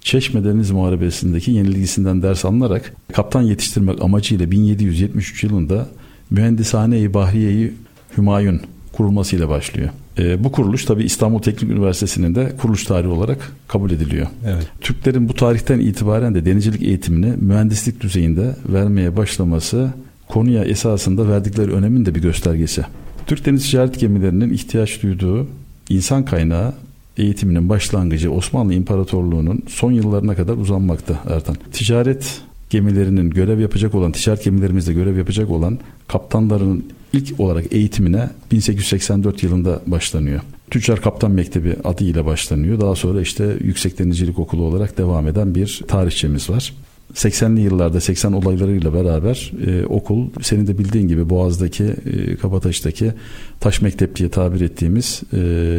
Çeşme 0.00 0.44
Deniz 0.44 0.70
Muharebesi'ndeki 0.70 1.50
yenilgisinden 1.50 2.22
ders 2.22 2.44
alınarak 2.44 2.94
kaptan 3.12 3.42
yetiştirmek 3.42 4.02
amacıyla 4.02 4.50
1773 4.50 5.44
yılında 5.44 5.88
Mühendishane-i 6.30 7.14
Bahriye-i 7.14 7.74
Hümayun 8.16 8.60
kurulmasıyla 8.92 9.48
başlıyor. 9.48 9.88
E, 10.18 10.44
bu 10.44 10.52
kuruluş 10.52 10.84
tabi 10.84 11.04
İstanbul 11.04 11.38
Teknik 11.38 11.70
Üniversitesi'nin 11.70 12.34
de 12.34 12.52
kuruluş 12.60 12.84
tarihi 12.84 13.10
olarak 13.10 13.52
kabul 13.68 13.90
ediliyor. 13.90 14.26
Evet. 14.46 14.66
Türklerin 14.80 15.28
bu 15.28 15.34
tarihten 15.34 15.80
itibaren 15.80 16.34
de 16.34 16.44
denizcilik 16.44 16.82
eğitimini 16.82 17.34
mühendislik 17.36 18.00
düzeyinde 18.00 18.56
vermeye 18.68 19.16
başlaması 19.16 19.90
konuya 20.28 20.64
esasında 20.64 21.28
verdikleri 21.28 21.72
önemin 21.72 22.06
de 22.06 22.14
bir 22.14 22.22
göstergesi. 22.22 22.84
Türk 23.26 23.46
deniz 23.46 23.70
ticaret 23.70 24.00
gemilerinin 24.00 24.52
ihtiyaç 24.52 25.02
duyduğu 25.02 25.46
insan 25.88 26.24
kaynağı 26.24 26.74
eğitiminin 27.16 27.68
başlangıcı 27.68 28.32
Osmanlı 28.32 28.74
İmparatorluğu'nun 28.74 29.62
son 29.68 29.92
yıllarına 29.92 30.34
kadar 30.34 30.56
uzanmakta 30.56 31.14
Ertan. 31.28 31.56
Ticaret 31.72 32.40
gemilerinin 32.70 33.30
görev 33.30 33.60
yapacak 33.60 33.94
olan, 33.94 34.12
ticaret 34.12 34.44
gemilerimizde 34.44 34.92
görev 34.92 35.16
yapacak 35.18 35.50
olan 35.50 35.78
kaptanların 36.08 36.84
ilk 37.12 37.40
olarak 37.40 37.72
eğitimine 37.72 38.30
1884 38.52 39.42
yılında 39.42 39.80
başlanıyor. 39.86 40.40
Tüccar 40.70 41.00
Kaptan 41.00 41.30
Mektebi 41.30 41.76
adıyla 41.84 42.26
başlanıyor. 42.26 42.80
Daha 42.80 42.94
sonra 42.94 43.20
işte 43.20 43.56
Yüksek 43.60 43.98
Denizcilik 43.98 44.38
Okulu 44.38 44.62
olarak 44.62 44.98
devam 44.98 45.26
eden 45.26 45.54
bir 45.54 45.82
tarihçemiz 45.88 46.50
var. 46.50 46.72
80'li 47.14 47.60
yıllarda 47.60 48.00
80 48.00 48.32
olaylarıyla 48.32 48.94
beraber 48.94 49.52
e, 49.66 49.86
okul 49.86 50.30
senin 50.42 50.66
de 50.66 50.78
bildiğin 50.78 51.08
gibi 51.08 51.30
Boğaz'daki 51.30 51.84
e, 51.84 52.36
Kabataş'taki 52.36 53.12
Taş 53.60 53.82
Mektep 53.82 54.16
diye 54.16 54.28
tabir 54.28 54.60
ettiğimiz 54.60 55.22
e, 55.32 55.38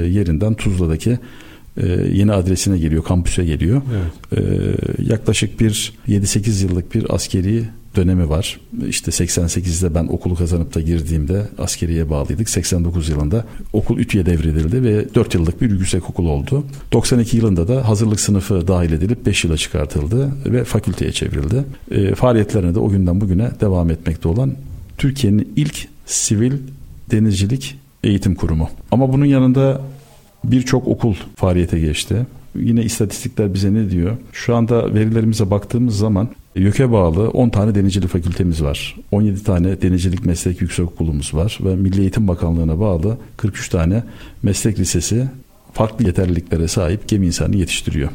yerinden 0.10 0.54
Tuzla'daki 0.54 1.20
e, 1.78 1.88
yeni 2.14 2.34
adresine 2.34 2.78
geliyor, 2.78 3.04
kampüse 3.04 3.46
geliyor. 3.46 3.82
Evet. 3.92 4.40
E, 4.40 5.04
yaklaşık 5.04 5.60
bir 5.60 5.94
7-8 6.08 6.64
yıllık 6.64 6.96
bir 6.96 7.16
askeri 7.16 7.64
dönemi 7.96 8.30
var. 8.30 8.60
İşte 8.88 9.12
88'de 9.12 9.96
ben 9.96 10.08
okulu 10.08 10.36
kazanıp 10.36 10.76
da 10.76 10.82
girdiğimde 10.82 11.48
askeriye 11.58 12.10
bağlıydık. 12.10 12.50
89 12.50 13.10
yılında 13.10 13.46
okul 13.74 14.00
ütüye 14.00 14.26
devredildi 14.26 14.84
ve 14.84 15.16
4 15.16 15.34
yıllık 15.34 15.62
bir 15.62 15.70
yüksek 15.72 16.10
okul 16.10 16.26
oldu. 16.26 16.64
92 16.92 17.38
yılında 17.38 17.68
da 17.68 17.88
hazırlık 17.88 18.20
sınıfı 18.20 18.68
dahil 18.68 18.92
edilip 18.92 19.26
5 19.26 19.44
yıla 19.44 19.58
çıkartıldı 19.58 20.32
ve 20.46 20.64
fakülteye 20.64 21.12
çevrildi. 21.12 21.64
E, 21.92 22.16
faaliyetlerine 22.16 22.76
de 22.76 22.80
o 22.80 22.90
günden 22.90 23.22
bugüne 23.22 23.52
devam 23.62 23.92
etmekte 23.92 24.28
olan 24.28 24.54
Türkiye'nin 24.98 25.54
ilk 25.56 25.88
sivil 26.06 26.54
denizcilik 27.12 27.76
eğitim 28.04 28.36
kurumu. 28.36 28.70
Ama 28.92 29.14
bunun 29.14 29.26
yanında 29.26 29.82
birçok 30.44 30.88
okul 30.88 31.16
faaliyete 31.36 31.80
geçti. 31.80 32.26
Yine 32.56 32.84
istatistikler 32.84 33.54
bize 33.54 33.74
ne 33.74 33.90
diyor? 33.90 34.18
Şu 34.34 34.56
anda 34.56 34.94
verilerimize 34.94 35.52
baktığımız 35.52 35.98
zaman 35.98 36.30
YÖK'e 36.60 36.92
bağlı 36.92 37.30
10 37.30 37.50
tane 37.50 37.76
denizcilik 37.76 38.10
fakültemiz 38.10 38.64
var. 38.64 38.96
17 39.12 39.44
tane 39.44 39.82
denizcilik 39.82 40.26
meslek 40.26 40.62
yüksekokulumuz 40.62 41.34
var 41.34 41.60
ve 41.64 41.76
Milli 41.76 42.02
Eğitim 42.02 42.28
Bakanlığı'na 42.28 42.80
bağlı 42.80 43.18
43 43.38 43.70
tane 43.70 44.04
meslek 44.44 44.80
lisesi 44.80 45.28
farklı 45.74 46.06
yeterliliklere 46.06 46.68
sahip 46.68 47.08
gemi 47.08 47.26
insanı 47.26 47.56
yetiştiriyor. 47.56 48.10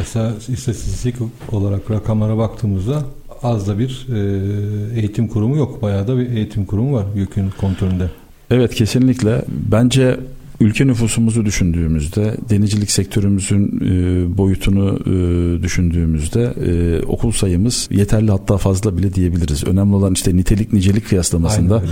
Aslında 0.00 0.34
istatistik 0.48 1.14
olarak 1.52 1.90
rakamlara 1.90 2.38
baktığımızda 2.38 3.02
az 3.42 3.68
da 3.68 3.78
bir 3.78 4.06
e, 4.12 5.00
eğitim 5.00 5.28
kurumu 5.28 5.56
yok. 5.56 5.82
Bayağı 5.82 6.08
da 6.08 6.18
bir 6.18 6.30
eğitim 6.30 6.64
kurumu 6.64 6.96
var 6.96 7.06
YÖK'ün 7.14 7.50
kontrolünde. 7.60 8.10
Evet 8.50 8.74
kesinlikle. 8.74 9.42
Bence 9.48 10.20
ülke 10.60 10.86
nüfusumuzu 10.86 11.44
düşündüğümüzde, 11.44 12.36
denizcilik 12.50 12.90
sektörümüzün 12.90 13.80
e, 13.80 14.38
boyutunu 14.38 14.98
e, 15.00 15.62
düşündüğümüzde 15.62 16.54
e, 16.66 17.02
okul 17.06 17.32
sayımız 17.32 17.88
yeterli 17.90 18.30
hatta 18.30 18.56
fazla 18.56 18.98
bile 18.98 19.14
diyebiliriz. 19.14 19.64
Önemli 19.64 19.94
olan 19.94 20.14
işte 20.14 20.36
nitelik 20.36 20.72
nicelik 20.72 21.08
kıyaslamasında 21.08 21.82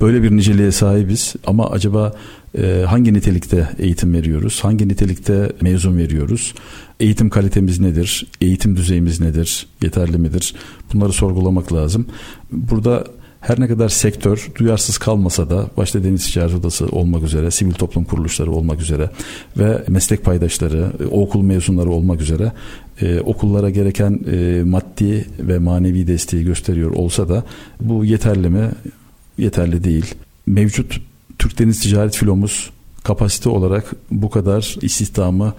böyle 0.00 0.22
bir 0.22 0.36
niceliğe 0.36 0.72
sahibiz 0.72 1.34
ama 1.46 1.70
acaba 1.70 2.12
e, 2.58 2.84
hangi 2.88 3.14
nitelikte 3.14 3.68
eğitim 3.78 4.14
veriyoruz? 4.14 4.60
Hangi 4.64 4.88
nitelikte 4.88 5.52
mezun 5.60 5.96
veriyoruz? 5.96 6.54
Eğitim 7.00 7.30
kalitemiz 7.30 7.80
nedir? 7.80 8.26
Eğitim 8.40 8.76
düzeyimiz 8.76 9.20
nedir? 9.20 9.66
Yeterli 9.82 10.18
midir? 10.18 10.54
Bunları 10.94 11.12
sorgulamak 11.12 11.72
lazım. 11.72 12.06
Burada 12.52 13.04
her 13.42 13.60
ne 13.60 13.68
kadar 13.68 13.88
sektör 13.88 14.48
duyarsız 14.58 14.98
kalmasa 14.98 15.50
da 15.50 15.66
başta 15.76 16.04
Deniz 16.04 16.26
Ticaret 16.26 16.54
Odası 16.54 16.86
olmak 16.86 17.22
üzere, 17.22 17.50
sivil 17.50 17.72
toplum 17.72 18.04
kuruluşları 18.04 18.52
olmak 18.52 18.80
üzere 18.80 19.10
ve 19.58 19.84
meslek 19.88 20.24
paydaşları, 20.24 20.92
e, 21.00 21.06
okul 21.06 21.42
mezunları 21.42 21.90
olmak 21.90 22.20
üzere 22.20 22.52
e, 23.00 23.20
okullara 23.20 23.70
gereken 23.70 24.20
e, 24.32 24.62
maddi 24.64 25.26
ve 25.38 25.58
manevi 25.58 26.06
desteği 26.06 26.44
gösteriyor 26.44 26.90
olsa 26.90 27.28
da 27.28 27.44
bu 27.80 28.04
yeterli 28.04 28.48
mi? 28.48 28.70
Yeterli 29.38 29.84
değil. 29.84 30.14
Mevcut 30.46 31.00
Türk 31.38 31.58
Deniz 31.58 31.80
Ticaret 31.80 32.16
Filomuz 32.16 32.70
kapasite 33.04 33.48
olarak 33.48 33.92
bu 34.10 34.30
kadar 34.30 34.76
istihdamı 34.82 35.54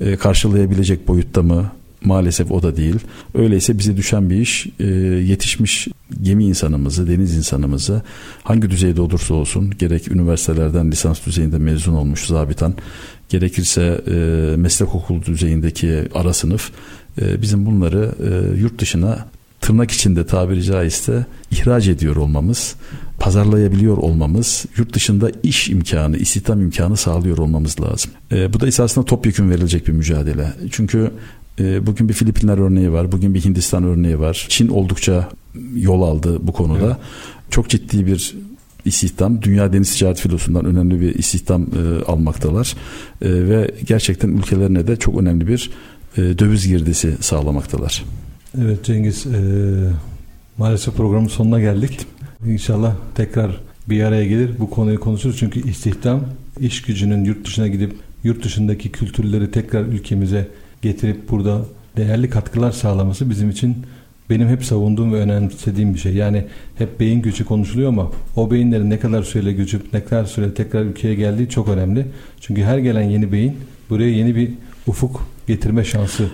e, 0.00 0.16
karşılayabilecek 0.16 1.08
boyutta 1.08 1.42
mı? 1.42 1.70
Maalesef 2.04 2.50
o 2.50 2.62
da 2.62 2.76
değil. 2.76 2.96
Öyleyse 3.34 3.78
bize 3.78 3.96
düşen 3.96 4.30
bir 4.30 4.36
iş 4.36 4.66
e, 4.80 4.84
yetişmiş 5.26 5.88
gemi 6.22 6.44
insanımızı, 6.44 7.08
deniz 7.08 7.36
insanımızı 7.36 8.02
hangi 8.42 8.70
düzeyde 8.70 9.00
olursa 9.00 9.34
olsun 9.34 9.72
gerek 9.78 10.12
üniversitelerden 10.12 10.90
lisans 10.90 11.26
düzeyinde 11.26 11.58
mezun 11.58 11.94
olmuş 11.94 12.26
zabitan 12.26 12.74
gerekirse 13.28 14.00
e, 14.06 14.12
meslek 14.56 14.94
okulu 14.94 15.24
düzeyindeki 15.24 16.02
ara 16.14 16.32
sınıf 16.32 16.70
e, 17.22 17.42
bizim 17.42 17.66
bunları 17.66 18.14
yurt 18.58 18.78
dışına 18.78 19.28
tırnak 19.60 19.90
içinde 19.90 20.26
tabiri 20.26 20.62
caizse 20.62 21.26
ihraç 21.50 21.88
ediyor 21.88 22.16
olmamız, 22.16 22.74
pazarlayabiliyor 23.18 23.96
olmamız, 23.96 24.64
yurt 24.76 24.92
dışında 24.92 25.30
iş 25.42 25.68
imkanı, 25.68 26.16
istihdam 26.16 26.62
imkanı 26.62 26.96
sağlıyor 26.96 27.38
olmamız 27.38 27.80
lazım. 27.80 28.10
E, 28.32 28.52
bu 28.52 28.60
da 28.60 28.66
esasında 28.66 29.04
topyekun 29.04 29.50
verilecek 29.50 29.88
bir 29.88 29.92
mücadele. 29.92 30.52
Çünkü 30.70 31.10
bugün 31.58 32.08
bir 32.08 32.14
Filipinler 32.14 32.58
örneği 32.58 32.92
var, 32.92 33.12
bugün 33.12 33.34
bir 33.34 33.44
Hindistan 33.44 33.84
örneği 33.84 34.18
var. 34.18 34.46
Çin 34.48 34.68
oldukça 34.68 35.28
yol 35.74 36.02
aldı 36.02 36.38
bu 36.42 36.52
konuda. 36.52 36.86
Evet. 36.86 36.96
Çok 37.50 37.68
ciddi 37.68 38.06
bir 38.06 38.34
istihdam, 38.84 39.42
Dünya 39.42 39.72
Deniz 39.72 39.96
Ticaret 39.96 40.20
Filosu'ndan 40.20 40.64
önemli 40.64 41.00
bir 41.00 41.14
istihdam 41.14 41.62
e, 41.62 42.04
almaktalar. 42.04 42.76
E, 43.22 43.48
ve 43.48 43.70
gerçekten 43.86 44.28
ülkelerine 44.28 44.86
de 44.86 44.96
çok 44.96 45.20
önemli 45.20 45.48
bir 45.48 45.70
e, 46.16 46.20
döviz 46.38 46.68
girdisi 46.68 47.16
sağlamaktalar. 47.20 48.04
Evet 48.58 48.84
Cengiz, 48.84 49.26
e, 49.26 49.40
maalesef 50.58 50.94
programın 50.94 51.28
sonuna 51.28 51.60
geldik. 51.60 51.98
İnşallah 52.46 52.94
tekrar 53.14 53.60
bir 53.88 54.02
araya 54.02 54.26
gelir 54.26 54.50
bu 54.58 54.70
konuyu 54.70 55.00
konuşuruz. 55.00 55.38
Çünkü 55.38 55.68
istihdam, 55.68 56.20
iş 56.60 56.82
gücünün 56.82 57.24
yurt 57.24 57.46
dışına 57.46 57.68
gidip 57.68 57.92
yurt 58.24 58.44
dışındaki 58.44 58.92
kültürleri 58.92 59.50
tekrar 59.50 59.84
ülkemize 59.84 60.48
getirip 60.82 61.30
burada 61.30 61.60
değerli 61.96 62.30
katkılar 62.30 62.72
sağlaması 62.72 63.30
bizim 63.30 63.50
için 63.50 63.76
benim 64.30 64.48
hep 64.48 64.64
savunduğum 64.64 65.12
ve 65.12 65.16
önemsediğim 65.16 65.94
bir 65.94 65.98
şey. 65.98 66.14
Yani 66.14 66.44
hep 66.74 67.00
beyin 67.00 67.22
gücü 67.22 67.44
konuşuluyor 67.44 67.88
ama 67.88 68.10
o 68.36 68.50
beyinlerin 68.50 68.90
ne 68.90 68.98
kadar 68.98 69.22
süreyle 69.22 69.52
göçüp 69.52 69.92
ne 69.92 70.04
kadar 70.04 70.24
süre 70.24 70.54
tekrar 70.54 70.84
ülkeye 70.84 71.14
geldiği 71.14 71.48
çok 71.48 71.68
önemli. 71.68 72.06
Çünkü 72.40 72.62
her 72.62 72.78
gelen 72.78 73.02
yeni 73.02 73.32
beyin 73.32 73.56
buraya 73.90 74.10
yeni 74.10 74.36
bir 74.36 74.50
ufuk 74.86 75.26
getirme 75.46 75.84
şansı 75.84 76.24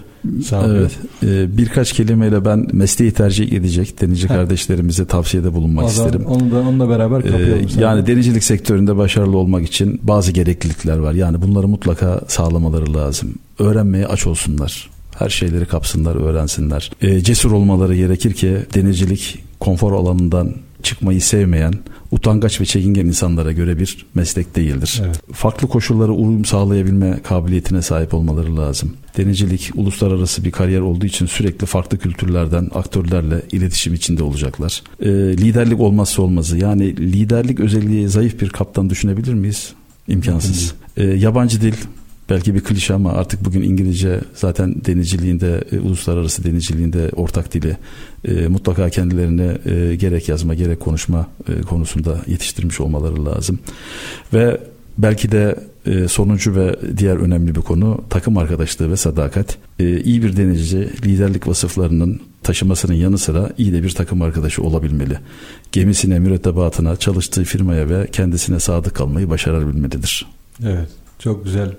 sağlıyor. 0.47 0.90
Evet. 1.22 1.53
E, 1.53 1.57
birkaç 1.59 1.92
kelimeyle 1.92 2.45
ben 2.45 2.66
mesleği 2.72 3.12
tercih 3.12 3.53
edecek 3.53 4.01
denizci 4.01 4.28
ha. 4.28 4.34
kardeşlerimize 4.34 5.05
tavsiyede 5.05 5.53
bulunmak 5.53 5.88
isterim. 5.88 6.26
Onu 6.26 6.51
da 6.51 6.61
onunla 6.61 6.88
beraber 6.88 7.22
kapayalım. 7.22 7.68
E, 7.78 7.80
yani 7.80 8.07
denizcilik 8.07 8.45
sektöründe 8.45 8.97
başarılı 8.97 9.36
olmak 9.36 9.66
için 9.66 10.01
bazı 10.03 10.32
gereklilikler 10.32 10.99
var. 10.99 11.12
Yani 11.12 11.42
bunları 11.42 11.68
mutlaka 11.68 12.20
sağlamaları 12.28 12.95
lazım. 12.95 13.34
Öğrenmeye 13.59 14.07
aç 14.07 14.26
olsunlar. 14.26 14.90
Her 15.18 15.28
şeyleri 15.28 15.66
kapsınlar, 15.66 16.16
öğrensinler. 16.16 16.90
E, 17.00 17.20
cesur 17.20 17.52
olmaları 17.52 17.96
gerekir 17.96 18.32
ki 18.32 18.59
denizcilik 18.74 19.38
konfor 19.61 19.92
alanından 19.92 20.55
çıkmayı 20.82 21.20
sevmeyen, 21.20 21.74
utangaç 22.11 22.61
ve 22.61 22.64
çekingen 22.64 23.07
insanlara 23.07 23.52
göre 23.52 23.78
bir 23.78 24.07
meslek 24.14 24.57
değildir. 24.57 25.02
Evet. 25.05 25.20
Farklı 25.32 25.68
koşullara 25.68 26.12
uyum 26.12 26.44
sağlayabilme 26.44 27.20
kabiliyetine 27.22 27.82
sahip 27.82 28.14
olmaları 28.14 28.57
lazım. 28.57 28.92
Denizcilik 29.16 29.70
uluslararası 29.74 30.44
bir 30.44 30.50
kariyer 30.50 30.80
olduğu 30.80 31.07
için 31.07 31.26
sürekli 31.26 31.66
farklı 31.66 31.98
kültürlerden 31.98 32.70
aktörlerle 32.74 33.42
iletişim 33.52 33.94
içinde 33.94 34.22
olacaklar. 34.22 34.82
E, 35.00 35.09
liderlik 35.11 35.80
olmazsa 35.80 36.22
olmazı. 36.22 36.59
Yani 36.59 36.96
liderlik 36.96 37.61
özelliği 37.61 38.09
zayıf 38.09 38.40
bir 38.40 38.48
kaptan 38.48 38.90
düşünebilir 38.90 39.34
miyiz? 39.34 39.72
İmkansız. 40.09 40.74
E, 40.96 41.05
yabancı 41.05 41.61
dil 41.61 41.74
belki 42.31 42.55
bir 42.55 42.61
klişe 42.61 42.95
ama 42.95 43.12
artık 43.12 43.45
bugün 43.45 43.62
İngilizce 43.62 44.20
zaten 44.35 44.75
denizciliğinde, 44.85 45.64
e, 45.72 45.79
uluslararası 45.79 46.45
denizciliğinde 46.45 47.11
ortak 47.16 47.55
dili 47.55 47.77
e, 48.25 48.49
mutlaka 48.49 48.91
kendilerine 48.91 49.59
e, 49.64 49.97
gerek 49.97 50.29
yazma 50.29 50.55
gerek 50.55 50.81
konuşma 50.81 51.27
e, 51.49 51.61
konusunda 51.61 52.20
yetiştirmiş 52.27 52.81
olmaları 52.81 53.25
lazım. 53.25 53.59
Ve 54.33 54.61
belki 54.99 55.33
de 55.33 55.57
e, 55.87 56.09
sonuncu 56.09 56.55
ve 56.57 56.77
diğer 56.97 57.16
önemli 57.16 57.55
bir 57.55 57.61
konu 57.61 58.05
takım 58.11 58.39
arkadaşlığı 58.39 58.91
ve 58.91 58.97
sadakat. 58.97 59.59
E, 59.79 60.01
iyi 60.01 60.22
bir 60.22 60.37
denizci 60.37 60.79
liderlik 61.05 61.49
vasıflarının 61.49 62.20
taşımasının 62.43 62.95
yanı 62.95 63.18
sıra 63.18 63.51
iyi 63.59 63.72
de 63.72 63.83
bir 63.83 63.91
takım 63.91 64.22
arkadaşı 64.22 64.62
olabilmeli. 64.62 65.18
Gemisine, 65.72 66.18
mürettebatına, 66.18 66.97
çalıştığı 66.97 67.45
firmaya 67.45 67.89
ve 67.89 68.07
kendisine 68.12 68.61
sadık 68.61 68.95
kalmayı 68.95 69.31
başarabilmelidir. 69.31 70.27
Evet, 70.62 70.89
çok 71.18 71.45
güzel 71.45 71.70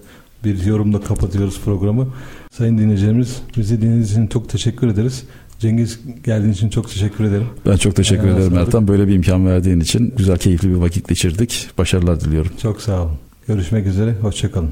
bir 0.46 0.66
yorumla 0.66 1.02
kapatıyoruz 1.02 1.62
programı. 1.66 2.08
Sayın 2.52 2.78
dinleyicilerimiz 2.78 3.42
bizi 3.58 3.82
dinlediğiniz 3.82 4.12
için 4.12 4.28
çok 4.28 4.50
teşekkür 4.50 4.88
ederiz. 4.88 5.24
Cengiz 5.60 6.00
geldiğin 6.24 6.54
için 6.54 6.70
çok 6.70 6.90
teşekkür 6.90 7.24
ederim. 7.24 7.48
Ben 7.66 7.78
çok 7.78 7.96
teşekkür 7.96 8.24
Aynen 8.24 8.38
ederim 8.38 8.58
Ertan. 8.58 8.88
Böyle 8.88 9.08
bir 9.08 9.14
imkan 9.14 9.48
verdiğin 9.48 9.80
için 9.80 10.14
güzel 10.18 10.38
keyifli 10.38 10.70
bir 10.70 10.76
vakit 10.76 11.08
geçirdik. 11.08 11.70
Başarılar 11.78 12.22
diliyorum. 12.22 12.52
Çok 12.62 12.82
sağ 12.82 13.02
olun. 13.02 13.18
Görüşmek 13.48 13.88
üzere. 13.88 14.14
Hoşçakalın. 14.22 14.70